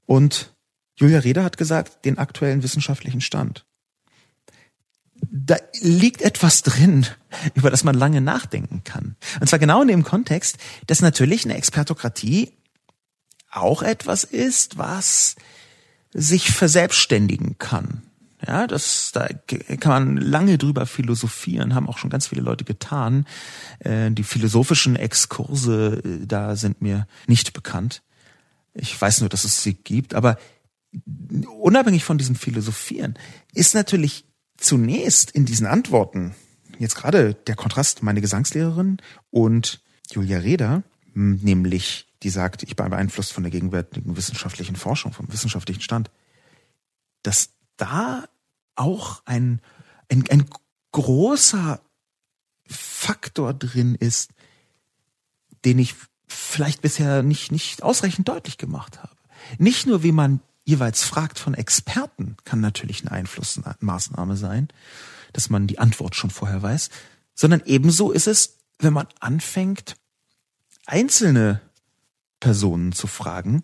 Und 0.06 0.54
Julia 0.96 1.18
Reda 1.18 1.42
hat 1.42 1.58
gesagt, 1.58 2.04
den 2.04 2.16
aktuellen 2.16 2.62
wissenschaftlichen 2.62 3.20
Stand. 3.20 3.66
Da 5.30 5.56
liegt 5.80 6.22
etwas 6.22 6.62
drin, 6.62 7.06
über 7.54 7.70
das 7.70 7.84
man 7.84 7.96
lange 7.96 8.20
nachdenken 8.20 8.82
kann. 8.84 9.16
Und 9.40 9.48
zwar 9.48 9.58
genau 9.58 9.82
in 9.82 9.88
dem 9.88 10.04
Kontext, 10.04 10.58
dass 10.86 11.02
natürlich 11.02 11.44
eine 11.44 11.56
Expertokratie 11.56 12.52
auch 13.50 13.82
etwas 13.82 14.22
ist, 14.22 14.78
was 14.78 15.34
sich 16.12 16.52
verselbstständigen 16.52 17.58
kann. 17.58 18.09
Ja, 18.46 18.66
das, 18.66 19.12
da 19.12 19.28
kann 19.28 20.16
man 20.16 20.16
lange 20.16 20.56
drüber 20.56 20.86
philosophieren, 20.86 21.74
haben 21.74 21.88
auch 21.88 21.98
schon 21.98 22.10
ganz 22.10 22.28
viele 22.28 22.40
Leute 22.40 22.64
getan. 22.64 23.26
Äh, 23.80 24.10
die 24.10 24.22
philosophischen 24.22 24.96
Exkurse 24.96 26.02
äh, 26.04 26.26
da 26.26 26.56
sind 26.56 26.80
mir 26.80 27.06
nicht 27.26 27.52
bekannt. 27.52 28.02
Ich 28.72 28.98
weiß 28.98 29.20
nur, 29.20 29.28
dass 29.28 29.44
es 29.44 29.62
sie 29.62 29.74
gibt, 29.74 30.14
aber 30.14 30.38
unabhängig 31.60 32.04
von 32.04 32.18
diesem 32.18 32.34
Philosophieren 32.34 33.18
ist 33.52 33.74
natürlich 33.74 34.24
zunächst 34.56 35.30
in 35.30 35.44
diesen 35.44 35.66
Antworten 35.66 36.34
jetzt 36.78 36.94
gerade 36.94 37.34
der 37.34 37.56
Kontrast 37.56 38.02
meine 38.02 38.20
Gesangslehrerin 38.20 38.98
und 39.30 39.82
Julia 40.10 40.38
Reda, 40.38 40.82
nämlich 41.14 42.06
die 42.22 42.30
sagt, 42.30 42.62
ich 42.62 42.76
bin 42.76 42.90
beeinflusst 42.90 43.32
von 43.32 43.42
der 43.42 43.50
gegenwärtigen 43.50 44.16
wissenschaftlichen 44.16 44.76
Forschung, 44.76 45.12
vom 45.12 45.32
wissenschaftlichen 45.32 45.82
Stand, 45.82 46.10
dass 47.22 47.50
da 47.80 48.28
auch 48.76 49.22
ein, 49.24 49.60
ein, 50.08 50.24
ein 50.30 50.46
großer 50.92 51.80
Faktor 52.66 53.54
drin 53.54 53.94
ist, 53.94 54.30
den 55.64 55.78
ich 55.78 55.94
vielleicht 56.26 56.82
bisher 56.82 57.22
nicht, 57.22 57.50
nicht 57.50 57.82
ausreichend 57.82 58.28
deutlich 58.28 58.58
gemacht 58.58 59.02
habe. 59.02 59.16
Nicht 59.58 59.86
nur, 59.86 60.02
wie 60.02 60.12
man 60.12 60.40
jeweils 60.64 61.02
fragt 61.02 61.38
von 61.38 61.54
Experten, 61.54 62.36
kann 62.44 62.60
natürlich 62.60 63.02
eine 63.02 63.12
Einflussmaßnahme 63.12 64.36
sein, 64.36 64.68
dass 65.32 65.50
man 65.50 65.66
die 65.66 65.78
Antwort 65.78 66.14
schon 66.14 66.30
vorher 66.30 66.62
weiß, 66.62 66.90
sondern 67.34 67.62
ebenso 67.64 68.12
ist 68.12 68.26
es, 68.26 68.58
wenn 68.78 68.92
man 68.92 69.08
anfängt, 69.18 69.96
einzelne 70.86 71.60
Personen 72.38 72.92
zu 72.92 73.06
fragen, 73.06 73.62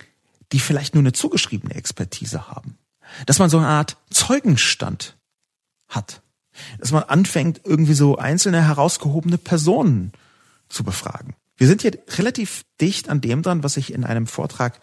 die 0.52 0.60
vielleicht 0.60 0.94
nur 0.94 1.02
eine 1.02 1.12
zugeschriebene 1.12 1.74
Expertise 1.74 2.48
haben 2.48 2.78
dass 3.26 3.38
man 3.38 3.50
so 3.50 3.58
eine 3.58 3.68
Art 3.68 3.96
Zeugenstand 4.10 5.16
hat. 5.88 6.22
Dass 6.78 6.92
man 6.92 7.02
anfängt, 7.02 7.60
irgendwie 7.64 7.94
so 7.94 8.16
einzelne 8.16 8.66
herausgehobene 8.66 9.38
Personen 9.38 10.12
zu 10.68 10.84
befragen. 10.84 11.34
Wir 11.56 11.66
sind 11.66 11.82
hier 11.82 11.98
relativ 12.18 12.64
dicht 12.80 13.08
an 13.08 13.20
dem 13.20 13.42
dran, 13.42 13.62
was 13.62 13.76
ich 13.76 13.92
in 13.92 14.04
einem 14.04 14.26
Vortrag 14.26 14.80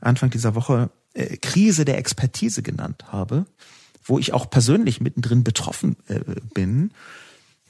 Anfang 0.00 0.30
dieser 0.30 0.54
Woche 0.54 0.90
äh, 1.14 1.36
Krise 1.36 1.84
der 1.84 1.98
Expertise 1.98 2.62
genannt 2.62 3.04
habe, 3.08 3.46
wo 4.04 4.18
ich 4.18 4.32
auch 4.32 4.50
persönlich 4.50 5.00
mittendrin 5.00 5.44
betroffen 5.44 5.96
äh, 6.08 6.20
bin. 6.54 6.92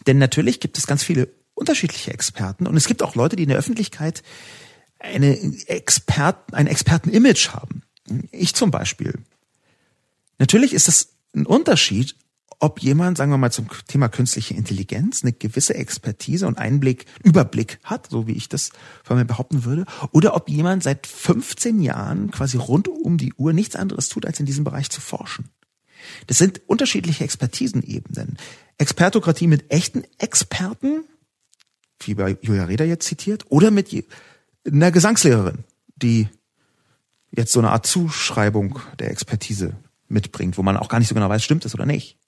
Denn 0.06 0.18
natürlich 0.18 0.60
gibt 0.60 0.78
es 0.78 0.86
ganz 0.86 1.02
viele 1.02 1.28
unterschiedliche 1.54 2.12
Experten 2.12 2.66
und 2.66 2.76
es 2.76 2.86
gibt 2.86 3.02
auch 3.02 3.14
Leute, 3.14 3.36
die 3.36 3.42
in 3.42 3.50
der 3.50 3.58
Öffentlichkeit 3.58 4.22
eine 4.98 5.38
Experten, 5.66 6.54
ein 6.54 6.66
Expertenimage 6.66 7.52
haben. 7.52 7.82
Ich 8.30 8.54
zum 8.54 8.70
Beispiel 8.70 9.14
Natürlich 10.42 10.72
ist 10.72 10.88
es 10.88 11.14
ein 11.36 11.46
Unterschied, 11.46 12.16
ob 12.58 12.80
jemand, 12.80 13.16
sagen 13.16 13.30
wir 13.30 13.38
mal 13.38 13.52
zum 13.52 13.68
Thema 13.86 14.08
künstliche 14.08 14.54
Intelligenz, 14.54 15.22
eine 15.22 15.32
gewisse 15.32 15.76
Expertise 15.76 16.48
und 16.48 16.58
Einblick, 16.58 17.06
Überblick 17.22 17.78
hat, 17.84 18.10
so 18.10 18.26
wie 18.26 18.32
ich 18.32 18.48
das 18.48 18.70
von 19.04 19.18
mir 19.18 19.24
behaupten 19.24 19.64
würde, 19.64 19.84
oder 20.10 20.34
ob 20.34 20.48
jemand 20.48 20.82
seit 20.82 21.06
15 21.06 21.80
Jahren 21.80 22.32
quasi 22.32 22.56
rund 22.56 22.88
um 22.88 23.18
die 23.18 23.32
Uhr 23.34 23.52
nichts 23.52 23.76
anderes 23.76 24.08
tut, 24.08 24.26
als 24.26 24.40
in 24.40 24.46
diesem 24.46 24.64
Bereich 24.64 24.90
zu 24.90 25.00
forschen. 25.00 25.48
Das 26.26 26.38
sind 26.38 26.60
unterschiedliche 26.66 27.22
Expertisenebenen. 27.22 28.36
Expertokratie 28.78 29.46
mit 29.46 29.70
echten 29.70 30.02
Experten, 30.18 31.04
wie 32.00 32.14
bei 32.14 32.36
Julia 32.42 32.64
Reda 32.64 32.82
jetzt 32.82 33.06
zitiert, 33.06 33.44
oder 33.48 33.70
mit 33.70 33.94
einer 34.66 34.90
Gesangslehrerin, 34.90 35.62
die 35.94 36.26
jetzt 37.30 37.52
so 37.52 37.60
eine 37.60 37.70
Art 37.70 37.86
Zuschreibung 37.86 38.80
der 38.98 39.12
Expertise 39.12 39.76
mitbringt, 40.12 40.58
wo 40.58 40.62
man 40.62 40.76
auch 40.76 40.88
gar 40.88 40.98
nicht 40.98 41.08
so 41.08 41.14
genau 41.14 41.28
weiß, 41.28 41.42
stimmt 41.42 41.64
es 41.64 41.74
oder 41.74 41.86
nicht. 41.86 42.18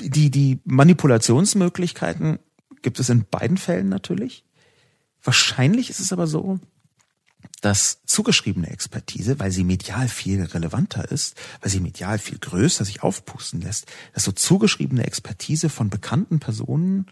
Die, 0.00 0.30
die 0.30 0.60
Manipulationsmöglichkeiten 0.64 2.38
gibt 2.82 3.00
es 3.00 3.08
in 3.08 3.24
beiden 3.24 3.56
Fällen 3.56 3.88
natürlich. 3.88 4.44
Wahrscheinlich 5.22 5.90
ist 5.90 6.00
es 6.00 6.12
aber 6.12 6.26
so, 6.26 6.60
dass 7.60 8.02
zugeschriebene 8.04 8.70
Expertise, 8.70 9.40
weil 9.40 9.50
sie 9.50 9.64
medial 9.64 10.08
viel 10.08 10.42
relevanter 10.42 11.10
ist, 11.10 11.36
weil 11.60 11.70
sie 11.70 11.80
medial 11.80 12.18
viel 12.18 12.38
größer 12.38 12.84
sich 12.84 13.02
aufpusten 13.02 13.60
lässt, 13.60 13.86
dass 14.14 14.24
so 14.24 14.32
zugeschriebene 14.32 15.04
Expertise 15.04 15.68
von 15.68 15.90
bekannten 15.90 16.40
Personen 16.40 17.06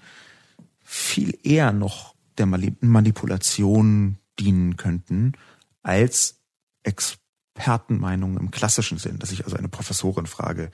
viel 0.84 1.36
eher 1.42 1.72
noch 1.72 2.14
der 2.38 2.46
Manipulation 2.46 4.18
dienen 4.38 4.76
könnten 4.76 5.32
als 5.82 6.38
Expertise 6.82 7.25
Expertenmeinung 7.56 8.36
im 8.36 8.50
klassischen 8.50 8.98
Sinn, 8.98 9.18
dass 9.18 9.32
ich 9.32 9.44
also 9.44 9.56
eine 9.56 9.68
Professorin 9.68 10.26
frage, 10.26 10.70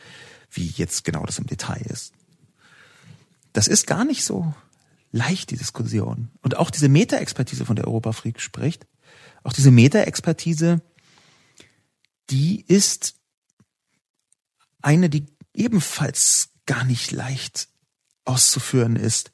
wie 0.51 0.67
jetzt 0.67 1.05
genau 1.05 1.25
das 1.25 1.39
im 1.39 1.47
Detail 1.47 1.83
ist. 1.87 2.13
Das 3.53 3.69
ist 3.69 3.87
gar 3.87 4.05
nicht 4.05 4.25
so 4.25 4.53
leicht, 5.13 5.51
die 5.51 5.57
Diskussion. 5.57 6.31
Und 6.43 6.57
auch 6.57 6.71
diese 6.71 6.89
Meta-Expertise, 6.89 7.65
von 7.65 7.77
der 7.77 7.87
Europa 7.87 8.13
Freak 8.13 8.41
spricht, 8.41 8.87
auch 9.45 9.53
diese 9.53 9.71
Meta-Expertise, 9.71 10.83
die 12.31 12.65
ist 12.67 13.15
eine, 14.81 15.09
die 15.09 15.27
ebenfalls 15.55 16.51
gar 16.67 16.85
nicht 16.85 17.13
leicht 17.13 17.69
auszuführen 18.25 18.97
ist, 18.97 19.31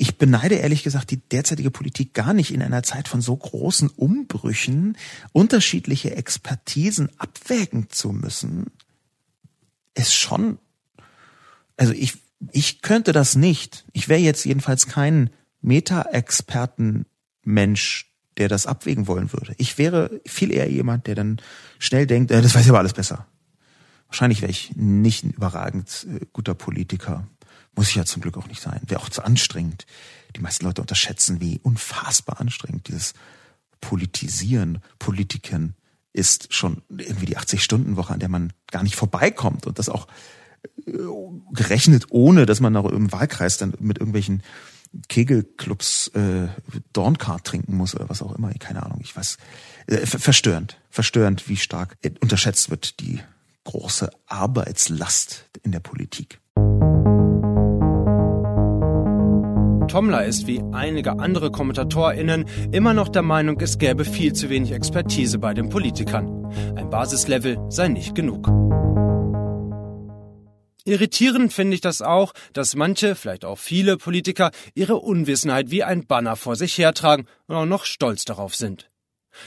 ich 0.00 0.16
beneide 0.16 0.54
ehrlich 0.54 0.82
gesagt 0.82 1.10
die 1.10 1.18
derzeitige 1.18 1.70
Politik 1.70 2.14
gar 2.14 2.32
nicht 2.32 2.54
in 2.54 2.62
einer 2.62 2.82
Zeit 2.82 3.06
von 3.06 3.20
so 3.20 3.36
großen 3.36 3.90
Umbrüchen 3.90 4.96
unterschiedliche 5.32 6.16
Expertisen 6.16 7.10
abwägen 7.18 7.90
zu 7.90 8.12
müssen. 8.12 8.70
Ist 9.94 10.14
schon, 10.14 10.56
also 11.76 11.92
ich, 11.92 12.14
ich 12.50 12.80
könnte 12.80 13.12
das 13.12 13.36
nicht. 13.36 13.84
Ich 13.92 14.08
wäre 14.08 14.20
jetzt 14.20 14.46
jedenfalls 14.46 14.86
kein 14.86 15.28
Meta-Experten-Mensch, 15.60 18.10
der 18.38 18.48
das 18.48 18.66
abwägen 18.66 19.06
wollen 19.06 19.34
würde. 19.34 19.54
Ich 19.58 19.76
wäre 19.76 20.22
viel 20.24 20.50
eher 20.50 20.70
jemand, 20.70 21.08
der 21.08 21.14
dann 21.14 21.42
schnell 21.78 22.06
denkt, 22.06 22.30
äh, 22.30 22.40
das 22.40 22.54
weiß 22.54 22.62
ich 22.62 22.70
aber 22.70 22.78
alles 22.78 22.94
besser. 22.94 23.26
Wahrscheinlich 24.08 24.40
wäre 24.40 24.50
ich 24.50 24.74
nicht 24.76 25.24
ein 25.24 25.32
überragend 25.32 26.06
äh, 26.08 26.24
guter 26.32 26.54
Politiker. 26.54 27.28
Muss 27.80 27.94
ja 27.94 28.04
zum 28.04 28.20
Glück 28.20 28.36
auch 28.36 28.46
nicht 28.46 28.60
sein. 28.60 28.78
Wäre 28.86 29.00
auch 29.00 29.08
zu 29.08 29.24
anstrengend. 29.24 29.86
Die 30.36 30.40
meisten 30.40 30.66
Leute 30.66 30.82
unterschätzen, 30.82 31.40
wie 31.40 31.60
unfassbar 31.62 32.38
anstrengend 32.38 32.88
dieses 32.88 33.14
Politisieren, 33.80 34.82
Politiken 34.98 35.74
ist 36.12 36.52
schon 36.52 36.82
irgendwie 36.90 37.24
die 37.24 37.38
80-Stunden-Woche, 37.38 38.12
an 38.12 38.20
der 38.20 38.28
man 38.28 38.52
gar 38.70 38.82
nicht 38.82 38.96
vorbeikommt 38.96 39.66
und 39.66 39.78
das 39.78 39.88
auch 39.88 40.08
äh, 40.86 40.92
gerechnet, 41.52 42.08
ohne 42.10 42.44
dass 42.44 42.60
man 42.60 42.74
noch 42.74 42.84
im 42.84 43.10
Wahlkreis 43.12 43.56
dann 43.56 43.72
mit 43.78 43.96
irgendwelchen 43.96 44.42
Kegelclubs 45.08 46.08
äh, 46.08 46.48
Dornkart 46.92 47.46
trinken 47.46 47.78
muss 47.78 47.94
oder 47.94 48.10
was 48.10 48.20
auch 48.20 48.36
immer. 48.36 48.52
Keine 48.58 48.82
Ahnung, 48.82 48.98
ich 49.00 49.16
weiß. 49.16 49.38
Äh, 49.86 50.04
verstörend, 50.04 50.78
verstörend, 50.90 51.48
wie 51.48 51.56
stark 51.56 51.96
unterschätzt 52.20 52.68
wird 52.68 53.00
die 53.00 53.20
große 53.64 54.10
Arbeitslast 54.26 55.46
in 55.62 55.72
der 55.72 55.80
Politik. 55.80 56.40
Tomler 59.90 60.24
ist 60.24 60.46
wie 60.46 60.62
einige 60.72 61.18
andere 61.18 61.50
KommentatorInnen 61.50 62.44
immer 62.70 62.94
noch 62.94 63.08
der 63.08 63.22
Meinung, 63.22 63.58
es 63.60 63.76
gäbe 63.76 64.04
viel 64.04 64.32
zu 64.32 64.48
wenig 64.48 64.70
Expertise 64.70 65.40
bei 65.40 65.52
den 65.52 65.68
Politikern. 65.68 66.46
Ein 66.76 66.90
Basislevel 66.90 67.58
sei 67.70 67.88
nicht 67.88 68.14
genug. 68.14 68.46
Irritierend 70.84 71.52
finde 71.52 71.74
ich 71.74 71.80
das 71.80 72.02
auch, 72.02 72.34
dass 72.52 72.76
manche, 72.76 73.16
vielleicht 73.16 73.44
auch 73.44 73.58
viele 73.58 73.96
Politiker 73.96 74.52
ihre 74.74 74.94
Unwissenheit 74.94 75.72
wie 75.72 75.82
ein 75.82 76.06
Banner 76.06 76.36
vor 76.36 76.54
sich 76.54 76.78
hertragen 76.78 77.26
und 77.48 77.56
auch 77.56 77.66
noch 77.66 77.84
stolz 77.84 78.24
darauf 78.24 78.54
sind. 78.54 78.92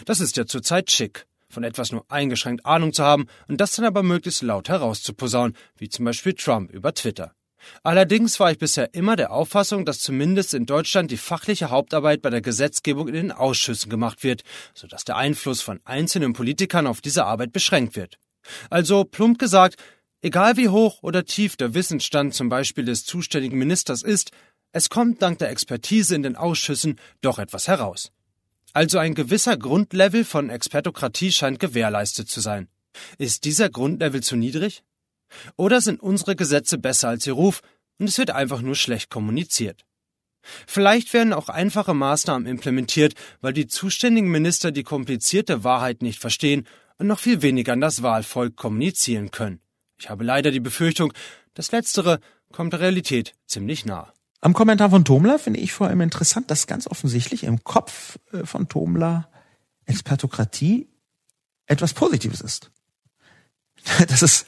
Das 0.04 0.20
ist 0.20 0.36
ja 0.36 0.46
zurzeit 0.46 0.92
schick, 0.92 1.26
von 1.48 1.64
etwas 1.64 1.94
nur 1.94 2.04
eingeschränkt 2.10 2.66
Ahnung 2.66 2.92
zu 2.92 3.06
haben 3.06 3.28
und 3.48 3.62
das 3.62 3.78
dann 3.78 3.86
aber 3.86 4.04
möglichst 4.04 4.42
laut 4.42 4.68
herauszuposaunen, 4.68 5.56
wie 5.78 5.88
zum 5.88 6.04
Beispiel 6.04 6.34
Trump 6.34 6.70
über 6.70 6.94
Twitter. 6.94 7.34
Allerdings 7.84 8.40
war 8.40 8.52
ich 8.52 8.58
bisher 8.58 8.94
immer 8.94 9.16
der 9.16 9.32
Auffassung, 9.32 9.86
dass 9.86 10.00
zumindest 10.00 10.54
in 10.54 10.66
Deutschland 10.66 11.12
die 11.12 11.18
fachliche 11.18 11.70
Hauptarbeit 11.70 12.22
bei 12.22 12.30
der 12.30 12.42
Gesetzgebung 12.42 13.08
in 13.08 13.14
den 13.14 13.32
Ausschüssen 13.32 13.90
gemacht 13.90 14.24
wird, 14.24 14.44
sodass 14.74 15.06
der 15.06 15.18
Einfluss 15.18 15.62
von 15.62 15.80
einzelnen 15.86 16.34
Politikern 16.34 16.88
auf 16.88 17.02
diese 17.02 17.26
Arbeit 17.26 17.54
beschränkt 17.54 17.96
wird. 17.96 18.18
Also 18.70 19.04
plump 19.04 19.40
gesagt, 19.40 19.76
egal 20.22 20.58
wie 20.58 20.70
hoch 20.70 21.02
oder 21.02 21.26
tief 21.26 21.56
der 21.56 21.74
Wissensstand 21.74 22.34
zum 22.34 22.50
Beispiel 22.50 22.86
des 22.86 23.06
zuständigen 23.06 23.58
Ministers 23.58 24.04
ist, 24.04 24.32
es 24.72 24.90
kommt 24.90 25.22
dank 25.22 25.38
der 25.38 25.50
Expertise 25.50 26.16
in 26.16 26.24
den 26.24 26.36
Ausschüssen 26.36 27.00
doch 27.22 27.38
etwas 27.38 27.68
heraus. 27.68 28.12
Also 28.74 28.98
ein 28.98 29.14
gewisser 29.14 29.56
Grundlevel 29.56 30.26
von 30.26 30.50
Expertokratie 30.50 31.32
scheint 31.32 31.60
gewährleistet 31.60 32.28
zu 32.28 32.42
sein. 32.42 32.68
Ist 33.20 33.46
dieser 33.46 33.70
Grundlevel 33.70 34.24
zu 34.24 34.36
niedrig? 34.36 34.84
Oder 35.56 35.82
sind 35.82 36.02
unsere 36.02 36.36
Gesetze 36.36 36.78
besser 36.78 37.10
als 37.10 37.28
ihr 37.28 37.34
Ruf 37.34 37.62
und 38.00 38.08
es 38.08 38.18
wird 38.18 38.32
einfach 38.32 38.62
nur 38.62 38.76
schlecht 38.76 39.10
kommuniziert? 39.10 39.86
Vielleicht 40.68 41.14
werden 41.14 41.34
auch 41.34 41.50
einfache 41.50 41.94
Maßnahmen 41.94 42.48
implementiert, 42.48 43.14
weil 43.42 43.54
die 43.54 43.68
zuständigen 43.68 44.30
Minister 44.30 44.72
die 44.72 44.84
komplizierte 44.84 45.64
Wahrheit 45.64 46.02
nicht 46.02 46.20
verstehen 46.20 46.68
und 46.98 47.08
noch 47.08 47.20
viel 47.20 47.42
weniger 47.42 47.74
an 47.74 47.82
das 47.82 48.04
Wahlvolk 48.04 48.56
kommunizieren 48.56 49.32
können. 49.32 49.62
Ich 49.98 50.10
habe 50.10 50.24
leider 50.24 50.52
die 50.52 50.60
Befürchtung, 50.60 51.14
das 51.54 51.72
Letztere 51.72 52.20
kommt 52.52 52.74
der 52.74 52.82
Realität 52.82 53.36
ziemlich 53.46 53.86
nahe. 53.86 54.12
Am 54.42 54.54
Kommentar 54.54 54.90
von 54.90 55.06
Tomla 55.06 55.38
finde 55.38 55.62
ich 55.62 55.72
vor 55.72 55.88
allem 55.88 56.02
interessant, 56.02 56.52
dass 56.52 56.68
ganz 56.68 56.88
offensichtlich 56.88 57.46
im 57.46 57.64
Kopf 57.64 58.20
äh, 58.34 58.46
von 58.46 58.68
Tomla 58.68 59.30
Expertokratie 59.86 60.90
etwas 61.66 61.94
Positives 61.94 62.42
ist. 62.42 62.72
Das 64.08 64.22
ist 64.22 64.48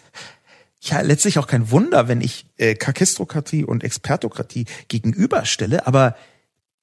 ja 0.89 1.01
letztlich 1.01 1.39
auch 1.39 1.47
kein 1.47 1.71
Wunder, 1.71 2.07
wenn 2.07 2.21
ich 2.21 2.45
äh, 2.57 2.75
Kakistrokratie 2.75 3.63
und 3.63 3.83
Expertokratie 3.83 4.65
gegenüberstelle, 4.87 5.87
aber 5.87 6.15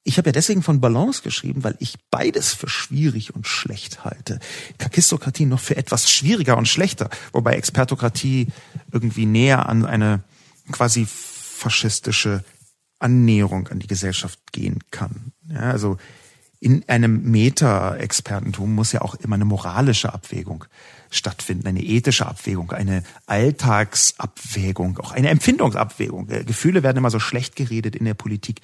ich 0.04 0.18
habe 0.18 0.28
ja 0.28 0.32
deswegen 0.32 0.62
von 0.62 0.80
Balance 0.80 1.22
geschrieben, 1.22 1.62
weil 1.62 1.76
ich 1.78 1.94
beides 2.10 2.52
für 2.54 2.68
schwierig 2.68 3.34
und 3.34 3.46
schlecht 3.46 4.04
halte. 4.04 4.40
Kakistokratie 4.78 5.46
noch 5.46 5.60
für 5.60 5.76
etwas 5.76 6.10
schwieriger 6.10 6.56
und 6.56 6.66
schlechter, 6.66 7.08
wobei 7.32 7.54
Expertokratie 7.54 8.48
irgendwie 8.90 9.26
näher 9.26 9.68
an 9.68 9.86
eine 9.86 10.24
quasi 10.72 11.06
faschistische 11.06 12.42
Annäherung 12.98 13.68
an 13.68 13.78
die 13.78 13.86
Gesellschaft 13.86 14.40
gehen 14.52 14.80
kann. 14.90 15.32
Ja, 15.48 15.70
also 15.70 15.98
in 16.62 16.88
einem 16.88 17.28
Meta-Expertentum 17.28 18.72
muss 18.72 18.92
ja 18.92 19.02
auch 19.02 19.16
immer 19.16 19.34
eine 19.34 19.44
moralische 19.44 20.14
Abwägung 20.14 20.64
stattfinden, 21.10 21.66
eine 21.66 21.82
ethische 21.82 22.24
Abwägung, 22.24 22.70
eine 22.70 23.02
Alltagsabwägung, 23.26 24.98
auch 24.98 25.10
eine 25.10 25.30
Empfindungsabwägung. 25.30 26.28
Äh, 26.28 26.44
Gefühle 26.44 26.84
werden 26.84 26.98
immer 26.98 27.10
so 27.10 27.18
schlecht 27.18 27.56
geredet 27.56 27.96
in 27.96 28.04
der 28.04 28.14
Politik. 28.14 28.60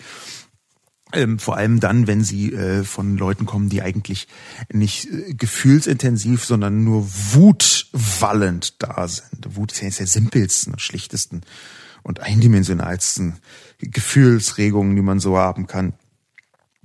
Ähm, 1.12 1.40
vor 1.40 1.56
allem 1.56 1.80
dann, 1.80 2.06
wenn 2.06 2.22
sie 2.22 2.52
äh, 2.52 2.84
von 2.84 3.18
Leuten 3.18 3.46
kommen, 3.46 3.68
die 3.68 3.82
eigentlich 3.82 4.28
nicht 4.72 5.06
äh, 5.06 5.34
gefühlsintensiv, 5.34 6.44
sondern 6.44 6.84
nur 6.84 7.04
wutwallend 7.32 8.80
da 8.80 9.08
sind. 9.08 9.56
Wut 9.56 9.72
ist 9.72 9.80
ja 9.80 9.90
der 9.90 10.06
simpelsten 10.06 10.74
und 10.74 10.80
schlichtesten 10.80 11.40
und 12.04 12.20
eindimensionalsten 12.20 13.38
Gefühlsregungen, 13.80 14.94
die 14.94 15.02
man 15.02 15.18
so 15.18 15.36
haben 15.36 15.66
kann. 15.66 15.94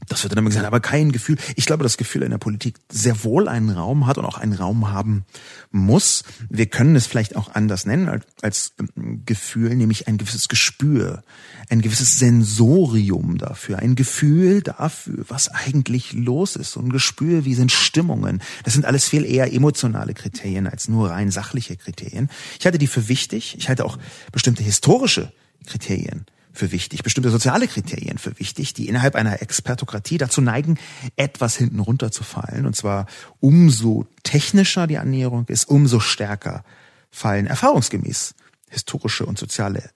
Das 0.08 0.24
wird 0.24 0.34
dann 0.34 0.40
immer 0.40 0.50
gesagt, 0.50 0.66
aber 0.66 0.80
kein 0.80 1.12
Gefühl. 1.12 1.38
Ich 1.56 1.66
glaube, 1.66 1.84
das 1.84 1.98
Gefühl 1.98 2.24
in 2.24 2.32
der 2.32 2.38
Politik 2.38 2.76
sehr 2.90 3.24
wohl 3.24 3.48
einen 3.48 3.70
Raum 3.70 4.06
hat 4.06 4.18
und 4.18 4.26
auch 4.26 4.38
einen 4.38 4.54
Raum 4.54 4.92
haben 4.92 5.26
muss. 5.72 6.24
Wir 6.50 6.66
können 6.66 6.96
es 6.96 7.08
vielleicht 7.08 7.36
auch 7.36 7.54
anders 7.54 7.86
nennen 7.86 8.10
als, 8.10 8.26
als 8.42 8.74
ähm, 8.80 9.24
Gefühl, 9.26 9.76
nämlich 9.76 10.08
ein 10.08 10.18
gewisses 10.18 10.48
Gespür, 10.48 11.24
ein 11.70 11.82
gewisses 11.82 12.20
Sensorium 12.20 13.38
dafür, 13.38 13.80
ein 13.80 13.96
Gefühl 13.96 14.62
dafür, 14.62 15.26
was 15.28 15.50
eigentlich 15.50 16.14
los 16.14 16.56
ist. 16.56 16.72
So 16.72 16.80
ein 16.80 16.90
Gespür, 16.90 17.46
wie 17.46 17.56
sind 17.56 17.72
Stimmungen. 17.72 18.42
Das 18.64 18.74
sind 18.74 18.86
alles 18.86 19.08
viel 19.08 19.26
eher 19.26 19.54
emotionale 19.54 20.14
Kriterien 20.14 20.68
als 20.68 20.88
nur 20.88 21.12
rein 21.12 21.32
sachliche 21.32 21.78
Kriterien. 21.78 22.30
Ich 22.60 22.66
halte 22.66 22.78
die 22.78 22.88
für 22.88 23.08
wichtig. 23.08 23.56
Ich 23.58 23.70
halte 23.70 23.86
auch 23.86 23.98
bestimmte 24.32 24.64
historische 24.64 25.32
Kriterien 25.66 26.26
für 26.54 26.72
wichtig, 26.72 27.04
bestimmte 27.04 27.32
soziale 27.32 27.68
Kriterien 27.68 28.20
für 28.20 28.40
wichtig, 28.40 28.74
die 28.74 28.88
innerhalb 28.88 29.16
einer 29.16 29.42
Expertokratie 29.42 30.20
dazu 30.20 30.40
neigen, 30.40 30.78
etwas 31.16 31.58
hinten 31.58 31.80
runterzufallen. 31.80 32.66
Und 32.66 32.76
zwar 32.76 33.08
umso 33.40 34.06
technischer 34.22 34.88
die 34.88 35.00
Annäherung 35.00 35.46
ist, 35.48 35.66
umso 35.66 36.00
stärker 36.00 36.64
fallen 37.10 37.48
erfahrungsgemäß 37.48 38.36
historische 38.70 39.26
und 39.26 39.38
soziale 39.38 39.90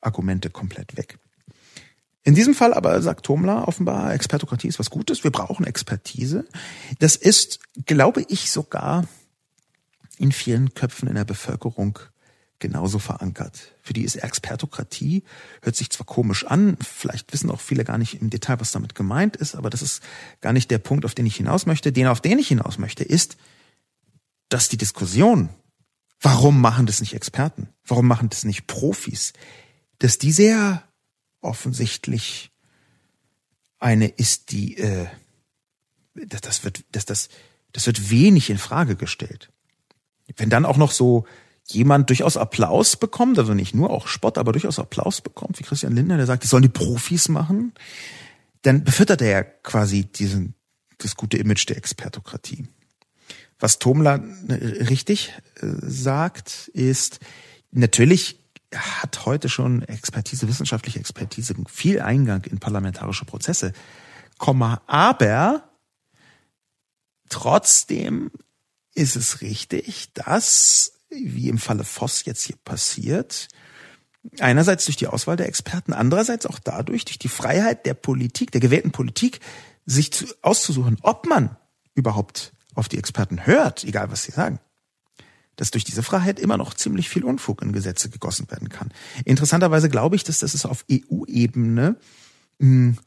Argumente 0.00 0.50
komplett 0.50 0.96
weg. 0.96 1.18
In 2.22 2.34
diesem 2.34 2.54
Fall 2.54 2.74
aber 2.74 3.00
sagt 3.00 3.26
Tomla 3.26 3.64
offenbar, 3.64 4.12
Expertokratie 4.12 4.68
ist 4.68 4.78
was 4.78 4.90
Gutes, 4.90 5.24
wir 5.24 5.30
brauchen 5.30 5.66
Expertise. 5.66 6.46
Das 6.98 7.16
ist, 7.16 7.60
glaube 7.86 8.24
ich, 8.28 8.50
sogar 8.50 9.06
in 10.18 10.32
vielen 10.32 10.74
Köpfen 10.74 11.08
in 11.08 11.14
der 11.14 11.24
Bevölkerung 11.24 11.98
genauso 12.58 12.98
verankert. 12.98 13.72
Für 13.90 13.94
die 13.94 14.04
ist 14.04 14.14
Expertokratie, 14.14 15.24
hört 15.62 15.74
sich 15.74 15.90
zwar 15.90 16.06
komisch 16.06 16.46
an, 16.46 16.76
vielleicht 16.80 17.32
wissen 17.32 17.50
auch 17.50 17.60
viele 17.60 17.82
gar 17.82 17.98
nicht 17.98 18.22
im 18.22 18.30
Detail, 18.30 18.60
was 18.60 18.70
damit 18.70 18.94
gemeint 18.94 19.34
ist, 19.34 19.56
aber 19.56 19.68
das 19.68 19.82
ist 19.82 20.00
gar 20.40 20.52
nicht 20.52 20.70
der 20.70 20.78
Punkt, 20.78 21.04
auf 21.04 21.16
den 21.16 21.26
ich 21.26 21.34
hinaus 21.34 21.66
möchte. 21.66 21.90
Den, 21.90 22.06
auf 22.06 22.20
den 22.20 22.38
ich 22.38 22.46
hinaus 22.46 22.78
möchte, 22.78 23.02
ist, 23.02 23.36
dass 24.48 24.68
die 24.68 24.76
Diskussion, 24.76 25.48
warum 26.20 26.60
machen 26.60 26.86
das 26.86 27.00
nicht 27.00 27.14
Experten, 27.14 27.68
warum 27.84 28.06
machen 28.06 28.28
das 28.28 28.44
nicht 28.44 28.68
Profis, 28.68 29.32
dass 29.98 30.18
die 30.18 30.30
sehr 30.30 30.84
offensichtlich 31.40 32.52
eine 33.80 34.06
ist, 34.06 34.52
die, 34.52 34.76
äh, 34.76 35.08
das, 36.14 36.42
das 36.42 36.62
wird, 36.62 36.84
dass 36.92 37.06
das, 37.06 37.28
das 37.72 37.88
wird 37.88 38.08
wenig 38.08 38.50
in 38.50 38.58
Frage 38.58 38.94
gestellt. 38.94 39.50
Wenn 40.36 40.48
dann 40.48 40.64
auch 40.64 40.76
noch 40.76 40.92
so 40.92 41.26
jemand 41.72 42.08
durchaus 42.08 42.36
Applaus 42.36 42.96
bekommt, 42.96 43.38
also 43.38 43.54
nicht 43.54 43.74
nur 43.74 43.90
auch 43.90 44.06
Spott, 44.06 44.38
aber 44.38 44.52
durchaus 44.52 44.78
Applaus 44.78 45.20
bekommt, 45.20 45.58
wie 45.58 45.64
Christian 45.64 45.94
Lindner, 45.94 46.16
der 46.16 46.26
sagt, 46.26 46.42
das 46.42 46.50
sollen 46.50 46.62
die 46.62 46.68
Profis 46.68 47.28
machen, 47.28 47.72
dann 48.62 48.84
befüttert 48.84 49.22
er 49.22 49.30
ja 49.30 49.42
quasi 49.42 50.04
diesen, 50.04 50.54
das 50.98 51.16
gute 51.16 51.38
Image 51.38 51.68
der 51.68 51.76
Expertokratie. 51.76 52.66
Was 53.58 53.78
Tomla 53.78 54.22
richtig 54.48 55.34
äh, 55.60 55.66
sagt, 55.80 56.68
ist, 56.68 57.20
natürlich 57.70 58.38
hat 58.74 59.26
heute 59.26 59.48
schon 59.48 59.82
Expertise, 59.82 60.48
wissenschaftliche 60.48 61.00
Expertise 61.00 61.54
viel 61.68 62.00
Eingang 62.00 62.44
in 62.44 62.58
parlamentarische 62.58 63.24
Prozesse, 63.24 63.72
aber 64.38 65.68
trotzdem 67.28 68.30
ist 68.94 69.16
es 69.16 69.40
richtig, 69.42 70.12
dass 70.14 70.99
wie 71.10 71.48
im 71.48 71.58
Falle 71.58 71.84
Voss 71.84 72.24
jetzt 72.24 72.44
hier 72.44 72.56
passiert, 72.64 73.48
einerseits 74.38 74.84
durch 74.84 74.96
die 74.96 75.06
Auswahl 75.06 75.36
der 75.36 75.48
Experten, 75.48 75.92
andererseits 75.92 76.46
auch 76.46 76.58
dadurch, 76.58 77.04
durch 77.04 77.18
die 77.18 77.28
Freiheit 77.28 77.86
der 77.86 77.94
Politik, 77.94 78.50
der 78.52 78.60
gewählten 78.60 78.92
Politik, 78.92 79.40
sich 79.86 80.12
zu, 80.12 80.26
auszusuchen, 80.42 80.98
ob 81.02 81.26
man 81.26 81.56
überhaupt 81.94 82.52
auf 82.74 82.88
die 82.88 82.98
Experten 82.98 83.46
hört, 83.46 83.84
egal 83.84 84.10
was 84.10 84.22
sie 84.22 84.32
sagen, 84.32 84.60
dass 85.56 85.70
durch 85.70 85.84
diese 85.84 86.02
Freiheit 86.02 86.38
immer 86.38 86.56
noch 86.56 86.74
ziemlich 86.74 87.08
viel 87.08 87.24
Unfug 87.24 87.62
in 87.62 87.72
Gesetze 87.72 88.08
gegossen 88.08 88.50
werden 88.50 88.68
kann. 88.68 88.92
Interessanterweise 89.24 89.88
glaube 89.88 90.16
ich, 90.16 90.24
dass 90.24 90.38
das 90.38 90.54
es 90.54 90.64
auf 90.64 90.84
EU-Ebene 90.90 91.96
hm, 92.60 92.98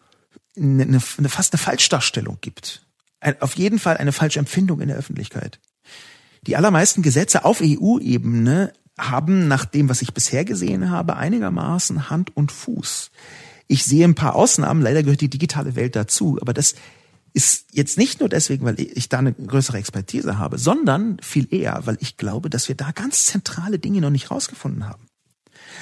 eine, 0.55 0.83
eine, 0.83 1.29
fast 1.29 1.53
eine 1.53 1.59
Falschdarstellung 1.59 2.37
gibt. 2.41 2.85
Ein, 3.19 3.41
auf 3.41 3.55
jeden 3.55 3.79
Fall 3.79 3.97
eine 3.97 4.11
falsche 4.11 4.39
Empfindung 4.39 4.81
in 4.81 4.89
der 4.89 4.97
Öffentlichkeit. 4.97 5.59
Die 6.47 6.55
allermeisten 6.55 7.01
Gesetze 7.01 7.45
auf 7.45 7.61
EU-Ebene 7.61 8.73
haben 8.97 9.47
nach 9.47 9.65
dem, 9.65 9.89
was 9.89 10.01
ich 10.01 10.13
bisher 10.13 10.45
gesehen 10.45 10.89
habe, 10.89 11.15
einigermaßen 11.15 12.09
Hand 12.09 12.35
und 12.35 12.51
Fuß. 12.51 13.11
Ich 13.67 13.85
sehe 13.85 14.05
ein 14.05 14.15
paar 14.15 14.35
Ausnahmen, 14.35 14.81
leider 14.81 15.03
gehört 15.03 15.21
die 15.21 15.29
digitale 15.29 15.75
Welt 15.75 15.95
dazu, 15.95 16.37
aber 16.41 16.53
das 16.53 16.75
ist 17.33 17.67
jetzt 17.71 17.97
nicht 17.97 18.19
nur 18.19 18.29
deswegen, 18.29 18.65
weil 18.65 18.79
ich 18.79 19.09
da 19.09 19.19
eine 19.19 19.33
größere 19.33 19.77
Expertise 19.77 20.37
habe, 20.37 20.59
sondern 20.59 21.17
viel 21.21 21.51
eher, 21.51 21.81
weil 21.85 21.97
ich 21.99 22.17
glaube, 22.17 22.49
dass 22.49 22.67
wir 22.67 22.75
da 22.75 22.91
ganz 22.91 23.25
zentrale 23.25 23.79
Dinge 23.79 24.01
noch 24.01 24.11
nicht 24.11 24.29
rausgefunden 24.29 24.87
haben. 24.87 25.07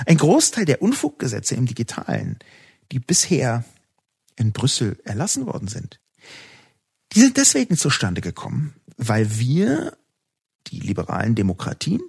Ein 0.05 0.17
Großteil 0.17 0.65
der 0.65 0.81
Unfuggesetze 0.81 1.55
im 1.55 1.65
Digitalen, 1.65 2.39
die 2.91 2.99
bisher 2.99 3.65
in 4.37 4.53
Brüssel 4.53 4.97
erlassen 5.03 5.45
worden 5.45 5.67
sind, 5.67 5.99
die 7.13 7.19
sind 7.19 7.35
deswegen 7.35 7.75
zustande 7.75 8.21
gekommen, 8.21 8.73
weil 8.95 9.37
wir 9.37 9.97
die 10.67 10.79
liberalen 10.79 11.35
Demokratien 11.35 12.01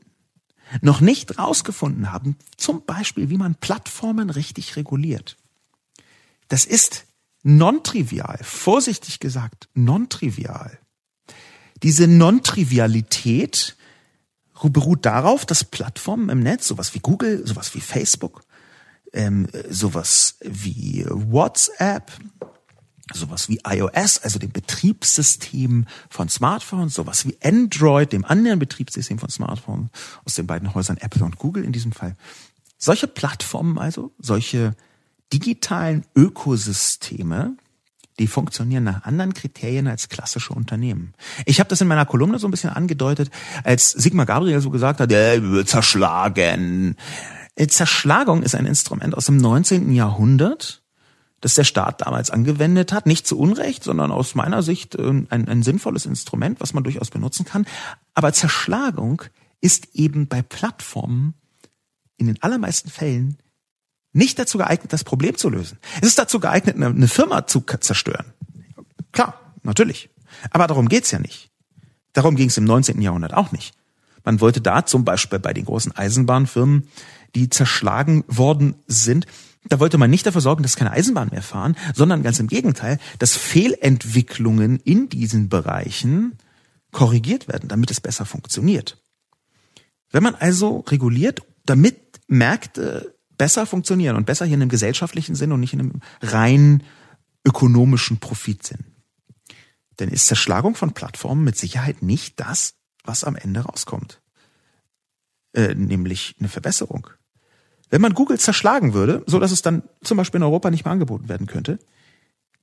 noch 0.81 1.01
nicht 1.01 1.39
rausgefunden 1.39 2.13
haben, 2.13 2.37
zum 2.57 2.85
Beispiel, 2.85 3.29
wie 3.29 3.37
man 3.37 3.55
Plattformen 3.57 4.31
richtig 4.31 4.77
reguliert. 4.77 5.37
Das 6.49 6.65
ist 6.65 7.05
non-trivial, 7.43 8.39
vorsichtig 8.43 9.21
gesagt, 9.21 9.69
non-trivial. 9.75 10.79
Diese 11.83 12.07
Non-Trivialität 12.07 13.77
beruht 14.63 15.05
darauf, 15.05 15.45
dass 15.45 15.65
Plattformen 15.65 16.29
im 16.29 16.41
Netz, 16.41 16.69
sowas 16.69 16.95
wie 16.95 17.01
Google, 17.01 17.45
sowas 17.45 17.75
wie 17.75 17.81
Facebook, 17.81 18.43
ähm, 19.13 19.49
sowas 19.69 20.37
wie 20.41 21.05
WhatsApp, 21.09 22.13
sowas 23.15 23.49
wie 23.49 23.61
iOS, 23.67 24.19
also 24.19 24.39
dem 24.39 24.53
Betriebssystem 24.53 25.87
von 26.09 26.29
Smartphones, 26.29 26.95
sowas 26.95 27.27
wie 27.27 27.37
Android, 27.43 28.13
dem 28.13 28.25
anderen 28.25 28.59
Betriebssystem 28.59 29.19
von 29.19 29.29
Smartphones, 29.29 29.89
aus 30.25 30.35
den 30.35 30.47
beiden 30.47 30.75
Häusern 30.75 30.97
Apple 30.99 31.25
und 31.25 31.39
Google 31.39 31.65
in 31.65 31.73
diesem 31.73 31.93
Fall. 31.93 32.17
Solche 32.79 33.07
Plattformen 33.07 33.79
also, 33.79 34.13
solche 34.19 34.75
digitalen 35.33 36.05
Ökosysteme, 36.15 37.57
die 38.19 38.27
funktionieren 38.27 38.85
nach 38.85 39.05
anderen 39.05 39.35
Kriterien 39.35 39.87
als 39.87 40.09
klassische 40.09 40.53
Unternehmen. 40.53 41.15
Ich 41.47 41.61
habe 41.61 41.69
das 41.69 41.81
in 41.81 41.89
meiner 41.89 42.07
Kolumne 42.07 42.39
so 42.39 42.47
ein 42.47 42.51
bisschen 42.51 42.71
angedeutet, 42.71 43.31
als 43.65 43.91
Sigmar 43.91 44.27
Gabriel 44.27 44.61
so 44.61 44.71
gesagt 44.71 45.01
hat, 45.01 45.11
äh, 45.13 45.65
zerschlagen. 45.65 46.97
Äh, 47.55 47.67
Zerschlagung 47.67 48.43
ist 48.43 48.55
ein 48.55 48.67
Instrument 48.67 49.15
aus 49.15 49.27
dem 49.27 49.39
19. 49.39 49.93
Jahrhundert, 49.93 50.82
das 51.43 51.55
der 51.55 51.65
Staat 51.65 52.01
damals 52.01 52.31
angewendet 52.31 52.93
hat. 52.93 53.05
Nicht 53.05 53.27
zu 53.27 53.39
Unrecht, 53.39 53.85
sondern 53.85 54.11
aus 54.11 54.35
meiner 54.35 54.63
Sicht 54.63 54.95
äh, 54.95 55.03
ein, 55.03 55.29
ein 55.29 55.63
sinnvolles 55.63 56.07
Instrument, 56.07 56.61
was 56.61 56.73
man 56.73 56.85
durchaus 56.85 57.11
benutzen 57.11 57.45
kann. 57.45 57.67
Aber 58.15 58.33
Zerschlagung 58.33 59.23
ist 59.61 59.95
eben 59.95 60.29
bei 60.29 60.41
Plattformen 60.41 61.35
in 62.17 62.29
den 62.29 62.43
allermeisten 62.43 62.89
Fällen 62.89 63.37
nicht 64.13 64.39
dazu 64.39 64.59
geeignet, 64.59 64.93
das 64.93 65.05
Problem 65.05 65.37
zu 65.37 65.51
lösen. 65.51 65.79
Es 66.01 66.09
ist 66.09 66.19
dazu 66.19 66.39
geeignet, 66.39 66.77
eine, 66.77 66.87
eine 66.87 67.09
Firma 67.09 67.47
zu 67.47 67.61
zerstören. 67.61 68.33
Klar, 69.11 69.55
natürlich. 69.63 70.11
Aber 70.51 70.67
darum 70.67 70.89
geht's 70.89 71.11
ja 71.11 71.19
nicht. 71.19 71.51
Darum 72.13 72.37
ging 72.37 72.49
es 72.49 72.59
im 72.59 72.65
19. 72.65 73.01
Jahrhundert 73.03 73.35
auch 73.35 73.53
nicht. 73.53 73.75
Man 74.25 74.41
wollte 74.41 74.61
da 74.61 74.87
zum 74.87 75.05
Beispiel 75.05 75.39
bei 75.39 75.53
den 75.53 75.65
großen 75.65 75.93
Eisenbahnfirmen, 75.93 76.89
die 77.35 77.49
zerschlagen 77.49 78.23
worden 78.29 78.77
sind, 78.87 79.27
da 79.65 79.81
wollte 79.81 79.99
man 79.99 80.11
nicht 80.11 80.27
dafür 80.27 80.41
sorgen, 80.41 80.63
dass 80.63 80.77
keine 80.77 80.91
Eisenbahn 80.91 81.29
mehr 81.31 81.43
fahren, 81.43 81.77
sondern 81.95 82.23
ganz 82.23 82.41
im 82.41 82.49
Gegenteil, 82.49 82.99
dass 83.19 83.37
Fehlentwicklungen 83.37 84.81
in 84.81 85.09
diesen 85.09 85.49
Bereichen 85.49 86.37
korrigiert 86.91 87.49
werden, 87.49 87.69
damit 87.69 87.91
es 87.91 88.01
besser 88.01 88.27
funktioniert. 88.27 89.03
Wenn 90.11 90.23
man 90.23 90.35
also 90.35 90.81
reguliert, 90.81 91.43
damit 91.65 92.21
Märkte 92.29 93.15
besser 93.39 93.67
funktionieren 93.67 94.17
und 94.17 94.27
besser 94.27 94.45
hier 94.45 94.55
in 94.55 94.63
einem 94.63 94.69
gesellschaftlichen 94.69 95.35
Sinn 95.35 95.53
und 95.53 95.61
nicht 95.61 95.73
in 95.73 95.81
einem 95.81 96.01
rein 96.21 96.83
ökonomischen 97.45 98.19
Profitsinn. 98.19 98.85
Denn 99.99 100.09
ist 100.09 100.27
Zerschlagung 100.27 100.75
von 100.75 100.93
Plattformen 100.93 101.45
mit 101.45 101.57
Sicherheit 101.57 102.03
nicht 102.03 102.41
das, 102.41 102.75
was 103.05 103.25
am 103.25 103.37
Ende 103.37 103.61
rauskommt. 103.61 104.21
Äh, 105.55 105.75
nämlich 105.75 106.37
eine 106.39 106.49
Verbesserung. 106.49 107.09
Wenn 107.93 108.01
man 108.01 108.15
Google 108.15 108.41
zerschlagen 108.41 108.95
würde, 108.95 109.23
so 109.27 109.39
dass 109.39 109.53
es 109.53 109.61
dann 109.61 109.83
zum 110.03 110.17
Beispiel 110.17 110.39
in 110.39 110.45
Europa 110.45 110.71
nicht 110.71 110.87
mehr 110.87 110.93
angeboten 110.93 111.29
werden 111.29 111.47
könnte, 111.47 111.79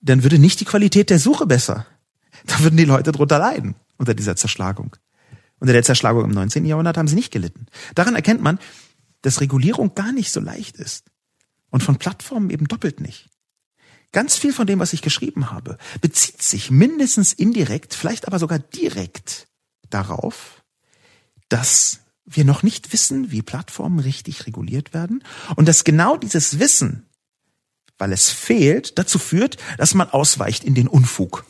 dann 0.02 0.24
würde 0.24 0.40
nicht 0.40 0.60
die 0.60 0.66
Qualität 0.66 1.12
der 1.12 1.20
Suche 1.20 1.46
besser. 1.46 1.86
Da 2.48 2.60
würden 2.62 2.78
die 2.78 2.86
Leute 2.86 3.12
drunter 3.12 3.38
leiden 3.38 3.76
unter 3.98 4.16
dieser 4.16 4.36
Zerschlagung. 4.36 4.96
Unter 5.60 5.74
der 5.74 5.84
Zerschlagung 5.84 6.24
im 6.24 6.32
19. 6.32 6.66
Jahrhundert 6.66 6.98
haben 6.98 7.08
sie 7.08 7.14
nicht 7.16 7.32
gelitten. 7.32 7.68
Daran 7.94 8.16
erkennt 8.16 8.42
man, 8.42 8.58
dass 9.22 9.40
Regulierung 9.40 9.94
gar 9.94 10.12
nicht 10.12 10.32
so 10.32 10.40
leicht 10.40 10.78
ist. 10.78 11.06
Und 11.70 11.84
von 11.84 11.98
Plattformen 11.98 12.50
eben 12.50 12.68
doppelt 12.68 13.00
nicht. 13.00 13.30
Ganz 14.12 14.36
viel 14.36 14.52
von 14.52 14.66
dem, 14.66 14.80
was 14.80 14.94
ich 14.94 15.04
geschrieben 15.04 15.52
habe, 15.52 15.78
bezieht 16.02 16.42
sich 16.42 16.72
mindestens 16.72 17.34
indirekt, 17.34 17.94
vielleicht 17.94 18.26
aber 18.26 18.40
sogar 18.40 18.58
direkt 18.58 19.48
darauf, 19.92 20.64
dass 21.50 22.00
wir 22.30 22.46
noch 22.46 22.64
nicht 22.64 22.94
wissen, 22.94 23.32
wie 23.32 23.42
Plattformen 23.42 24.00
richtig 24.00 24.46
reguliert 24.46 24.94
werden 24.94 25.24
und 25.56 25.68
dass 25.68 25.84
genau 25.84 26.18
dieses 26.18 26.60
Wissen, 26.60 27.06
weil 27.98 28.12
es 28.12 28.30
fehlt, 28.30 28.98
dazu 28.98 29.20
führt, 29.20 29.58
dass 29.78 29.94
man 29.94 30.10
ausweicht 30.10 30.64
in 30.64 30.76
den 30.76 30.88
Unfug. 30.88 31.46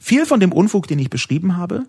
Viel 0.00 0.26
von 0.26 0.40
dem 0.40 0.52
Unfug, 0.52 0.86
den 0.86 0.98
ich 0.98 1.10
beschrieben 1.10 1.56
habe, 1.56 1.88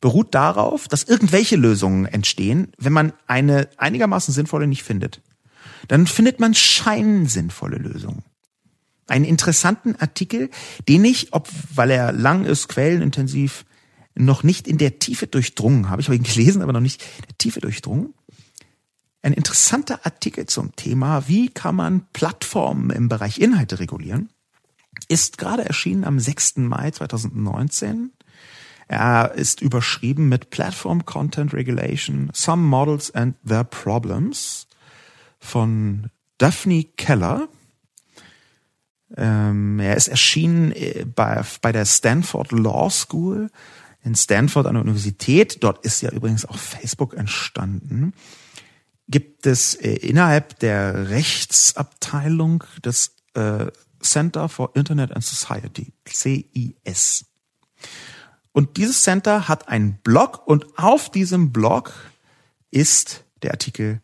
beruht 0.00 0.34
darauf, 0.34 0.88
dass 0.88 1.04
irgendwelche 1.04 1.56
Lösungen 1.56 2.06
entstehen, 2.06 2.72
wenn 2.78 2.92
man 2.92 3.12
eine 3.26 3.68
einigermaßen 3.76 4.32
sinnvolle 4.34 4.66
nicht 4.66 4.82
findet. 4.82 5.20
Dann 5.88 6.06
findet 6.06 6.40
man 6.40 6.54
scheinsinnvolle 6.54 7.76
Lösungen. 7.76 8.24
Einen 9.06 9.24
interessanten 9.24 9.96
Artikel, 9.96 10.50
den 10.88 11.04
ich, 11.04 11.32
ob, 11.32 11.48
weil 11.74 11.90
er 11.90 12.12
lang 12.12 12.44
ist, 12.44 12.68
quellenintensiv, 12.68 13.64
noch 14.14 14.42
nicht 14.42 14.68
in 14.68 14.78
der 14.78 14.98
Tiefe 14.98 15.26
durchdrungen 15.26 15.90
habe. 15.90 16.00
Ich 16.00 16.08
habe 16.08 16.16
ihn 16.16 16.22
gelesen, 16.34 16.62
aber 16.62 16.72
noch 16.72 16.80
nicht 16.80 17.02
in 17.02 17.26
der 17.28 17.38
Tiefe 17.38 17.60
durchdrungen. 17.60 18.14
Ein 19.22 19.34
interessanter 19.34 20.04
Artikel 20.04 20.46
zum 20.46 20.74
Thema, 20.74 21.28
wie 21.28 21.48
kann 21.48 21.76
man 21.76 22.06
Plattformen 22.12 22.90
im 22.90 23.08
Bereich 23.08 23.38
Inhalte 23.38 23.78
regulieren, 23.78 24.30
ist 25.08 25.38
gerade 25.38 25.64
erschienen 25.64 26.04
am 26.04 26.18
6. 26.18 26.56
Mai 26.56 26.90
2019 26.90 28.10
er 28.92 29.32
ist 29.32 29.62
überschrieben 29.62 30.28
mit 30.28 30.50
Platform 30.50 31.06
Content 31.06 31.54
Regulation, 31.54 32.28
Some 32.34 32.62
Models 32.62 33.10
and 33.14 33.36
Their 33.42 33.64
Problems 33.64 34.66
von 35.40 36.10
Daphne 36.36 36.84
Keller. 36.98 37.48
Ähm, 39.16 39.80
er 39.80 39.96
ist 39.96 40.08
erschienen 40.08 40.72
äh, 40.72 41.06
bei, 41.06 41.42
bei 41.62 41.72
der 41.72 41.86
Stanford 41.86 42.52
Law 42.52 42.90
School 42.90 43.48
in 44.04 44.14
Stanford 44.14 44.66
an 44.66 44.74
der 44.74 44.82
Universität. 44.82 45.62
Dort 45.62 45.84
ist 45.84 46.00
ja 46.00 46.10
übrigens 46.10 46.44
auch 46.44 46.58
Facebook 46.58 47.14
entstanden. 47.14 48.12
Gibt 49.08 49.46
es 49.46 49.74
äh, 49.74 49.94
innerhalb 49.94 50.58
der 50.60 51.10
Rechtsabteilung 51.10 52.64
des 52.84 53.16
äh, 53.34 53.66
Center 54.00 54.48
for 54.48 54.74
Internet 54.74 55.12
and 55.12 55.24
Society, 55.24 55.92
CIS. 56.08 57.26
Und 58.52 58.76
dieses 58.76 59.02
Center 59.02 59.48
hat 59.48 59.68
einen 59.68 59.98
Blog 60.02 60.46
und 60.46 60.78
auf 60.78 61.10
diesem 61.10 61.52
Blog 61.52 61.92
ist 62.70 63.24
der 63.42 63.52
Artikel 63.52 64.00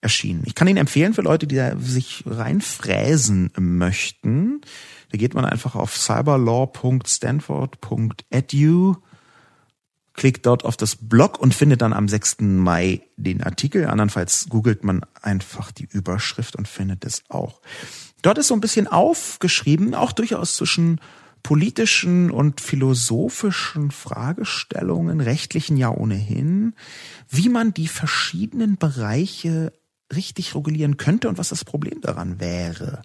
erschienen. 0.00 0.42
Ich 0.46 0.54
kann 0.54 0.68
ihn 0.68 0.78
empfehlen 0.78 1.12
für 1.12 1.20
Leute, 1.22 1.46
die 1.46 1.56
da 1.56 1.76
sich 1.78 2.24
reinfräsen 2.26 3.52
möchten. 3.58 4.62
Da 5.10 5.18
geht 5.18 5.34
man 5.34 5.44
einfach 5.44 5.74
auf 5.74 5.96
cyberlaw.stanford.edu, 5.96 8.96
klickt 10.14 10.46
dort 10.46 10.64
auf 10.64 10.76
das 10.76 10.96
Blog 10.96 11.38
und 11.38 11.54
findet 11.54 11.82
dann 11.82 11.92
am 11.92 12.08
6. 12.08 12.40
Mai 12.40 13.02
den 13.16 13.42
Artikel. 13.42 13.86
Andernfalls 13.86 14.48
googelt 14.48 14.84
man 14.84 15.04
einfach 15.22 15.72
die 15.72 15.88
Überschrift 15.90 16.56
und 16.56 16.68
findet 16.68 17.04
es 17.04 17.22
auch. 17.28 17.60
Dort 18.22 18.38
ist 18.38 18.48
so 18.48 18.54
ein 18.54 18.60
bisschen 18.60 18.86
aufgeschrieben, 18.86 19.94
auch 19.94 20.12
durchaus 20.12 20.56
zwischen 20.56 21.00
politischen 21.42 22.30
und 22.30 22.60
philosophischen 22.60 23.90
Fragestellungen, 23.90 25.20
rechtlichen 25.20 25.76
ja 25.76 25.90
ohnehin, 25.90 26.74
wie 27.28 27.48
man 27.48 27.72
die 27.72 27.88
verschiedenen 27.88 28.76
Bereiche 28.76 29.72
richtig 30.14 30.54
regulieren 30.54 30.96
könnte 30.96 31.28
und 31.28 31.38
was 31.38 31.48
das 31.48 31.64
Problem 31.64 32.00
daran 32.00 32.40
wäre. 32.40 33.02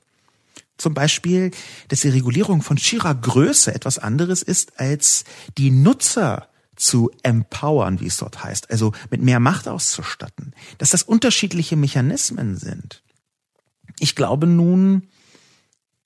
Zum 0.77 0.93
Beispiel, 0.93 1.51
dass 1.87 2.01
die 2.01 2.09
Regulierung 2.09 2.61
von 2.61 2.77
schierer 2.77 3.15
Größe 3.15 3.73
etwas 3.73 3.97
anderes 3.97 4.41
ist, 4.41 4.79
als 4.79 5.23
die 5.57 5.71
Nutzer 5.71 6.49
zu 6.75 7.11
empowern, 7.23 7.99
wie 7.99 8.07
es 8.07 8.17
dort 8.17 8.43
heißt, 8.43 8.69
also 8.69 8.91
mit 9.09 9.21
mehr 9.21 9.39
Macht 9.39 9.67
auszustatten, 9.67 10.53
dass 10.77 10.89
das 10.89 11.03
unterschiedliche 11.03 11.75
Mechanismen 11.75 12.57
sind. 12.57 13.03
Ich 13.99 14.15
glaube 14.15 14.47
nun, 14.47 15.07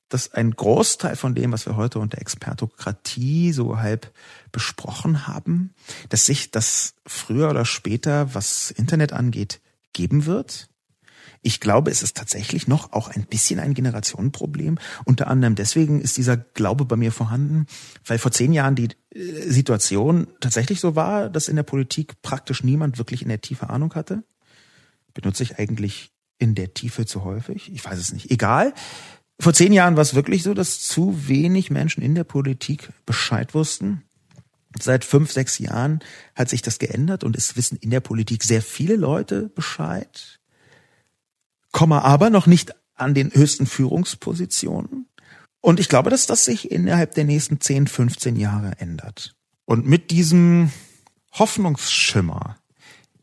dass 0.09 0.33
ein 0.33 0.51
Großteil 0.51 1.15
von 1.15 1.35
dem, 1.35 1.51
was 1.51 1.65
wir 1.65 1.75
heute 1.75 1.99
unter 1.99 2.17
Expertokratie 2.17 3.53
so 3.53 3.77
halb 3.77 4.11
besprochen 4.51 5.27
haben, 5.27 5.73
dass 6.09 6.25
sich 6.25 6.51
das 6.51 6.95
früher 7.05 7.49
oder 7.49 7.63
später, 7.63 8.33
was 8.33 8.71
Internet 8.71 9.13
angeht, 9.13 9.61
geben 9.93 10.25
wird. 10.25 10.69
Ich 11.41 11.59
glaube, 11.59 11.89
es 11.89 12.03
ist 12.03 12.17
tatsächlich 12.17 12.67
noch 12.67 12.91
auch 12.91 13.09
ein 13.09 13.25
bisschen 13.25 13.59
ein 13.59 13.73
Generationenproblem. 13.73 14.77
Unter 15.05 15.27
anderem 15.27 15.55
deswegen 15.55 16.01
ist 16.01 16.17
dieser 16.17 16.35
Glaube 16.35 16.85
bei 16.85 16.97
mir 16.97 17.11
vorhanden, 17.11 17.65
weil 18.05 18.17
vor 18.17 18.31
zehn 18.31 18.51
Jahren 18.51 18.75
die 18.75 18.89
äh, 19.15 19.49
Situation 19.49 20.27
tatsächlich 20.41 20.79
so 20.79 20.95
war, 20.95 21.29
dass 21.29 21.47
in 21.47 21.55
der 21.55 21.63
Politik 21.63 22.21
praktisch 22.21 22.63
niemand 22.63 22.97
wirklich 22.97 23.21
in 23.21 23.29
der 23.29 23.41
Tiefe 23.41 23.69
Ahnung 23.69 23.93
hatte. 23.95 24.23
Benutze 25.13 25.43
ich 25.43 25.57
eigentlich 25.57 26.11
in 26.39 26.55
der 26.55 26.73
Tiefe 26.73 27.05
zu 27.05 27.23
häufig? 27.23 27.71
Ich 27.73 27.83
weiß 27.83 27.97
es 27.99 28.11
nicht. 28.11 28.31
Egal. 28.31 28.73
Vor 29.39 29.53
zehn 29.53 29.71
Jahren 29.71 29.95
war 29.95 30.01
es 30.01 30.15
wirklich 30.15 30.43
so, 30.43 30.53
dass 30.53 30.81
zu 30.81 31.27
wenig 31.27 31.71
Menschen 31.71 32.03
in 32.03 32.15
der 32.15 32.25
Politik 32.25 32.89
Bescheid 33.05 33.53
wussten. 33.53 34.03
Seit 34.77 35.05
fünf, 35.05 35.31
sechs 35.31 35.57
Jahren 35.57 35.99
hat 36.35 36.49
sich 36.49 36.61
das 36.61 36.77
geändert 36.77 37.23
und 37.23 37.37
es 37.37 37.55
wissen 37.55 37.77
in 37.77 37.89
der 37.89 38.01
Politik 38.01 38.43
sehr 38.43 38.61
viele 38.61 38.97
Leute 38.97 39.49
Bescheid, 39.49 40.38
kommen 41.71 41.99
aber 41.99 42.29
noch 42.29 42.47
nicht 42.47 42.73
an 42.95 43.13
den 43.13 43.33
höchsten 43.33 43.65
Führungspositionen. 43.65 45.07
Und 45.61 45.79
ich 45.79 45.89
glaube, 45.89 46.09
dass 46.09 46.25
das 46.25 46.45
sich 46.45 46.71
innerhalb 46.71 47.15
der 47.15 47.25
nächsten 47.25 47.59
10, 47.59 47.87
15 47.87 48.35
Jahre 48.35 48.73
ändert. 48.79 49.35
Und 49.65 49.85
mit 49.85 50.11
diesem 50.11 50.71
Hoffnungsschimmer, 51.33 52.57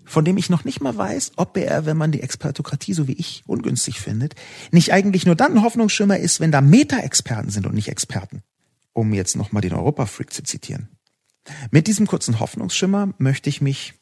von 0.04 0.24
dem 0.24 0.36
ich 0.36 0.50
noch 0.50 0.64
nicht 0.64 0.80
mal 0.80 0.96
weiß, 0.96 1.32
ob 1.36 1.56
er, 1.56 1.86
wenn 1.86 1.96
man 1.96 2.12
die 2.12 2.22
Expertokratie 2.22 2.92
so 2.92 3.08
wie 3.08 3.14
ich 3.14 3.42
ungünstig 3.46 4.00
findet, 4.00 4.34
nicht 4.70 4.92
eigentlich 4.92 5.26
nur 5.26 5.34
dann 5.34 5.54
ein 5.56 5.62
Hoffnungsschimmer 5.62 6.18
ist, 6.18 6.40
wenn 6.40 6.52
da 6.52 6.60
Meta-Experten 6.60 7.50
sind 7.50 7.66
und 7.66 7.74
nicht 7.74 7.88
Experten. 7.88 8.42
Um 8.92 9.12
jetzt 9.12 9.36
nochmal 9.36 9.62
den 9.62 9.74
Europa-Freak 9.74 10.32
zu 10.32 10.42
zitieren. 10.42 10.88
Mit 11.70 11.86
diesem 11.86 12.06
kurzen 12.06 12.40
Hoffnungsschimmer 12.40 13.14
möchte 13.18 13.50
ich 13.50 13.60
mich 13.60 13.94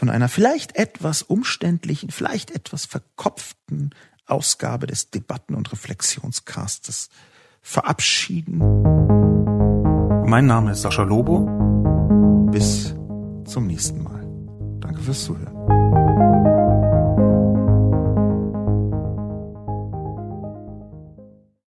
von 0.00 0.08
einer 0.08 0.30
vielleicht 0.30 0.76
etwas 0.76 1.20
umständlichen, 1.20 2.10
vielleicht 2.10 2.52
etwas 2.52 2.86
verkopften 2.86 3.90
Ausgabe 4.24 4.86
des 4.86 5.10
Debatten- 5.10 5.54
und 5.54 5.70
Reflexionscastes 5.72 7.10
verabschieden. 7.60 8.60
Mein 10.24 10.46
Name 10.46 10.70
ist 10.70 10.80
Sascha 10.80 11.02
Lobo. 11.02 11.40
Bis 12.50 12.94
zum 13.44 13.66
nächsten 13.66 14.02
Mal. 14.02 14.26
Danke 14.80 15.02
fürs 15.02 15.22
Zuhören. 15.22 16.49